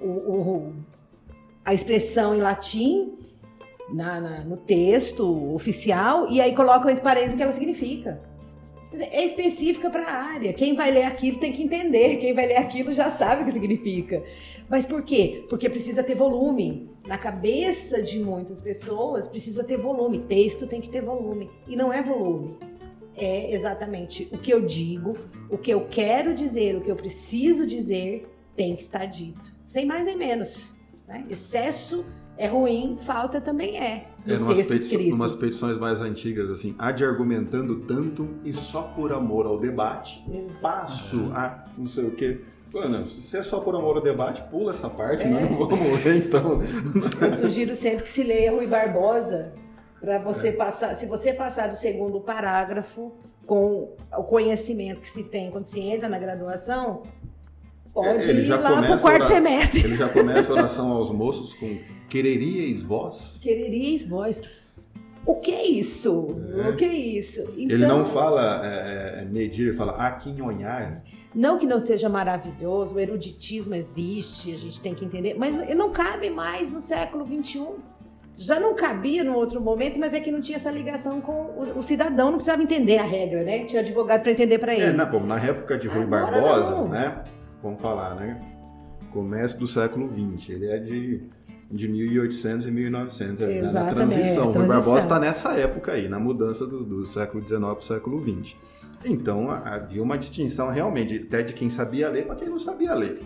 o, 0.00 0.06
o- 0.08 0.72
a 1.64 1.72
expressão 1.74 2.34
em 2.34 2.40
latim 2.40 3.18
na- 3.92 4.20
na- 4.20 4.44
no 4.44 4.56
texto 4.56 5.54
oficial 5.54 6.28
e 6.30 6.40
aí 6.40 6.54
colocam 6.54 6.90
entre 6.90 7.02
parênteses 7.02 7.34
o 7.34 7.36
que 7.36 7.42
ela 7.42 7.52
significa. 7.52 8.20
É 8.94 9.24
específica 9.24 9.88
para 9.88 10.04
a 10.06 10.12
área. 10.34 10.52
Quem 10.52 10.74
vai 10.74 10.90
ler 10.90 11.04
aquilo 11.04 11.38
tem 11.38 11.50
que 11.50 11.62
entender. 11.62 12.16
Quem 12.18 12.34
vai 12.34 12.46
ler 12.46 12.56
aquilo 12.58 12.92
já 12.92 13.10
sabe 13.10 13.42
o 13.42 13.44
que 13.46 13.52
significa. 13.52 14.22
Mas 14.68 14.84
por 14.84 15.02
quê? 15.02 15.46
Porque 15.48 15.68
precisa 15.68 16.02
ter 16.02 16.14
volume. 16.14 16.90
Na 17.06 17.16
cabeça 17.16 18.02
de 18.02 18.18
muitas 18.18 18.60
pessoas 18.60 19.26
precisa 19.26 19.64
ter 19.64 19.78
volume. 19.78 20.20
Texto 20.20 20.66
tem 20.66 20.80
que 20.80 20.90
ter 20.90 21.00
volume. 21.00 21.48
E 21.66 21.74
não 21.74 21.90
é 21.90 22.02
volume. 22.02 22.56
É 23.16 23.52
exatamente 23.52 24.28
o 24.30 24.36
que 24.38 24.52
eu 24.52 24.60
digo, 24.60 25.14
o 25.50 25.56
que 25.56 25.70
eu 25.70 25.86
quero 25.88 26.34
dizer, 26.34 26.76
o 26.76 26.80
que 26.82 26.90
eu 26.90 26.96
preciso 26.96 27.66
dizer 27.66 28.24
tem 28.54 28.76
que 28.76 28.82
estar 28.82 29.06
dito. 29.06 29.52
Sem 29.66 29.86
mais 29.86 30.04
nem 30.04 30.16
menos. 30.16 30.74
Né? 31.12 31.24
Excesso 31.28 32.04
é 32.38 32.46
ruim, 32.46 32.96
falta 32.98 33.40
também 33.40 33.78
é. 33.78 34.04
É, 34.26 34.32
No 34.34 34.40
numas, 34.46 34.66
texto 34.66 34.90
peti- 34.90 35.10
numas 35.10 35.34
petições 35.34 35.78
mais 35.78 36.00
antigas, 36.00 36.50
assim, 36.50 36.74
há 36.78 36.90
de 36.90 37.04
argumentando 37.04 37.80
tanto 37.80 38.28
e 38.44 38.54
só 38.54 38.82
por 38.82 39.12
amor 39.12 39.46
ao 39.46 39.58
debate, 39.60 40.24
passo 40.60 41.30
a 41.34 41.64
não 41.76 41.86
sei 41.86 42.06
o 42.06 42.12
quê. 42.12 42.40
Mano, 42.72 43.06
se 43.06 43.36
é 43.36 43.42
só 43.42 43.60
por 43.60 43.74
amor 43.76 43.96
ao 43.98 44.02
debate, 44.02 44.42
pula 44.50 44.72
essa 44.72 44.88
parte, 44.88 45.24
É. 45.24 45.28
nós 45.28 45.42
não 45.50 45.58
vamos 45.58 46.02
ler, 46.04 46.16
então. 46.26 46.58
Eu 47.20 47.30
sugiro 47.32 47.74
sempre 47.74 48.04
que 48.04 48.08
se 48.08 48.22
leia 48.22 48.50
Rui 48.50 48.66
Barbosa 48.66 49.52
para 50.00 50.18
você 50.18 50.48
É. 50.48 50.52
passar. 50.52 50.94
Se 50.94 51.04
você 51.04 51.34
passar 51.34 51.68
do 51.68 51.74
segundo 51.74 52.18
parágrafo 52.20 53.12
com 53.46 53.90
o 54.16 54.22
conhecimento 54.24 55.00
que 55.02 55.08
se 55.08 55.24
tem 55.24 55.50
quando 55.50 55.64
se 55.64 55.80
entra 55.80 56.08
na 56.08 56.18
graduação, 56.18 57.02
pode 57.92 58.08
É, 58.24 58.30
ele 58.30 58.40
ir 58.40 58.44
já 58.44 58.56
lá 58.56 58.70
para 58.70 58.72
o 58.72 58.82
começa 58.84 59.02
quarto 59.02 59.26
semestre. 59.26 59.84
Ele 59.84 59.96
já 59.96 60.08
começa 60.08 60.52
a 60.52 60.54
oração 60.54 60.92
aos 60.92 61.10
moços 61.10 61.54
com 61.54 61.78
quereríeis 62.08 62.82
vós. 62.82 63.38
Quereríeis 63.42 64.08
vós. 64.08 64.42
O 65.24 65.36
que 65.36 65.52
é 65.52 65.66
isso? 65.66 66.36
É. 66.64 66.70
O 66.70 66.76
que 66.76 66.84
é 66.84 66.92
isso? 66.92 67.40
Ele 67.56 67.76
Então, 67.76 67.98
não 67.98 68.04
fala 68.04 68.60
é, 68.64 69.20
é, 69.20 69.24
medir, 69.24 69.68
ele 69.68 69.76
fala 69.76 69.92
aquinhonhar. 69.92 71.02
Não 71.34 71.58
que 71.58 71.64
não 71.64 71.80
seja 71.80 72.08
maravilhoso, 72.08 72.96
o 72.96 73.00
eruditismo 73.00 73.74
existe, 73.74 74.52
a 74.52 74.58
gente 74.58 74.80
tem 74.80 74.94
que 74.94 75.04
entender, 75.04 75.34
mas 75.34 75.74
não 75.74 75.90
cabe 75.90 76.28
mais 76.28 76.70
no 76.70 76.80
século 76.80 77.24
XXI. 77.24 77.66
Já 78.36 78.58
não 78.58 78.74
cabia 78.74 79.22
no 79.22 79.34
outro 79.34 79.60
momento, 79.60 79.98
mas 79.98 80.12
é 80.12 80.20
que 80.20 80.30
não 80.30 80.40
tinha 80.40 80.56
essa 80.56 80.70
ligação 80.70 81.20
com 81.20 81.32
o, 81.32 81.78
o 81.78 81.82
cidadão, 81.82 82.26
não 82.26 82.34
precisava 82.34 82.62
entender 82.62 82.98
a 82.98 83.04
regra, 83.04 83.44
né? 83.44 83.64
Tinha 83.64 83.80
advogado 83.80 84.22
para 84.22 84.32
entender 84.32 84.58
para 84.58 84.74
ele. 84.74 84.82
É, 84.82 84.92
na, 84.92 85.04
bom, 85.04 85.20
na 85.20 85.38
época 85.38 85.78
de 85.78 85.86
Rui 85.86 86.02
Agora 86.02 86.40
Barbosa, 86.40 86.70
não. 86.72 86.88
né? 86.88 87.22
Vamos 87.62 87.80
falar, 87.80 88.14
né? 88.16 88.40
Começo 89.12 89.58
do 89.58 89.68
século 89.68 90.08
XX. 90.08 90.50
Ele 90.50 90.66
é 90.70 90.78
de, 90.78 91.22
de 91.70 91.88
1800 91.88 92.66
e 92.66 92.70
1900, 92.70 93.40
é, 93.42 93.46
né, 93.46 93.72
na 93.72 93.84
transição. 93.92 94.44
Rui 94.46 94.52
transição. 94.54 94.76
Barbosa 94.76 94.98
está 94.98 95.18
nessa 95.20 95.52
época 95.52 95.92
aí, 95.92 96.08
na 96.08 96.18
mudança 96.18 96.66
do, 96.66 96.82
do 96.82 97.06
século 97.06 97.44
XIX 97.46 97.60
para 97.60 97.72
o 97.78 97.82
século 97.82 98.20
XX. 98.42 98.56
Então 99.04 99.50
havia 99.50 100.02
uma 100.02 100.16
distinção 100.16 100.70
realmente, 100.70 101.24
até 101.26 101.42
de 101.42 101.52
quem 101.52 101.68
sabia 101.68 102.08
ler 102.08 102.24
para 102.26 102.36
quem 102.36 102.48
não 102.48 102.58
sabia 102.60 102.94
ler. 102.94 103.20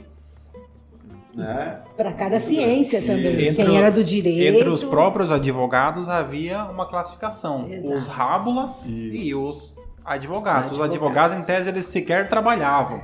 Né? 1.35 1.81
Para 1.97 2.13
cada 2.15 2.41
ciência 2.41 3.01
também. 3.03 3.49
Entre 3.49 3.57
Quem 3.57 3.69
o- 3.69 3.75
era 3.77 3.91
do 3.91 4.03
direito. 4.03 4.57
Entre 4.57 4.69
os 4.71 4.83
próprios 4.83 5.31
advogados 5.31 6.09
havia 6.09 6.65
uma 6.65 6.87
classificação. 6.87 7.69
Exato. 7.71 7.95
Os 7.95 8.09
rábulas 8.09 8.87
Isso. 8.87 9.17
e 9.27 9.35
os 9.35 9.77
advogados. 10.03 10.73
Os 10.73 10.81
Advogados. 10.81 10.97
advogados, 10.97 11.37
em 11.37 11.47
tese, 11.47 11.69
eles 11.69 11.85
sequer 11.87 12.27
trabalhavam. 12.29 13.03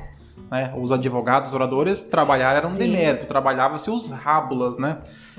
Né? 0.50 0.72
Os 0.76 0.92
advogados, 0.92 1.50
os 1.50 1.54
oradores, 1.54 2.02
trabalhar 2.02 2.54
era 2.56 2.66
um 2.66 2.72
Sim. 2.72 2.78
demérito. 2.78 3.26
Trabalhava-se 3.26 3.90
os 3.90 4.10
rábulas, 4.10 4.78
né? 4.78 4.98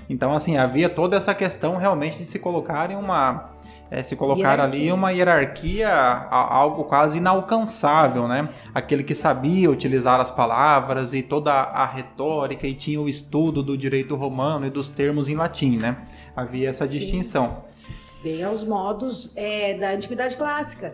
Então, 0.10 0.34
assim, 0.34 0.58
havia 0.58 0.90
toda 0.90 1.16
essa 1.16 1.34
questão 1.34 1.78
realmente 1.78 2.18
de 2.18 2.26
se 2.26 2.38
colocar 2.40 2.92
em 2.92 2.96
uma... 2.96 3.46
eh, 3.90 4.04
se 4.04 4.16
colocar 4.18 4.60
ali 4.60 4.80
Hierarquia. 4.80 4.94
uma 4.96 5.12
hierarquia, 5.12 5.90
algo 6.30 6.84
quase 6.84 7.20
inalcançável, 7.20 8.28
né? 8.28 8.50
Aquele 8.74 9.04
que 9.04 9.16
sabia 9.16 9.70
utilizar 9.72 10.20
as 10.20 10.30
palavras 10.30 11.14
e 11.14 11.22
toda 11.24 11.54
a 11.54 11.86
retórica 11.86 12.68
e 12.68 12.74
tinha 12.74 13.00
o 13.00 13.08
estudo 13.08 13.64
do 13.64 13.78
direito 13.78 14.16
romano 14.16 14.66
e 14.66 14.70
dos 14.70 14.90
termos 14.90 15.30
em 15.30 15.36
latim, 15.36 15.78
né? 15.78 15.96
Havia 16.36 16.70
essa 16.70 16.86
Sim. 16.86 16.98
distinção. 16.98 17.64
Bem 18.22 18.44
aos 18.44 18.64
modos 18.64 19.32
é, 19.36 19.74
da 19.76 19.92
antiguidade 19.92 20.36
clássica. 20.36 20.94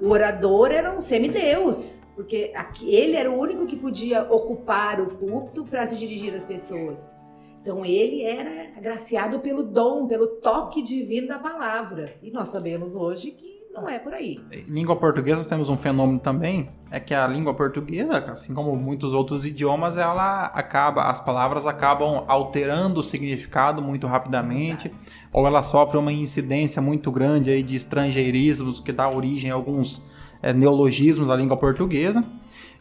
O 0.00 0.10
orador 0.10 0.70
era 0.70 0.94
um 0.94 1.00
semideus, 1.00 2.02
porque 2.14 2.52
ele 2.82 3.16
era 3.16 3.30
o 3.30 3.38
único 3.38 3.66
que 3.66 3.76
podia 3.76 4.22
ocupar 4.32 5.00
o 5.00 5.16
púlpito 5.16 5.64
para 5.64 5.84
se 5.86 5.96
dirigir 5.96 6.32
às 6.34 6.44
pessoas. 6.44 7.16
Então 7.60 7.84
ele 7.84 8.22
era 8.22 8.70
agraciado 8.76 9.40
pelo 9.40 9.62
dom, 9.64 10.06
pelo 10.06 10.26
toque 10.40 10.82
divino 10.82 11.28
da 11.28 11.38
palavra. 11.38 12.14
E 12.22 12.30
nós 12.30 12.48
sabemos 12.48 12.94
hoje 12.94 13.32
que 13.32 13.57
não 13.72 13.88
é 13.88 13.98
por 13.98 14.12
aí. 14.12 14.40
Em 14.52 14.64
língua 14.64 14.96
portuguesa 14.96 15.48
temos 15.48 15.68
um 15.68 15.76
fenômeno 15.76 16.18
também, 16.18 16.70
é 16.90 16.98
que 16.98 17.14
a 17.14 17.26
língua 17.26 17.54
portuguesa, 17.54 18.18
assim 18.30 18.54
como 18.54 18.74
muitos 18.76 19.14
outros 19.14 19.44
idiomas, 19.44 19.96
ela 19.96 20.46
acaba, 20.46 21.04
as 21.04 21.20
palavras 21.20 21.66
acabam 21.66 22.24
alterando 22.26 23.00
o 23.00 23.02
significado 23.02 23.82
muito 23.82 24.06
rapidamente, 24.06 24.90
ou 25.32 25.46
ela 25.46 25.62
sofre 25.62 25.98
uma 25.98 26.12
incidência 26.12 26.80
muito 26.80 27.10
grande 27.10 27.50
aí 27.50 27.62
de 27.62 27.76
estrangeirismos 27.76 28.80
que 28.80 28.92
dá 28.92 29.08
origem 29.08 29.50
a 29.50 29.54
alguns 29.54 30.02
eh, 30.42 30.52
neologismos 30.52 31.28
da 31.28 31.36
língua 31.36 31.56
portuguesa. 31.56 32.24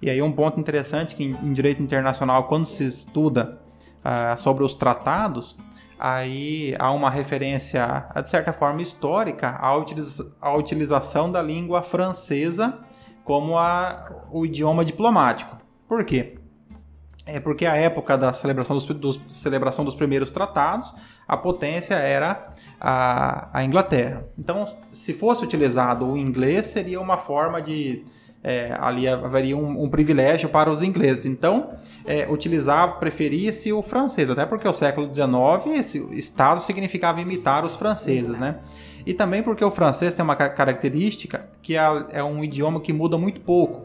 E 0.01 0.09
aí 0.09 0.21
um 0.21 0.31
ponto 0.31 0.59
interessante 0.59 1.15
que 1.15 1.23
em, 1.23 1.31
em 1.31 1.53
direito 1.53 1.81
internacional, 1.81 2.47
quando 2.47 2.65
se 2.65 2.85
estuda 2.85 3.59
ah, 4.03 4.37
sobre 4.37 4.63
os 4.63 4.73
tratados, 4.73 5.57
aí 5.99 6.75
há 6.79 6.91
uma 6.91 7.09
referência, 7.09 8.05
de 8.21 8.29
certa 8.29 8.53
forma, 8.53 8.81
histórica 8.81 9.57
à, 9.59 9.75
utiliza- 9.75 10.35
à 10.41 10.53
utilização 10.55 11.31
da 11.31 11.41
língua 11.41 11.81
francesa 11.83 12.79
como 13.23 13.57
a- 13.57 14.25
o 14.31 14.45
idioma 14.45 14.85
diplomático. 14.85 15.57
Por 15.87 16.03
quê? 16.05 16.37
É 17.25 17.39
porque 17.41 17.65
a 17.65 17.75
época 17.75 18.17
da 18.17 18.31
celebração 18.31 18.77
dos, 18.77 18.85
dos- 18.85 19.21
celebração 19.33 19.83
dos 19.83 19.95
primeiros 19.95 20.31
tratados, 20.31 20.95
a 21.27 21.35
potência 21.35 21.95
era 21.95 22.53
a, 22.79 23.49
a 23.51 23.63
Inglaterra. 23.65 24.25
Então, 24.37 24.65
se 24.93 25.13
fosse 25.13 25.43
utilizado 25.43 26.05
o 26.09 26.17
inglês, 26.17 26.67
seria 26.67 27.01
uma 27.01 27.17
forma 27.17 27.61
de. 27.61 28.05
É, 28.43 28.75
ali 28.79 29.07
haveria 29.07 29.57
um, 29.57 29.83
um 29.83 29.89
privilégio 29.89 30.49
para 30.49 30.71
os 30.71 30.81
ingleses. 30.81 31.25
Então, 31.25 31.71
é, 32.05 32.27
utilizava, 32.29 32.93
preferia-se 32.93 33.73
o 33.73 33.81
francês, 33.81 34.29
até 34.29 34.45
porque 34.45 34.67
o 34.67 34.73
século 34.73 35.13
XIX 35.13 35.77
esse 35.77 35.97
Estado 36.11 36.61
significava 36.61 37.19
imitar 37.19 37.65
os 37.65 37.75
franceses, 37.75 38.37
né? 38.37 38.57
E 39.05 39.13
também 39.13 39.41
porque 39.41 39.63
o 39.63 39.71
francês 39.71 40.13
tem 40.13 40.23
uma 40.23 40.35
ca- 40.35 40.49
característica 40.49 41.47
que 41.61 41.75
é, 41.75 42.05
é 42.09 42.23
um 42.23 42.43
idioma 42.43 42.79
que 42.81 42.91
muda 42.91 43.17
muito 43.17 43.39
pouco. 43.41 43.83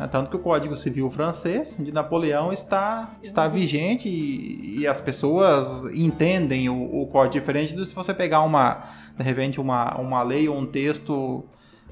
É, 0.00 0.06
tanto 0.06 0.30
que 0.30 0.36
o 0.36 0.38
Código 0.38 0.76
Civil 0.76 1.10
francês 1.10 1.76
de 1.78 1.92
Napoleão 1.92 2.52
está, 2.52 3.10
está 3.22 3.46
vigente 3.46 4.08
e, 4.08 4.80
e 4.80 4.86
as 4.86 5.00
pessoas 5.00 5.84
entendem 5.92 6.68
o, 6.68 7.02
o 7.02 7.06
código 7.08 7.32
diferente 7.32 7.74
do 7.74 7.84
se 7.84 7.94
você 7.94 8.14
pegar 8.14 8.40
uma, 8.40 8.84
de 9.16 9.22
repente, 9.22 9.60
uma, 9.60 10.00
uma 10.00 10.22
lei 10.22 10.48
ou 10.48 10.56
um 10.56 10.64
texto 10.66 11.44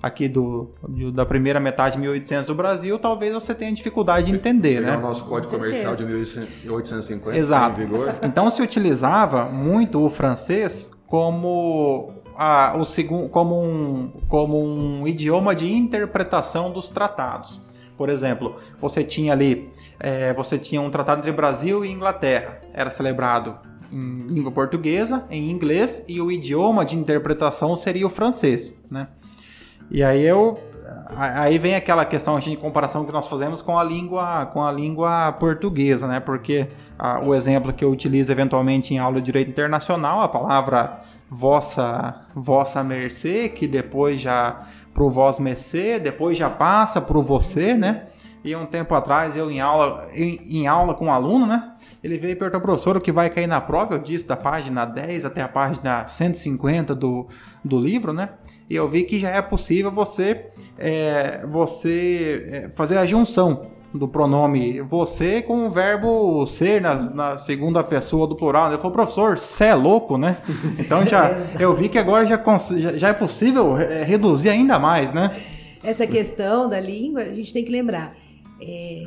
aqui 0.02 0.28
do, 0.28 0.70
de, 0.88 1.10
da 1.12 1.26
primeira 1.26 1.60
metade 1.60 1.94
de 1.94 2.00
1800 2.00 2.48
do 2.48 2.54
Brasil, 2.54 2.98
talvez 2.98 3.34
você 3.34 3.54
tenha 3.54 3.72
dificuldade 3.72 4.26
de 4.26 4.34
entender, 4.34 4.80
né? 4.80 4.96
o 4.96 5.00
nosso 5.00 5.24
Código 5.24 5.52
Comercial 5.52 5.94
de 5.94 6.04
1850 6.04 7.36
Exato. 7.36 7.80
em 7.80 7.84
vigor. 7.84 8.16
Então 8.22 8.50
se 8.50 8.62
utilizava 8.62 9.44
muito 9.44 10.04
o 10.04 10.08
francês 10.08 10.90
como 11.06 12.12
a, 12.36 12.74
o 12.76 12.84
segundo, 12.84 13.28
como 13.28 13.62
um, 13.62 14.12
como 14.28 14.62
um 14.62 15.06
idioma 15.06 15.54
de 15.54 15.70
interpretação 15.70 16.72
dos 16.72 16.88
tratados. 16.88 17.60
Por 17.96 18.08
exemplo, 18.08 18.56
você 18.80 19.04
tinha 19.04 19.34
ali, 19.34 19.70
é, 19.98 20.32
você 20.32 20.56
tinha 20.56 20.80
um 20.80 20.90
tratado 20.90 21.20
entre 21.20 21.32
Brasil 21.32 21.84
e 21.84 21.90
Inglaterra, 21.90 22.62
era 22.72 22.88
celebrado 22.88 23.58
em 23.92 24.26
língua 24.28 24.50
portuguesa, 24.50 25.24
em 25.28 25.50
inglês 25.50 26.02
e 26.08 26.18
o 26.20 26.30
idioma 26.30 26.82
de 26.82 26.96
interpretação 26.96 27.76
seria 27.76 28.06
o 28.06 28.10
francês, 28.10 28.80
né? 28.90 29.08
E 29.90 30.02
aí 30.02 30.22
eu 30.22 30.58
aí 31.16 31.58
vem 31.58 31.74
aquela 31.74 32.04
questão 32.04 32.38
de 32.38 32.56
comparação 32.56 33.04
que 33.04 33.12
nós 33.12 33.26
fazemos 33.26 33.60
com 33.60 33.78
a 33.78 33.82
língua 33.82 34.46
com 34.46 34.62
a 34.62 34.70
língua 34.70 35.32
portuguesa, 35.32 36.06
né? 36.06 36.20
Porque 36.20 36.68
a, 36.98 37.20
o 37.20 37.34
exemplo 37.34 37.72
que 37.72 37.84
eu 37.84 37.90
utilizo 37.90 38.30
eventualmente 38.30 38.94
em 38.94 38.98
aula 38.98 39.18
de 39.18 39.26
direito 39.26 39.50
internacional, 39.50 40.20
a 40.20 40.28
palavra 40.28 41.00
vossa 41.28 42.22
vossa 42.34 42.82
mercê, 42.84 43.48
que 43.48 43.66
depois 43.66 44.20
já 44.20 44.66
pro 44.94 45.10
vós 45.10 45.38
mercê, 45.38 45.98
depois 45.98 46.36
já 46.36 46.48
passa 46.48 47.00
pro 47.00 47.22
você, 47.22 47.74
né? 47.74 48.06
E 48.42 48.56
um 48.56 48.64
tempo 48.64 48.94
atrás 48.94 49.36
eu 49.36 49.50
em 49.50 49.60
aula 49.60 50.08
em, 50.14 50.60
em 50.62 50.66
aula 50.66 50.94
com 50.94 51.06
um 51.06 51.12
aluno, 51.12 51.46
né? 51.46 51.74
Ele 52.02 52.16
veio 52.16 52.32
e 52.32 52.36
perguntou, 52.36 52.60
professor, 52.62 52.96
o 52.96 53.00
que 53.00 53.12
vai 53.12 53.28
cair 53.28 53.46
na 53.46 53.60
prova? 53.60 53.94
Eu 53.94 53.98
disse 53.98 54.26
da 54.26 54.36
página 54.36 54.86
10 54.86 55.26
até 55.26 55.42
a 55.42 55.48
página 55.48 56.08
150 56.08 56.94
do, 56.94 57.26
do 57.62 57.78
livro, 57.78 58.12
né? 58.12 58.30
E 58.68 58.74
eu 58.74 58.88
vi 58.88 59.04
que 59.04 59.20
já 59.20 59.30
é 59.30 59.42
possível 59.42 59.90
você, 59.90 60.46
é, 60.78 61.44
você 61.46 62.46
é, 62.50 62.70
fazer 62.74 62.96
a 62.96 63.04
junção 63.04 63.72
do 63.92 64.06
pronome 64.06 64.80
você 64.80 65.42
com 65.42 65.66
o 65.66 65.70
verbo 65.70 66.46
ser 66.46 66.80
na, 66.80 66.94
na 67.10 67.38
segunda 67.38 67.82
pessoa 67.82 68.26
do 68.26 68.36
plural. 68.36 68.68
Ele 68.68 68.78
falou, 68.78 68.92
professor, 68.92 69.38
você 69.38 69.64
é 69.64 69.74
louco, 69.74 70.16
né? 70.16 70.38
Então 70.78 71.04
já 71.04 71.36
eu 71.58 71.74
vi 71.74 71.88
que 71.88 71.98
agora 71.98 72.24
já, 72.24 72.40
já 72.96 73.08
é 73.08 73.12
possível 73.12 73.76
é, 73.76 74.02
reduzir 74.04 74.48
ainda 74.48 74.78
mais, 74.78 75.12
né? 75.12 75.42
Essa 75.82 76.06
questão 76.06 76.68
da 76.68 76.78
língua, 76.78 77.22
a 77.22 77.32
gente 77.32 77.52
tem 77.52 77.64
que 77.64 77.70
lembrar. 77.70 78.14
É, 78.60 79.06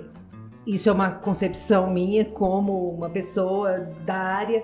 isso 0.65 0.89
é 0.89 0.91
uma 0.91 1.11
concepção 1.11 1.91
minha 1.91 2.25
como 2.25 2.89
uma 2.89 3.09
pessoa 3.09 3.79
da 4.05 4.15
área. 4.15 4.63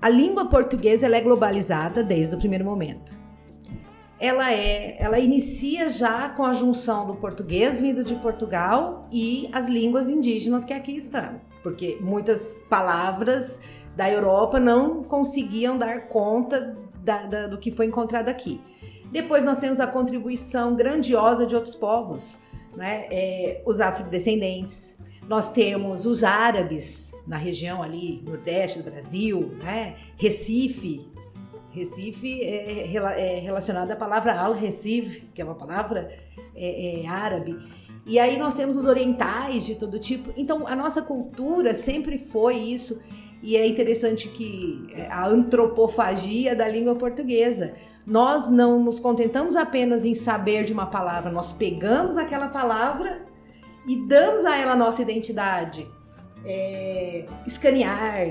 A 0.00 0.08
língua 0.08 0.46
portuguesa 0.46 1.06
é 1.06 1.20
globalizada 1.20 2.02
desde 2.02 2.34
o 2.34 2.38
primeiro 2.38 2.64
momento. 2.64 3.20
Ela 4.18 4.52
é, 4.52 4.96
ela 5.02 5.18
inicia 5.18 5.90
já 5.90 6.28
com 6.28 6.44
a 6.44 6.54
junção 6.54 7.06
do 7.06 7.16
português 7.16 7.80
vindo 7.80 8.04
de 8.04 8.14
Portugal 8.14 9.08
e 9.10 9.50
as 9.52 9.66
línguas 9.66 10.08
indígenas 10.08 10.64
que 10.64 10.72
aqui 10.72 10.96
estão, 10.96 11.40
porque 11.62 11.98
muitas 12.00 12.62
palavras 12.70 13.60
da 13.96 14.08
Europa 14.08 14.60
não 14.60 15.02
conseguiam 15.02 15.76
dar 15.76 16.06
conta 16.06 16.76
da, 17.02 17.26
da, 17.26 17.46
do 17.48 17.58
que 17.58 17.70
foi 17.72 17.86
encontrado 17.86 18.28
aqui. 18.28 18.60
Depois 19.10 19.44
nós 19.44 19.58
temos 19.58 19.78
a 19.78 19.86
contribuição 19.86 20.74
grandiosa 20.74 21.44
de 21.44 21.54
outros 21.54 21.74
povos, 21.74 22.40
né? 22.76 23.06
É, 23.10 23.62
os 23.64 23.80
afrodescendentes, 23.80 24.96
nós 25.28 25.52
temos 25.52 26.06
os 26.06 26.24
árabes 26.24 27.12
na 27.26 27.36
região 27.36 27.82
ali, 27.82 28.22
nordeste 28.26 28.80
do 28.80 28.90
Brasil, 28.90 29.54
né? 29.62 29.96
Recife. 30.16 31.00
Recife 31.70 32.42
é, 32.42 32.86
é 32.86 33.38
relacionado 33.40 33.90
à 33.90 33.96
palavra 33.96 34.38
al-Recife, 34.38 35.22
que 35.32 35.40
é 35.40 35.44
uma 35.44 35.54
palavra 35.54 36.12
é, 36.54 37.02
é, 37.02 37.06
árabe. 37.06 37.58
E 38.04 38.18
aí 38.18 38.36
nós 38.36 38.54
temos 38.54 38.76
os 38.76 38.84
orientais 38.84 39.64
de 39.64 39.76
todo 39.76 39.98
tipo. 39.98 40.32
Então 40.36 40.66
a 40.66 40.74
nossa 40.74 41.02
cultura 41.02 41.72
sempre 41.72 42.18
foi 42.18 42.56
isso. 42.56 43.00
E 43.42 43.56
é 43.56 43.66
interessante 43.66 44.28
que 44.28 44.86
é, 44.92 45.06
a 45.06 45.26
antropofagia 45.26 46.54
da 46.54 46.68
língua 46.68 46.94
portuguesa. 46.94 47.74
Nós 48.06 48.50
não 48.50 48.82
nos 48.82 48.98
contentamos 48.98 49.54
apenas 49.54 50.04
em 50.04 50.14
saber 50.14 50.64
de 50.64 50.72
uma 50.72 50.86
palavra, 50.86 51.30
nós 51.30 51.52
pegamos 51.52 52.18
aquela 52.18 52.48
palavra 52.48 53.24
e 53.86 53.96
damos 53.96 54.44
a 54.44 54.56
ela 54.56 54.72
a 54.72 54.76
nossa 54.76 55.02
identidade. 55.02 55.88
É, 56.44 57.24
escanear, 57.46 58.26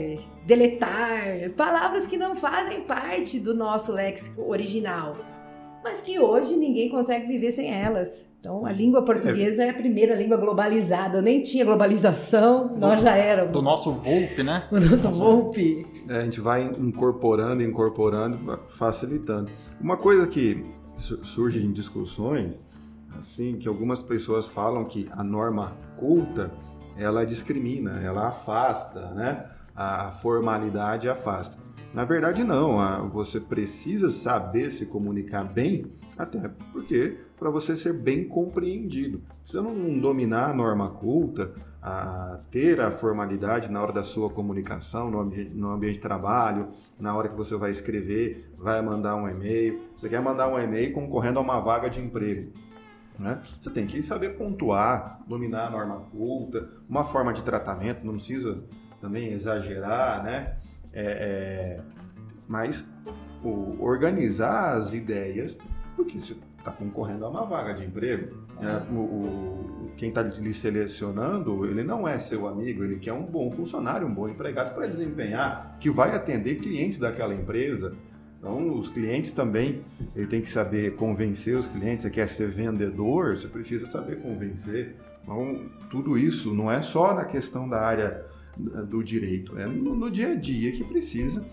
deletar, 0.45 1.49
palavras 1.55 2.05
que 2.05 2.17
não 2.17 2.36
fazem 2.36 2.82
parte 2.82 3.39
do 3.39 3.53
nosso 3.53 3.93
léxico 3.93 4.49
original, 4.49 5.15
mas 5.84 6.01
que 6.01 6.19
hoje 6.19 6.55
ninguém 6.55 6.89
consegue 6.89 7.27
viver 7.27 7.51
sem 7.51 7.71
elas. 7.71 8.25
Então, 8.39 8.65
a 8.65 8.71
língua 8.71 9.03
portuguesa 9.03 9.63
é, 9.63 9.69
a 9.69 9.73
primeira 9.73 10.15
língua 10.15 10.38
globalizada. 10.38 11.21
Nem 11.21 11.43
tinha 11.43 11.63
globalização, 11.63 12.67
do, 12.67 12.79
nós 12.79 13.01
já 13.01 13.15
éramos. 13.15 13.53
Do 13.53 13.61
nosso 13.61 13.91
Volpe, 13.91 14.41
né? 14.41 14.67
O 14.71 14.79
nosso 14.79 15.09
Volpe. 15.11 15.86
É, 16.09 16.17
a 16.17 16.23
gente 16.23 16.41
vai 16.41 16.71
incorporando, 16.79 17.61
incorporando, 17.61 18.59
facilitando. 18.69 19.51
Uma 19.79 19.97
coisa 19.97 20.27
que 20.27 20.65
surge 20.97 21.63
em 21.63 21.71
discussões 21.71 22.59
assim, 23.17 23.53
que 23.53 23.67
algumas 23.67 24.01
pessoas 24.01 24.47
falam 24.47 24.86
que 24.86 25.07
a 25.11 25.23
norma 25.23 25.77
culta, 25.97 26.51
ela 26.97 27.25
discrimina, 27.25 28.01
ela 28.01 28.27
afasta, 28.27 29.11
né? 29.11 29.45
A 29.75 30.11
formalidade 30.11 31.09
afasta. 31.09 31.61
Na 31.93 32.05
verdade, 32.05 32.43
não. 32.43 33.09
Você 33.09 33.39
precisa 33.39 34.09
saber 34.09 34.71
se 34.71 34.85
comunicar 34.85 35.43
bem, 35.43 35.83
até 36.17 36.49
porque 36.71 37.17
para 37.37 37.49
você 37.49 37.75
ser 37.75 37.93
bem 37.93 38.27
compreendido. 38.27 39.21
Você 39.45 39.59
não 39.59 39.99
dominar 39.99 40.51
a 40.51 40.53
norma 40.53 40.89
culta, 40.89 41.53
a 41.81 42.39
ter 42.51 42.79
a 42.79 42.91
formalidade 42.91 43.69
na 43.69 43.81
hora 43.81 43.91
da 43.91 44.03
sua 44.03 44.29
comunicação, 44.29 45.09
no 45.09 45.19
ambiente, 45.19 45.49
no 45.49 45.71
ambiente 45.71 45.95
de 45.95 46.01
trabalho, 46.01 46.69
na 46.99 47.15
hora 47.15 47.27
que 47.27 47.35
você 47.35 47.55
vai 47.57 47.71
escrever, 47.71 48.53
vai 48.57 48.81
mandar 48.81 49.15
um 49.15 49.27
e-mail. 49.27 49.81
Você 49.95 50.07
quer 50.07 50.21
mandar 50.21 50.47
um 50.47 50.59
e-mail 50.59 50.93
concorrendo 50.93 51.39
a 51.39 51.41
uma 51.41 51.59
vaga 51.59 51.89
de 51.89 51.99
emprego. 51.99 52.53
Né? 53.17 53.41
Você 53.59 53.69
tem 53.69 53.85
que 53.85 54.01
saber 54.01 54.37
pontuar, 54.37 55.21
dominar 55.27 55.67
a 55.67 55.69
norma 55.71 56.01
culta, 56.11 56.69
uma 56.87 57.03
forma 57.03 57.33
de 57.33 57.41
tratamento, 57.41 58.05
não 58.05 58.13
precisa 58.13 58.63
também 58.99 59.33
exagerar, 59.33 60.23
né? 60.23 60.57
É, 60.93 61.03
é, 61.03 61.81
mas 62.47 62.87
o, 63.43 63.81
organizar 63.81 64.75
as 64.75 64.93
ideias, 64.93 65.57
porque 65.95 66.19
você 66.19 66.35
está 66.57 66.71
concorrendo 66.71 67.25
a 67.25 67.29
uma 67.29 67.45
vaga 67.45 67.73
de 67.73 67.85
emprego. 67.85 68.37
Né? 68.59 68.85
O, 68.91 68.95
o, 68.95 69.91
quem 69.97 70.09
está 70.09 70.21
lhe 70.21 70.53
selecionando, 70.53 71.65
ele 71.65 71.83
não 71.83 72.07
é 72.07 72.19
seu 72.19 72.47
amigo, 72.47 72.83
ele 72.83 72.99
quer 72.99 73.13
um 73.13 73.23
bom 73.23 73.49
funcionário, 73.51 74.07
um 74.07 74.13
bom 74.13 74.27
empregado 74.27 74.73
para 74.75 74.87
desempenhar, 74.87 75.77
que 75.79 75.89
vai 75.89 76.15
atender 76.15 76.55
clientes 76.55 76.99
daquela 76.99 77.33
empresa, 77.33 77.95
então, 78.41 78.73
os 78.75 78.89
clientes 78.89 79.33
também, 79.33 79.83
ele 80.15 80.25
tem 80.25 80.41
que 80.41 80.51
saber 80.51 80.95
convencer 80.95 81.55
os 81.55 81.67
clientes. 81.67 82.01
Você 82.01 82.09
quer 82.09 82.27
ser 82.27 82.49
vendedor, 82.49 83.37
você 83.37 83.47
precisa 83.47 83.85
saber 83.85 84.19
convencer. 84.19 84.95
Então, 85.21 85.69
tudo 85.91 86.17
isso 86.17 86.51
não 86.51 86.71
é 86.71 86.81
só 86.81 87.13
na 87.13 87.23
questão 87.23 87.69
da 87.69 87.79
área 87.79 88.25
do 88.57 89.03
direito, 89.03 89.57
é 89.57 89.65
no, 89.65 89.95
no 89.95 90.11
dia 90.11 90.31
a 90.31 90.35
dia 90.35 90.71
que 90.71 90.83
precisa 90.83 91.47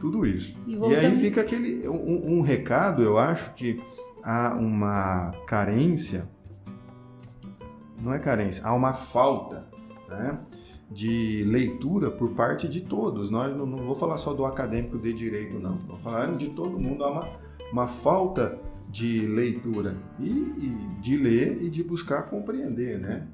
tudo 0.00 0.26
isso. 0.26 0.54
E, 0.66 0.76
e 0.76 0.94
aí 0.94 1.14
fica 1.16 1.40
aquele 1.40 1.88
um, 1.88 2.38
um 2.38 2.40
recado, 2.40 3.02
eu 3.02 3.18
acho 3.18 3.52
que 3.54 3.78
há 4.22 4.54
uma 4.54 5.32
carência, 5.46 6.28
não 8.00 8.12
é 8.12 8.18
carência, 8.18 8.64
há 8.64 8.74
uma 8.74 8.94
falta, 8.94 9.66
né? 10.08 10.38
de 10.90 11.44
leitura 11.44 12.10
por 12.10 12.30
parte 12.30 12.66
de 12.66 12.80
todos. 12.80 13.30
Nós 13.30 13.54
não, 13.56 13.66
não 13.66 13.78
vou 13.78 13.94
falar 13.94 14.18
só 14.18 14.32
do 14.32 14.44
acadêmico 14.44 14.98
de 14.98 15.12
direito, 15.12 15.58
não. 15.58 15.76
Vou 15.86 15.98
falar 15.98 16.34
de 16.36 16.48
todo 16.48 16.78
mundo. 16.78 17.04
Há 17.04 17.10
uma, 17.10 17.28
uma 17.72 17.88
falta 17.88 18.58
de 18.88 19.26
leitura 19.26 19.96
e, 20.18 20.24
e, 20.24 21.00
de 21.00 21.16
ler 21.16 21.62
e 21.62 21.68
de 21.68 21.84
buscar 21.84 22.22
compreender, 22.22 22.98
né? 22.98 23.26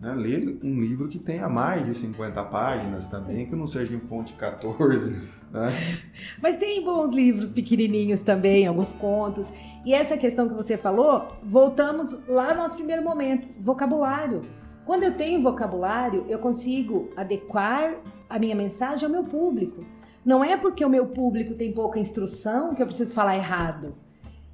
Né? 0.00 0.14
Ler 0.14 0.58
um 0.62 0.80
livro 0.80 1.08
que 1.08 1.18
tenha 1.18 1.48
mais 1.48 1.84
de 1.84 1.94
50 1.94 2.42
páginas 2.44 3.06
também, 3.06 3.46
que 3.46 3.54
não 3.54 3.66
seja 3.66 3.94
em 3.94 4.00
fonte 4.00 4.34
14. 4.34 5.40
Né? 5.50 5.72
Mas 6.40 6.56
tem 6.56 6.84
bons 6.84 7.10
livros 7.10 7.52
pequenininhos 7.52 8.20
também, 8.20 8.68
alguns 8.68 8.92
contos. 8.92 9.52
E 9.84 9.92
essa 9.92 10.16
questão 10.16 10.48
que 10.48 10.54
você 10.54 10.76
falou, 10.76 11.26
voltamos 11.42 12.24
lá 12.28 12.54
no 12.54 12.60
nosso 12.60 12.76
primeiro 12.76 13.02
momento, 13.02 13.48
vocabulário. 13.60 14.42
Quando 14.86 15.02
eu 15.02 15.16
tenho 15.16 15.42
vocabulário, 15.42 16.24
eu 16.28 16.38
consigo 16.38 17.10
adequar 17.16 17.96
a 18.28 18.38
minha 18.38 18.54
mensagem 18.54 19.06
ao 19.06 19.10
meu 19.10 19.24
público. 19.24 19.84
Não 20.24 20.44
é 20.44 20.56
porque 20.56 20.84
o 20.84 20.88
meu 20.88 21.06
público 21.06 21.52
tem 21.54 21.72
pouca 21.72 21.98
instrução 21.98 22.72
que 22.72 22.80
eu 22.80 22.86
preciso 22.86 23.12
falar 23.12 23.34
errado. 23.34 23.96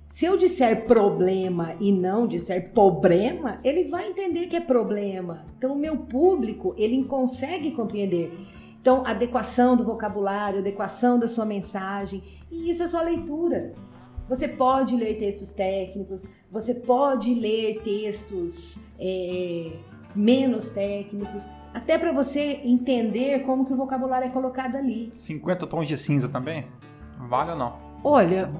Se 0.08 0.24
eu 0.24 0.36
disser 0.36 0.86
problema 0.86 1.74
e 1.80 1.92
não 1.92 2.26
disser 2.26 2.72
problema, 2.72 3.58
ele 3.62 3.84
vai 3.84 4.08
entender 4.08 4.46
que 4.46 4.56
é 4.56 4.60
problema. 4.60 5.44
Então, 5.58 5.74
o 5.74 5.78
meu 5.78 5.96
público, 5.98 6.74
ele 6.78 7.04
consegue 7.04 7.72
compreender. 7.72 8.32
Então, 8.80 9.02
adequação 9.04 9.76
do 9.76 9.84
vocabulário, 9.84 10.60
adequação 10.60 11.18
da 11.18 11.28
sua 11.28 11.44
mensagem, 11.44 12.22
e 12.50 12.70
isso 12.70 12.82
é 12.82 12.88
sua 12.88 13.02
leitura. 13.02 13.74
Você 14.28 14.48
pode 14.48 14.96
ler 14.96 15.18
textos 15.18 15.52
técnicos, 15.52 16.24
você 16.50 16.74
pode 16.74 17.34
ler 17.34 17.82
textos 17.82 18.78
é, 18.98 19.72
menos 20.14 20.70
técnicos, 20.70 21.44
até 21.74 21.98
para 21.98 22.10
você 22.10 22.60
entender 22.64 23.40
como 23.40 23.64
que 23.64 23.72
o 23.72 23.76
vocabulário 23.76 24.26
é 24.26 24.30
colocado 24.30 24.76
ali. 24.76 25.12
50 25.16 25.66
tons 25.66 25.86
de 25.86 25.98
cinza 25.98 26.28
também? 26.28 26.66
Vale 27.28 27.52
ou 27.52 27.58
não? 27.58 27.76
Olha, 28.02 28.50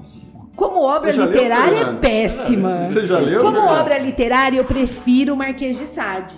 como 0.57 0.81
obra 0.81 1.13
já 1.13 1.23
leu, 1.23 1.31
literária 1.33 1.77
é 1.77 1.93
péssima. 1.93 2.89
Você 2.89 3.05
já 3.07 3.19
leu, 3.19 3.41
Como 3.41 3.57
Fernando? 3.61 3.79
obra 3.79 3.97
literária, 3.97 4.57
eu 4.57 4.65
prefiro 4.65 5.33
o 5.33 5.37
Marquês 5.37 5.77
de 5.77 5.85
Sade. 5.85 6.37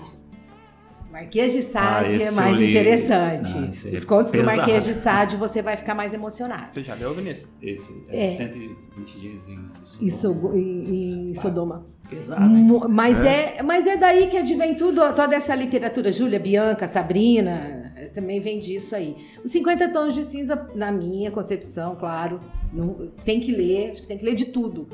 Marquês 1.12 1.52
de 1.52 1.64
Sade 1.64 2.22
Ah, 2.22 2.28
é 2.28 2.32
mais 2.32 2.56
li. 2.58 2.70
interessante. 2.70 3.52
Ah, 3.58 3.68
esse 3.70 3.90
é 3.90 3.94
Os 3.94 4.06
contos 4.06 4.32
pesado. 4.32 4.52
do 4.52 4.56
Marquês 4.58 4.86
de 4.86 4.94
Sade 4.94 5.36
você 5.36 5.62
vai 5.62 5.76
ficar 5.76 5.96
mais 5.96 6.14
emocionado. 6.14 6.68
Você 6.72 6.84
já 6.84 6.94
leu, 6.94 7.14
Vinícius? 7.14 7.48
Esse 7.62 8.04
É. 8.10 8.26
é, 8.26 8.30
120 8.30 9.20
dias 9.20 9.48
em 9.48 9.60
Em, 10.02 10.10
So- 10.10 10.52
em- 10.54 11.32
em 11.32 11.36
Sodoma. 11.36 11.86
Pesado, 12.10 12.44
hein? 12.44 12.68
Mas 12.90 13.24
é. 13.24 13.62
mas 13.64 13.86
é 13.86 13.98
daí 13.98 14.28
que 14.28 14.38
advém 14.38 14.76
tudo, 14.76 15.02
toda 15.14 15.36
essa 15.36 15.54
literatura. 15.56 16.12
Júlia, 16.12 16.40
Bianca, 16.40 16.88
Sabrina, 16.88 17.79
também 18.10 18.40
vem 18.40 18.60
disso 18.60 18.96
aí. 18.96 19.16
Os 19.44 19.52
50 19.52 19.90
Tons 19.90 20.14
de 20.14 20.24
Cinza, 20.24 20.68
na 20.76 20.92
minha 20.92 21.32
concepção, 21.32 21.96
claro, 21.96 22.40
não- 22.74 23.10
tem 23.26 23.40
que 23.40 23.52
ler, 23.52 23.92
acho 23.92 24.02
que 24.02 24.08
tem 24.08 24.18
que 24.18 24.26
ler 24.26 24.36
de 24.36 24.46
tudo. 24.46 24.88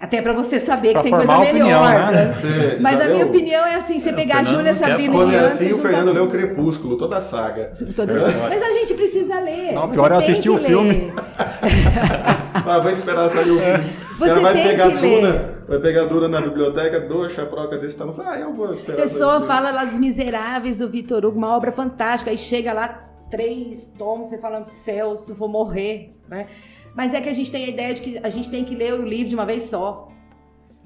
Até 0.00 0.22
pra 0.22 0.32
você 0.32 0.58
saber 0.58 0.92
Pra 0.92 1.02
que 1.02 1.10
tem 1.10 1.12
coisa 1.18 1.38
melhor. 1.40 1.50
opinião, 1.50 1.84
né? 1.84 2.34
Você 2.34 2.78
Mas 2.80 2.98
a 2.98 3.04
minha 3.04 3.26
opinião 3.26 3.66
é 3.66 3.74
assim: 3.74 4.00
você 4.00 4.08
É, 4.08 4.12
o 4.12 4.16
pegar 4.16 4.38
a 4.38 4.44
Júlia, 4.44 4.72
Sabrina 4.72 5.12
e 5.14 5.16
Quando 5.18 5.34
é 5.34 5.38
assim, 5.40 5.72
o 5.72 5.78
Fernando 5.78 6.12
leu 6.14 6.26
tudo. 6.26 6.38
Crepúsculo, 6.38 6.96
toda 6.96 7.18
a 7.18 7.20
saga. 7.20 7.74
Todas- 7.94 8.34
Mas 8.48 8.62
a 8.62 8.70
gente 8.72 8.94
precisa 8.94 9.38
ler. 9.40 9.72
Não, 9.74 9.90
pior 9.90 10.10
é 10.10 10.16
assistir 10.16 10.48
o 10.48 10.56
filme. 10.58 11.12
Ah, 12.66 12.78
vai 12.78 12.92
esperar 12.92 13.28
sair 13.28 13.50
o 13.50 13.58
filme. 13.58 13.90
O 14.20 14.24
Você 14.24 14.40
vai 14.40 14.52
tem 14.52 14.62
pegar 14.64 14.90
que 14.90 14.96
a 14.96 15.00
ler. 15.00 15.20
Duna, 15.20 15.64
vai 15.68 15.78
pegar 15.78 16.02
a 16.02 16.04
Duna 16.06 16.28
na 16.28 16.40
biblioteca, 16.42 17.00
dois 17.00 17.32
chaproca 17.32 17.78
desse 17.78 17.96
tamanho. 17.96 18.16
Fala, 18.16 18.32
Ah, 18.34 18.38
eu 18.40 18.52
vou 18.52 18.72
esperar. 18.72 18.98
A 18.98 19.02
pessoa 19.02 19.38
o 19.38 19.46
fala 19.46 19.70
lá 19.70 19.84
dos 19.84 19.98
Miseráveis 19.98 20.76
do 20.76 20.88
Vitor 20.88 21.24
Hugo, 21.24 21.38
uma 21.38 21.56
obra 21.56 21.72
fantástica, 21.72 22.30
aí 22.30 22.36
chega 22.36 22.72
lá 22.72 23.08
três 23.30 23.94
tomos, 23.96 24.28
você 24.28 24.36
fala, 24.38 24.64
Celso, 24.64 25.34
vou 25.34 25.48
morrer, 25.48 26.14
né? 26.28 26.48
Mas 26.94 27.14
é 27.14 27.20
que 27.20 27.28
a 27.28 27.32
gente 27.32 27.50
tem 27.50 27.64
a 27.64 27.68
ideia 27.68 27.94
de 27.94 28.02
que 28.02 28.20
a 28.22 28.28
gente 28.28 28.50
tem 28.50 28.64
que 28.64 28.74
ler 28.74 28.94
o 28.94 29.02
livro 29.02 29.28
de 29.28 29.34
uma 29.34 29.46
vez 29.46 29.62
só. 29.64 30.08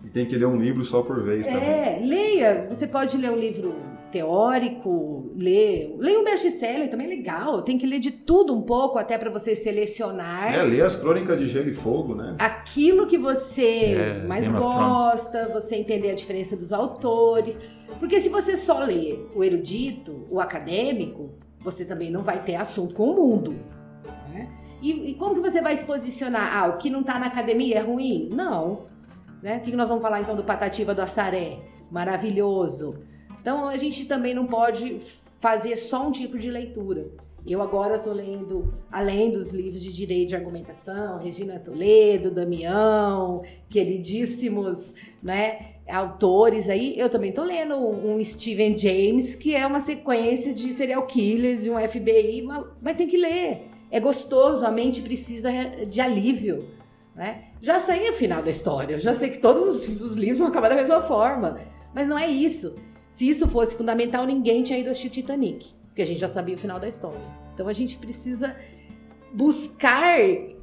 E 0.05 0.09
tem 0.11 0.27
que 0.27 0.37
ler 0.37 0.47
um 0.47 0.57
livro 0.57 0.85
só 0.85 1.03
por 1.03 1.23
vez 1.25 1.47
também. 1.47 1.63
É, 1.63 2.01
leia. 2.05 2.67
Você 2.69 2.87
pode 2.87 3.17
ler 3.17 3.31
um 3.31 3.37
livro 3.37 3.75
teórico, 4.15 5.33
ler, 5.37 5.95
leia 5.99 6.19
um 6.21 6.25
best-seller, 6.25 6.89
também 6.91 7.07
é 7.07 7.11
legal. 7.11 7.63
Tem 7.63 7.77
que 7.77 7.87
ler 7.87 7.99
de 7.99 8.11
tudo 8.11 8.55
um 8.57 8.63
pouco 8.63 8.99
até 8.99 9.19
para 9.19 9.31
você 9.31 9.55
selecionar 9.57 10.55
É, 10.55 10.63
ler 10.63 10.83
as 10.83 10.95
crônicas 10.97 11.39
de 11.39 11.47
Gelo 11.49 11.69
e 11.69 11.75
Fogo, 11.75 12.15
né? 12.15 12.37
aquilo 12.39 13.07
que 13.07 13.19
você 13.19 13.95
É, 13.95 14.27
mais 14.27 14.49
gosta, 14.49 15.49
você 15.53 15.77
entender 15.77 16.11
a 16.11 16.15
diferença 16.15 16.57
dos 16.57 16.73
autores. 16.73 17.61
Porque 17.99 18.21
se 18.21 18.29
você 18.29 18.57
só 18.57 18.79
lê 18.85 19.19
o 19.35 19.43
erudito, 19.45 20.27
o 20.31 20.41
acadêmico, 20.41 21.31
você 21.61 21.85
também 21.85 22.11
não 22.11 22.23
vai 22.23 22.43
ter 22.43 22.57
assunto 22.57 22.95
com 22.95 23.11
o 23.11 23.15
mundo. 23.17 23.55
né? 24.33 24.47
E, 24.83 25.11
e 25.11 25.15
como 25.15 25.35
que 25.35 25.41
você 25.41 25.61
vai 25.63 25.77
se 25.77 25.85
posicionar? 25.85 26.57
Ah, 26.57 26.67
o 26.69 26.77
que 26.79 26.91
não 26.91 27.03
tá 27.03 27.19
na 27.19 27.27
academia 27.27 27.79
é 27.79 27.81
ruim? 27.81 28.29
Não. 28.33 28.87
Né? 29.43 29.57
O 29.57 29.61
que 29.61 29.71
que 29.71 29.77
nós 29.77 29.89
vamos 29.89 30.03
falar 30.03 30.21
então 30.21 30.37
do 30.37 30.45
Patativa 30.45 30.95
do 30.95 31.01
Assaré? 31.03 31.59
Maravilhoso. 31.91 32.99
Então 33.45 33.69
a 33.69 33.77
gente 33.77 34.07
também 34.07 34.33
não 34.33 34.47
pode 34.47 35.03
fazer 35.39 35.77
só 35.77 36.09
um 36.09 36.11
tipo 36.11 36.39
de 36.39 36.51
leitura. 36.51 37.11
Eu 37.47 37.61
agora 37.61 37.97
estou 37.97 38.15
lendo, 38.15 38.73
além 38.91 39.31
dos 39.31 39.53
livros 39.53 39.83
de 39.83 39.93
direito 39.93 40.31
de 40.31 40.35
argumentação, 40.35 41.19
Regina 41.19 41.59
Toledo, 41.59 42.31
Damião, 42.31 43.43
queridíssimos 43.69 44.95
né, 45.23 45.75
autores 45.87 46.71
aí, 46.71 46.99
eu 46.99 47.11
também 47.11 47.29
estou 47.29 47.45
lendo 47.45 47.77
um, 47.77 48.15
um 48.15 48.25
Steven 48.25 48.79
James, 48.79 49.37
que 49.37 49.55
é 49.55 49.67
uma 49.67 49.81
sequência 49.81 50.55
de 50.55 50.73
serial 50.73 51.07
killers, 51.07 51.65
de 51.65 51.71
um 51.71 51.79
FBI, 51.79 52.41
mas, 52.47 52.65
mas 52.81 52.97
tem 52.97 53.07
que 53.07 53.19
ler. 53.19 53.69
É 53.91 54.01
gostoso, 54.01 54.65
a 54.65 54.71
mente 54.71 55.03
precisa 55.03 55.51
de 55.87 56.01
alívio. 56.01 56.67
Né? 57.15 57.45
Já 57.61 57.79
sei 57.79 58.09
o 58.09 58.15
final 58.15 58.43
da 58.43 58.51
história, 58.51 58.95
eu 58.95 58.99
já 58.99 59.15
sei 59.15 59.29
que 59.29 59.39
todos 59.39 59.63
os, 59.63 60.01
os 60.01 60.13
livros 60.15 60.39
vão 60.39 60.49
acabar 60.49 60.71
da 60.71 60.77
mesma 60.77 61.03
forma. 61.03 61.61
Mas 61.95 62.09
não 62.09 62.19
é 62.19 62.27
isso. 62.27 62.75
Se 63.15 63.29
isso 63.29 63.47
fosse 63.49 63.77
fundamental, 63.77 64.27
ninguém 64.27 64.65
tinha 64.65 64.77
ido 64.77 64.91
assistir 64.91 65.09
Titanic, 65.11 65.67
porque 65.87 66.03
a 66.03 66.07
gente 66.07 66.19
já 66.19 66.27
sabia 66.27 66.57
o 66.57 66.59
final 66.59 66.81
da 66.81 66.89
história. 66.89 67.21
Então 67.53 67.69
a 67.69 67.73
gente 67.73 67.97
precisa 67.97 68.57
buscar, 69.33 70.19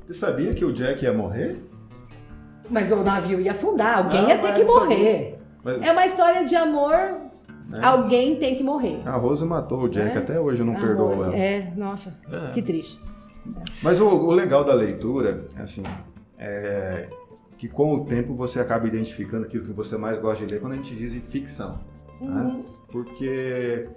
Você 0.05 0.13
sabia 0.13 0.53
que 0.53 0.65
o 0.65 0.73
Jack 0.73 1.01
ia 1.03 1.13
morrer? 1.13 1.63
mas 2.69 2.91
o 2.91 2.97
navio 3.03 3.39
ia 3.39 3.51
afundar, 3.53 3.99
alguém 3.99 4.21
Não, 4.21 4.29
ia 4.29 4.37
ter 4.37 4.53
que 4.53 4.63
morrer. 4.65 5.39
Mas 5.63 5.81
É 5.81 5.91
uma 5.93 6.05
história 6.05 6.43
de 6.45 6.53
amor, 6.55 6.93
É. 6.93 7.83
alguém 7.83 8.35
tem 8.35 8.55
que 8.55 8.63
morrer. 8.63 9.01
a 9.05 9.15
Rose 9.15 9.45
matou 9.45 9.83
o 9.83 9.89
Jack, 9.89 10.15
É? 10.15 10.19
até 10.19 10.37
hoje 10.39 10.61
eu 10.61 10.65
não 10.65 10.75
Ah, 10.75 10.79
perdoo 10.81 11.07
Rose, 11.13 11.23
ela. 11.29 11.35
É, 11.37 11.73
nossa, 11.77 12.17
É. 12.31 12.51
que 12.51 12.61
triste. 12.61 12.99
Mas 13.81 14.01
o, 14.01 14.07
o 14.07 14.31
legal 14.33 14.65
da 14.65 14.73
leitura, 14.73 15.47
assim, 15.57 15.83
é 16.37 17.07
que 17.57 17.69
com 17.69 17.93
o 17.95 18.05
tempo 18.05 18.33
você 18.35 18.59
acaba 18.59 18.87
identificando 18.87 19.45
aquilo 19.45 19.65
que 19.65 19.71
você 19.73 19.95
mais 19.97 20.17
gosta 20.17 20.45
de 20.45 20.53
ler 20.53 20.59
quando 20.59 20.73
a 20.73 20.75
gente 20.75 20.93
diz 20.95 21.13
em 21.15 21.21
ficção. 21.21 21.79
Uhum. 22.21 22.29
né? 22.29 22.65
Porque 22.91 23.89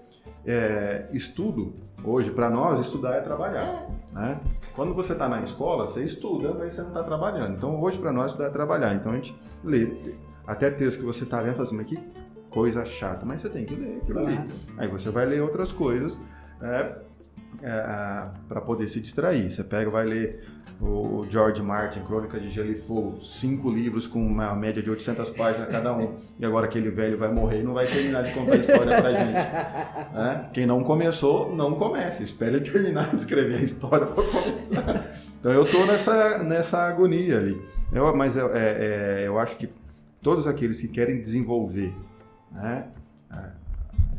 é, 0.46 1.08
estudo, 1.12 1.74
hoje, 2.02 2.30
para 2.30 2.48
nós, 2.50 2.80
estudar 2.80 3.14
é 3.16 3.20
trabalhar. 3.20 3.86
né? 4.12 4.40
Quando 4.74 4.94
você 4.94 5.12
está 5.12 5.28
na 5.28 5.42
escola, 5.42 5.86
você 5.86 6.04
estuda, 6.04 6.54
mas 6.54 6.74
você 6.74 6.82
não 6.82 6.88
está 6.88 7.02
trabalhando. 7.02 7.56
Então, 7.56 7.80
hoje, 7.80 7.98
para 7.98 8.12
nós, 8.12 8.32
estudar 8.32 8.48
é 8.48 8.50
trabalhar. 8.50 8.94
Então, 8.94 9.12
a 9.12 9.16
gente 9.16 9.36
lê. 9.62 9.92
Até 10.46 10.70
texto 10.70 11.00
que 11.00 11.06
você 11.06 11.24
está 11.24 11.40
lendo, 11.40 11.52
fala 11.54 11.64
assim, 11.64 11.76
mas 11.76 11.86
que 11.86 11.98
coisa 12.50 12.84
chata. 12.84 13.24
Mas 13.24 13.40
você 13.42 13.48
tem 13.48 13.64
que 13.64 13.74
ler 13.74 13.98
aquilo 14.02 14.20
ali. 14.20 14.36
Claro. 14.36 14.48
Aí 14.78 14.88
você 14.88 15.10
vai 15.10 15.26
ler 15.26 15.42
outras 15.42 15.72
coisas 15.72 16.20
para 18.48 18.60
poder 18.60 18.88
se 18.88 19.00
distrair. 19.00 19.50
Você 19.50 19.64
pega, 19.64 19.90
vai 19.90 20.04
ler 20.04 20.44
o 20.80 21.24
George 21.28 21.62
Martin, 21.62 22.00
Crônica 22.00 22.38
de 22.38 22.48
Gelo 22.48 22.70
e 22.70 22.76
Fogo, 22.76 23.22
cinco 23.22 23.70
livros 23.70 24.06
com 24.06 24.24
uma 24.24 24.54
média 24.54 24.82
de 24.82 24.90
800 24.90 25.30
páginas 25.30 25.68
cada 25.68 25.96
um. 25.96 26.16
E 26.38 26.44
agora 26.44 26.66
aquele 26.66 26.90
velho 26.90 27.16
vai 27.16 27.32
morrer 27.32 27.60
e 27.60 27.62
não 27.62 27.74
vai 27.74 27.86
terminar 27.86 28.22
de 28.22 28.32
contar 28.32 28.54
a 28.54 28.56
história 28.56 29.00
pra 29.00 29.12
gente. 29.14 29.32
né? 30.14 30.50
Quem 30.52 30.66
não 30.66 30.82
começou, 30.82 31.54
não 31.54 31.74
comece. 31.74 32.24
Espere 32.24 32.56
ele 32.56 32.70
terminar 32.70 33.10
de 33.10 33.16
escrever 33.16 33.56
a 33.56 33.62
história 33.62 34.06
para 34.06 34.24
começar. 34.24 35.04
Então 35.40 35.52
eu 35.52 35.64
tô 35.64 35.86
nessa, 35.86 36.42
nessa 36.42 36.78
agonia 36.82 37.38
ali. 37.38 37.60
Eu, 37.92 38.14
mas 38.16 38.36
eu, 38.36 38.54
é, 38.54 39.22
é, 39.22 39.24
eu 39.26 39.38
acho 39.38 39.56
que 39.56 39.70
todos 40.20 40.46
aqueles 40.46 40.80
que 40.80 40.88
querem 40.88 41.20
desenvolver, 41.20 41.94
né? 42.50 42.86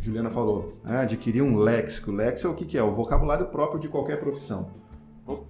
Juliana 0.06 0.30
falou, 0.30 0.78
né, 0.84 1.00
adquirir 1.00 1.42
um 1.42 1.58
léxico. 1.58 2.12
Léxico 2.12 2.48
é 2.48 2.52
o 2.52 2.56
que, 2.56 2.66
que 2.66 2.78
é? 2.78 2.84
O 2.84 2.92
vocabulário 2.92 3.48
próprio 3.48 3.80
de 3.80 3.88
qualquer 3.88 4.20
profissão. 4.20 4.70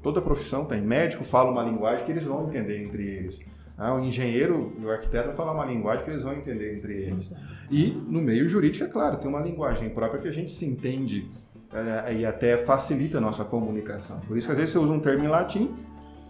Toda 0.02 0.22
profissão 0.22 0.64
tem. 0.64 0.82
Médico 0.82 1.26
fala 1.26 1.52
uma 1.52 1.62
linguagem 1.62 2.06
que 2.06 2.12
eles 2.12 2.24
vão 2.24 2.48
entender 2.48 2.82
entre 2.82 3.04
eles. 3.04 3.46
Ah, 3.78 3.94
o 3.94 4.00
engenheiro 4.00 4.72
e 4.80 4.86
o 4.86 4.90
arquiteto 4.90 5.34
falam 5.34 5.54
uma 5.54 5.66
linguagem 5.66 6.06
que 6.06 6.12
eles 6.12 6.24
vão 6.24 6.32
entender 6.32 6.78
entre 6.78 6.94
eles. 6.94 7.34
E 7.70 7.92
no 8.08 8.22
meio 8.22 8.48
jurídico, 8.48 8.86
é 8.86 8.88
claro, 8.88 9.18
tem 9.18 9.28
uma 9.28 9.42
linguagem 9.42 9.90
própria 9.90 10.22
que 10.22 10.30
a 10.30 10.32
gente 10.32 10.52
se 10.54 10.66
entende 10.66 11.30
é, 11.74 12.16
e 12.16 12.26
até 12.26 12.56
facilita 12.56 13.18
a 13.18 13.22
nossa 13.22 13.44
comunicação. 13.44 14.22
Por 14.22 14.38
isso 14.38 14.48
que 14.48 14.54
às 14.54 14.58
vezes 14.58 14.72
você 14.72 14.80
usa 14.80 14.94
um 14.94 15.02
termo 15.02 15.26
em 15.26 15.28
latim, 15.28 15.76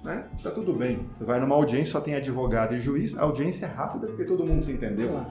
né? 0.04 0.26
Tá 0.42 0.50
tudo 0.50 0.74
bem. 0.74 1.08
Você 1.20 1.24
vai 1.24 1.40
numa 1.40 1.54
audiência, 1.54 1.92
só 1.92 2.02
tem 2.02 2.16
advogado 2.16 2.74
e 2.74 2.80
juiz, 2.80 3.16
a 3.16 3.22
audiência 3.22 3.68
é 3.68 3.70
rápida 3.70 4.08
porque 4.08 4.26
todo 4.26 4.44
mundo 4.44 4.66
se 4.66 4.72
entendeu. 4.72 5.24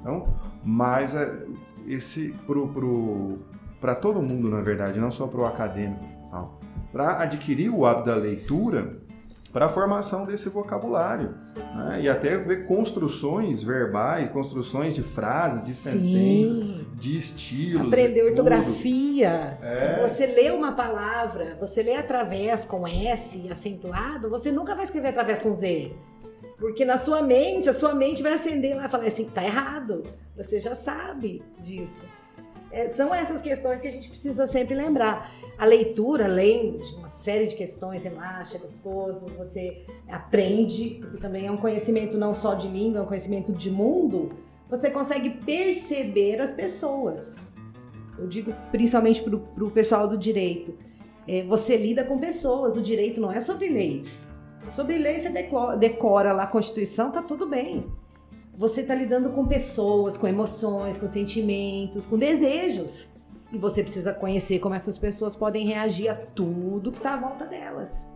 Então, 0.00 0.26
mas 0.64 1.14
é, 1.14 1.46
esse 1.92 2.34
pro, 2.46 2.68
pro, 2.68 3.38
para 3.80 3.94
todo 3.94 4.22
mundo, 4.22 4.48
na 4.48 4.60
verdade, 4.60 5.00
não 5.00 5.10
só 5.10 5.26
para 5.26 5.40
o 5.40 5.44
acadêmico, 5.44 6.04
para 6.92 7.22
adquirir 7.22 7.70
o 7.70 7.84
hábito 7.84 8.06
da 8.06 8.16
leitura, 8.16 8.90
para 9.52 9.66
a 9.66 9.68
formação 9.68 10.24
desse 10.24 10.48
vocabulário 10.48 11.34
né? 11.74 12.02
e 12.02 12.08
até 12.08 12.36
ver 12.36 12.66
construções 12.66 13.62
verbais, 13.62 14.28
construções 14.28 14.94
de 14.94 15.02
frases, 15.02 15.64
de 15.64 15.74
sentenças, 15.74 16.58
Sim. 16.58 16.86
de 16.94 17.16
estilos. 17.16 17.88
Aprender 17.88 18.22
ortografia. 18.22 19.58
É. 19.60 20.08
Você 20.08 20.26
lê 20.26 20.50
uma 20.50 20.72
palavra, 20.72 21.56
você 21.58 21.82
lê 21.82 21.96
através 21.96 22.64
com 22.64 22.86
S 22.86 23.50
acentuado, 23.50 24.28
você 24.30 24.52
nunca 24.52 24.74
vai 24.74 24.84
escrever 24.84 25.08
através 25.08 25.40
com 25.40 25.52
Z. 25.52 25.92
Porque 26.60 26.84
na 26.84 26.98
sua 26.98 27.22
mente, 27.22 27.68
a 27.68 27.72
sua 27.72 27.94
mente 27.94 28.22
vai 28.22 28.34
acender 28.34 28.76
lá 28.76 28.84
e 28.84 28.88
falar 28.88 29.06
assim, 29.06 29.24
tá 29.24 29.42
errado. 29.42 30.04
Você 30.36 30.60
já 30.60 30.76
sabe 30.76 31.42
disso. 31.58 32.06
é, 32.70 32.88
são 32.88 33.12
essas 33.12 33.42
questões 33.42 33.80
que 33.80 33.88
a 33.88 33.90
gente 33.90 34.08
precisa 34.08 34.46
sempre 34.46 34.74
lembrar. 34.74 35.32
A 35.58 35.64
leitura, 35.64 36.26
além 36.26 36.78
de 36.78 36.94
uma 36.94 37.08
série 37.08 37.46
de 37.46 37.56
questões, 37.56 38.04
relaxa, 38.04 38.56
é 38.56 38.60
gostoso, 38.60 39.26
você 39.36 39.84
aprende, 40.08 40.98
porque 41.00 41.18
também 41.18 41.46
é 41.46 41.50
um 41.50 41.56
conhecimento 41.56 42.16
não 42.16 42.32
só 42.34 42.54
de 42.54 42.68
língua, 42.68 43.00
é 43.00 43.02
um 43.02 43.06
conhecimento 43.06 43.52
de 43.52 43.70
mundo, 43.70 44.28
você 44.68 44.90
consegue 44.90 45.30
perceber 45.30 46.40
as 46.40 46.52
pessoas. 46.52 47.36
Eu 48.18 48.28
digo 48.28 48.54
principalmente 48.70 49.22
para 49.22 49.64
o 49.64 49.70
pessoal 49.70 50.06
do 50.06 50.16
direito. 50.16 50.78
É, 51.26 51.42
você 51.42 51.76
lida 51.76 52.04
com 52.04 52.18
pessoas, 52.18 52.76
o 52.76 52.82
direito 52.82 53.20
não 53.20 53.32
é 53.32 53.40
sobre 53.40 53.68
leis. 53.68 54.29
Sobre 54.74 54.98
leis 54.98 55.22
você 55.22 55.30
decora, 55.30 55.76
decora 55.76 56.32
lá 56.32 56.44
a 56.44 56.46
Constituição, 56.46 57.10
tá 57.10 57.22
tudo 57.22 57.46
bem. 57.46 57.86
Você 58.56 58.82
está 58.82 58.94
lidando 58.94 59.30
com 59.30 59.46
pessoas, 59.46 60.16
com 60.16 60.28
emoções, 60.28 60.98
com 60.98 61.08
sentimentos, 61.08 62.06
com 62.06 62.18
desejos. 62.18 63.10
E 63.52 63.58
você 63.58 63.82
precisa 63.82 64.12
conhecer 64.12 64.58
como 64.60 64.74
essas 64.74 64.98
pessoas 64.98 65.34
podem 65.34 65.66
reagir 65.66 66.08
a 66.08 66.14
tudo 66.14 66.92
que 66.92 66.98
está 66.98 67.14
à 67.14 67.16
volta 67.16 67.46
delas. 67.46 68.06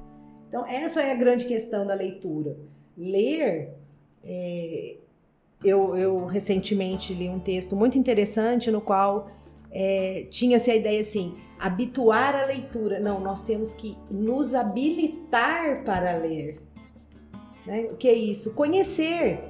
Então, 0.49 0.65
essa 0.67 1.03
é 1.03 1.11
a 1.11 1.17
grande 1.17 1.47
questão 1.47 1.87
da 1.87 1.95
leitura. 1.95 2.57
Ler. 2.97 3.75
É, 4.23 4.97
eu, 5.65 5.97
eu, 5.97 6.27
recentemente 6.27 7.15
li 7.15 7.29
um 7.29 7.41
texto 7.41 7.75
muito 7.75 7.99
interessante 7.99 8.71
no 8.71 8.81
qual 8.81 9.31
é, 9.75 10.27
tinha-se 10.31 10.71
a 10.71 10.77
ideia 10.77 11.01
assim: 11.01 11.35
habituar 11.59 12.37
a 12.37 12.47
leitura. 12.47 13.01
Não, 13.01 13.21
nós 13.21 13.43
temos 13.43 13.75
que 13.75 13.99
nos 14.11 14.55
habilitar 14.55 15.83
para 15.85 16.17
ler. 16.17 16.55
Né? 17.67 17.89
O 17.91 17.97
que 17.97 18.09
é 18.09 18.15
isso? 18.15 18.55
Conhecer. 18.55 19.41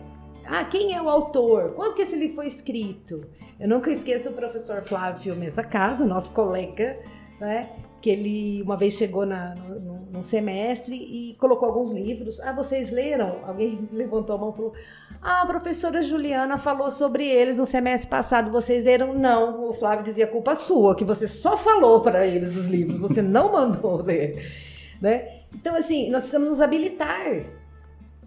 Ah, 0.46 0.64
quem 0.64 0.94
é 0.94 1.00
o 1.00 1.08
autor? 1.08 1.74
Quando 1.74 1.94
que 1.94 2.02
esse 2.02 2.16
livro 2.16 2.36
foi 2.36 2.48
escrito? 2.48 3.20
Eu 3.58 3.68
nunca 3.68 3.90
esqueço 3.90 4.30
o 4.30 4.32
professor 4.32 4.82
Flávio 4.82 5.36
Mesa 5.36 5.62
Casa, 5.62 6.04
nosso 6.04 6.30
colega, 6.32 6.98
né? 7.40 7.70
Que 8.04 8.10
ele 8.10 8.60
uma 8.60 8.76
vez 8.76 8.92
chegou 8.92 9.24
na, 9.24 9.54
no, 9.54 10.22
semestre 10.22 10.94
e 10.94 11.34
colocou 11.40 11.66
alguns 11.66 11.90
livros. 11.90 12.38
Ah, 12.40 12.52
vocês 12.52 12.92
leram? 12.92 13.38
Alguém 13.46 13.88
levantou 13.90 14.36
a 14.36 14.38
mão 14.38 14.50
e 14.50 14.56
falou: 14.56 14.74
Ah, 15.22 15.40
a 15.40 15.46
professora 15.46 16.02
Juliana 16.02 16.58
falou 16.58 16.90
sobre 16.90 17.26
eles 17.26 17.56
no 17.56 17.64
semestre 17.64 18.10
passado. 18.10 18.50
Vocês 18.50 18.84
leram? 18.84 19.14
Não. 19.14 19.70
O 19.70 19.72
Flávio 19.72 20.04
dizia: 20.04 20.26
culpa 20.26 20.54
sua, 20.54 20.94
que 20.94 21.02
você 21.02 21.26
só 21.26 21.56
falou 21.56 22.02
para 22.02 22.26
eles 22.26 22.52
dos 22.52 22.66
livros, 22.66 22.98
você 22.98 23.22
não 23.22 23.50
mandou 23.52 24.02
ler. 24.02 24.52
Né? 25.00 25.40
Então, 25.54 25.74
assim, 25.74 26.10
nós 26.10 26.24
precisamos 26.24 26.50
nos 26.50 26.60
habilitar 26.60 27.46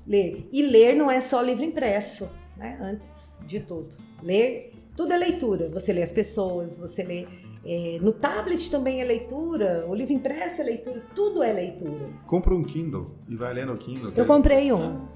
ler. 0.07 0.49
E 0.51 0.63
ler 0.63 0.95
não 0.95 1.11
é 1.11 1.21
só 1.21 1.39
livro 1.39 1.63
impresso, 1.63 2.27
né? 2.57 2.79
antes 2.81 3.37
de 3.45 3.59
tudo. 3.59 3.95
Ler 4.23 4.73
tudo 4.95 5.13
é 5.13 5.17
leitura. 5.17 5.69
Você 5.69 5.93
lê 5.93 6.01
as 6.01 6.11
pessoas, 6.11 6.75
você 6.75 7.03
lê. 7.03 7.27
É, 7.65 7.97
no 8.01 8.13
tablet 8.13 8.69
também 8.69 9.01
é 9.01 9.03
leitura, 9.03 9.85
o 9.87 9.93
livro 9.93 10.13
impresso 10.13 10.61
é 10.61 10.65
leitura, 10.65 11.03
tudo 11.13 11.43
é 11.43 11.51
leitura. 11.51 12.09
Compra 12.25 12.53
um 12.53 12.63
Kindle 12.63 13.11
e 13.27 13.35
vai 13.35 13.53
ler 13.53 13.65
no 13.65 13.77
Kindle. 13.77 14.13
Eu 14.15 14.25
comprei 14.25 14.71
um. 14.71 15.07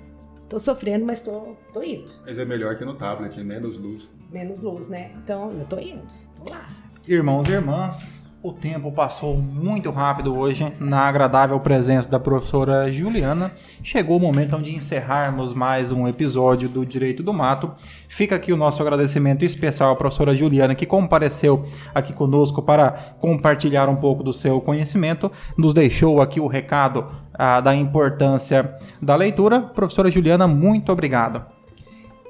Tô 0.50 0.60
sofrendo, 0.60 1.06
mas 1.06 1.22
tô, 1.22 1.56
tô 1.72 1.82
indo. 1.82 2.12
Mas 2.26 2.38
é 2.38 2.44
melhor 2.44 2.76
que 2.76 2.84
no 2.84 2.94
tablet, 2.96 3.40
é 3.40 3.44
menos 3.44 3.78
luz. 3.78 4.14
Menos 4.30 4.62
luz, 4.62 4.90
né? 4.90 5.14
Então, 5.24 5.50
eu 5.52 5.66
tô 5.66 5.80
indo. 5.80 6.06
Vamos 6.38 6.52
lá. 6.52 6.70
Irmãos 7.08 7.48
e 7.48 7.52
irmãs, 7.54 8.21
o 8.44 8.52
tempo 8.52 8.92
passou 8.92 9.38
muito 9.38 9.92
rápido 9.92 10.36
hoje 10.36 10.74
na 10.80 11.02
agradável 11.02 11.60
presença 11.60 12.10
da 12.10 12.20
professora 12.20 12.92
Juliana. 12.92 13.52
Chegou 13.84 14.18
o 14.18 14.20
momento 14.20 14.58
de 14.60 14.76
encerrarmos 14.76 15.54
mais 15.54 15.92
um 15.92 16.08
episódio 16.08 16.68
do 16.68 16.84
Direito 16.84 17.22
do 17.22 17.32
Mato. 17.32 17.72
Fica 18.10 18.36
aqui 18.36 18.52
o 18.52 18.58
nosso 18.58 18.82
agradecimento 18.82 19.46
especial 19.46 19.92
à 19.92 19.96
professora 19.96 20.34
Juliana 20.34 20.74
que 20.74 20.88
compareceu 20.88 21.68
aqui 21.94 22.14
conosco 22.14 22.64
para 22.64 23.14
compartilhar 23.20 23.88
um 23.88 23.96
pouco 23.96 24.24
do 24.24 24.34
seu 24.34 24.60
conhecimento. 24.60 25.32
Nos 25.56 25.72
deixou 25.72 26.20
aqui 26.20 26.40
o 26.40 26.48
recado 26.48 27.06
ah, 27.36 27.62
da 27.62 27.76
importância 27.76 28.76
da 29.00 29.16
leitura. 29.16 29.62
Professora 29.62 30.10
Juliana, 30.10 30.48
muito 30.48 30.92
obrigado. 30.92 31.46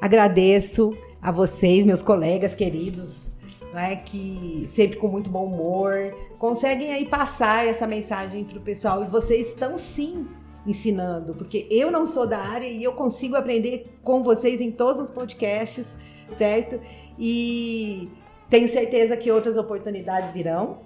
Agradeço 0.01 0.93
a 1.22 1.32
vocês, 1.32 1.86
meus 1.86 2.01
colegas 2.01 2.53
queridos, 2.53 3.30
né, 3.74 3.95
que 3.97 4.65
sempre 4.67 4.97
com 4.97 5.07
muito 5.07 5.30
bom 5.30 5.45
humor, 5.45 6.13
conseguem 6.38 6.91
aí 6.93 7.05
passar 7.05 7.65
essa 7.65 7.88
mensagem 7.88 8.43
para 8.43 8.57
o 8.57 8.61
pessoal 8.61 9.03
e 9.03 9.07
vocês 9.07 9.47
estão 9.47 9.78
sim 9.78 10.28
ensinando, 10.65 11.34
porque 11.34 11.67
eu 11.72 11.89
não 11.89 12.05
sou 12.05 12.28
da 12.28 12.39
área 12.39 12.67
e 12.67 12.84
eu 12.84 12.93
consigo 12.93 13.36
aprender 13.36 13.97
com 14.03 14.22
vocês 14.22 14.61
em 14.61 14.72
todos 14.72 15.01
os 15.01 15.09
podcasts, 15.09 15.97
certo? 16.36 16.80
E 17.17 18.09
tenho 18.49 18.67
certeza 18.67 19.17
que 19.17 19.32
outras 19.32 19.57
oportunidades 19.57 20.32
virão 20.34 20.80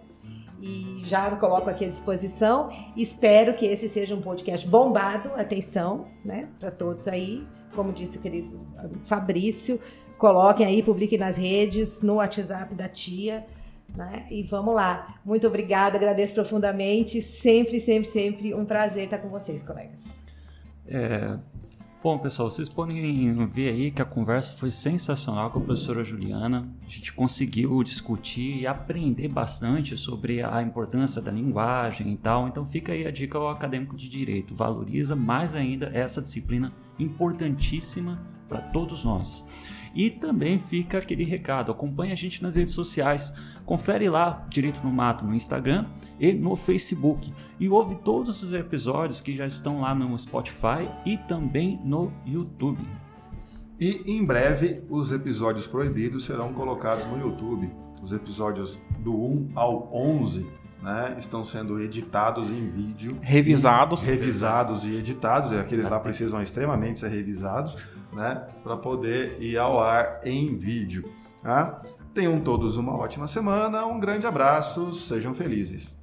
e 0.62 1.02
já 1.04 1.30
me 1.30 1.38
coloco 1.38 1.70
aqui 1.70 1.86
à 1.86 1.88
disposição. 1.88 2.70
Espero 2.96 3.54
que 3.54 3.66
esse 3.66 3.90
seja 3.90 4.16
um 4.16 4.22
podcast 4.22 4.68
bombado, 4.68 5.32
atenção, 5.36 6.08
né, 6.24 6.48
para 6.60 6.72
todos 6.72 7.08
aí, 7.08 7.46
como 7.76 7.92
disse 7.92 8.18
o 8.18 8.22
querido 8.22 8.66
Fabrício, 9.04 9.80
Coloquem 10.18 10.66
aí, 10.66 10.82
publiquem 10.82 11.18
nas 11.18 11.38
redes, 11.38 12.02
no 12.02 12.16
WhatsApp 12.16 12.74
da 12.74 12.88
tia. 12.88 13.46
Né? 13.94 14.26
E 14.30 14.44
vamos 14.44 14.74
lá. 14.74 15.20
Muito 15.24 15.48
obrigada, 15.48 15.98
agradeço 15.98 16.34
profundamente. 16.34 17.22
Sempre, 17.22 17.80
sempre, 17.80 18.10
sempre 18.10 18.54
um 18.54 18.66
prazer 18.66 19.06
estar 19.06 19.20
com 19.20 19.30
vocês, 19.30 19.64
colegas. 19.64 20.02
É, 20.88 21.38
bom, 22.02 22.18
pessoal, 22.18 22.50
vocês 22.50 22.70
podem 22.70 23.46
ver 23.48 23.70
aí 23.70 23.92
que 23.92 24.02
a 24.02 24.06
conversa 24.06 24.54
foi 24.54 24.72
sensacional 24.72 25.50
com 25.52 25.60
a 25.60 25.62
professora 25.62 26.04
Juliana. 26.04 26.64
A 26.86 26.90
gente 26.90 27.14
conseguiu 27.14 27.82
discutir 27.84 28.60
e 28.60 28.68
aprender 28.68 29.28
bastante 29.28 29.98
sobre 29.98 30.42
a 30.44 30.62
importância 30.62 31.22
da 31.22 31.32
linguagem 31.32 32.12
e 32.12 32.18
tal. 32.18 32.48
Então 32.48 32.66
fica 32.66 32.92
aí 32.92 33.06
a 33.06 33.12
dica 33.12 33.38
ao 33.38 33.50
acadêmico 33.50 33.96
de 33.96 34.10
direito. 34.10 34.56
Valoriza 34.56 35.16
mais 35.16 35.56
ainda 35.56 35.90
essa 35.94 36.22
disciplina 36.22 36.74
importantíssima 37.00 38.22
para 38.48 38.62
todos 38.62 39.04
nós. 39.04 39.46
E 39.96 40.10
também 40.10 40.60
fica 40.60 40.98
aquele 40.98 41.24
recado: 41.24 41.72
acompanhe 41.72 42.12
a 42.12 42.16
gente 42.16 42.44
nas 42.44 42.56
redes 42.56 42.74
sociais. 42.74 43.34
Confere 43.66 44.10
lá 44.10 44.46
Direito 44.50 44.82
no 44.84 44.92
Mato 44.92 45.26
no 45.26 45.34
Instagram 45.34 45.86
e 46.20 46.34
no 46.34 46.56
Facebook. 46.56 47.34
E 47.60 47.70
ouve 47.70 47.96
todos 47.96 48.44
os 48.44 48.54
episódios 48.54 49.22
que 49.22 49.36
já 49.36 49.48
estão 49.48 49.82
lá 49.82 49.96
no 49.96 50.20
Spotify 50.20 50.88
e 51.06 51.18
também 51.18 51.80
no 51.84 52.12
YouTube. 52.26 52.86
E 53.80 54.04
em 54.06 54.24
breve 54.24 54.84
os 54.90 55.12
episódios 55.12 55.66
proibidos 55.66 56.26
serão 56.26 56.54
colocados 56.54 57.06
no 57.06 57.20
YouTube. 57.20 57.72
Os 58.04 58.12
episódios 58.12 58.78
do 59.00 59.16
1 59.16 59.52
ao 59.56 59.90
11 59.92 60.46
né, 60.84 61.16
estão 61.18 61.44
sendo 61.44 61.80
editados 61.82 62.48
em 62.50 62.70
vídeo. 62.70 63.18
Revisados. 63.22 64.04
E, 64.04 64.06
revisados 64.06 64.86
e 64.86 64.96
editados. 64.96 65.52
É, 65.52 65.60
aqueles 65.60 65.90
lá 65.90 66.00
precisam 66.00 66.42
extremamente 66.42 67.00
ser 67.00 67.10
revisados 67.10 67.76
né, 68.16 68.48
para 68.64 68.78
poder 68.78 69.42
ir 69.42 69.58
ao 69.58 69.80
ar 69.80 70.22
em 70.24 70.56
vídeo. 70.56 71.12
Tá? 71.44 71.82
Tenham 72.14 72.40
todos 72.40 72.78
uma 72.78 72.96
ótima 72.98 73.28
semana, 73.28 73.86
um 73.86 74.00
grande 74.00 74.26
abraço, 74.26 74.94
sejam 74.94 75.34
felizes. 75.34 76.02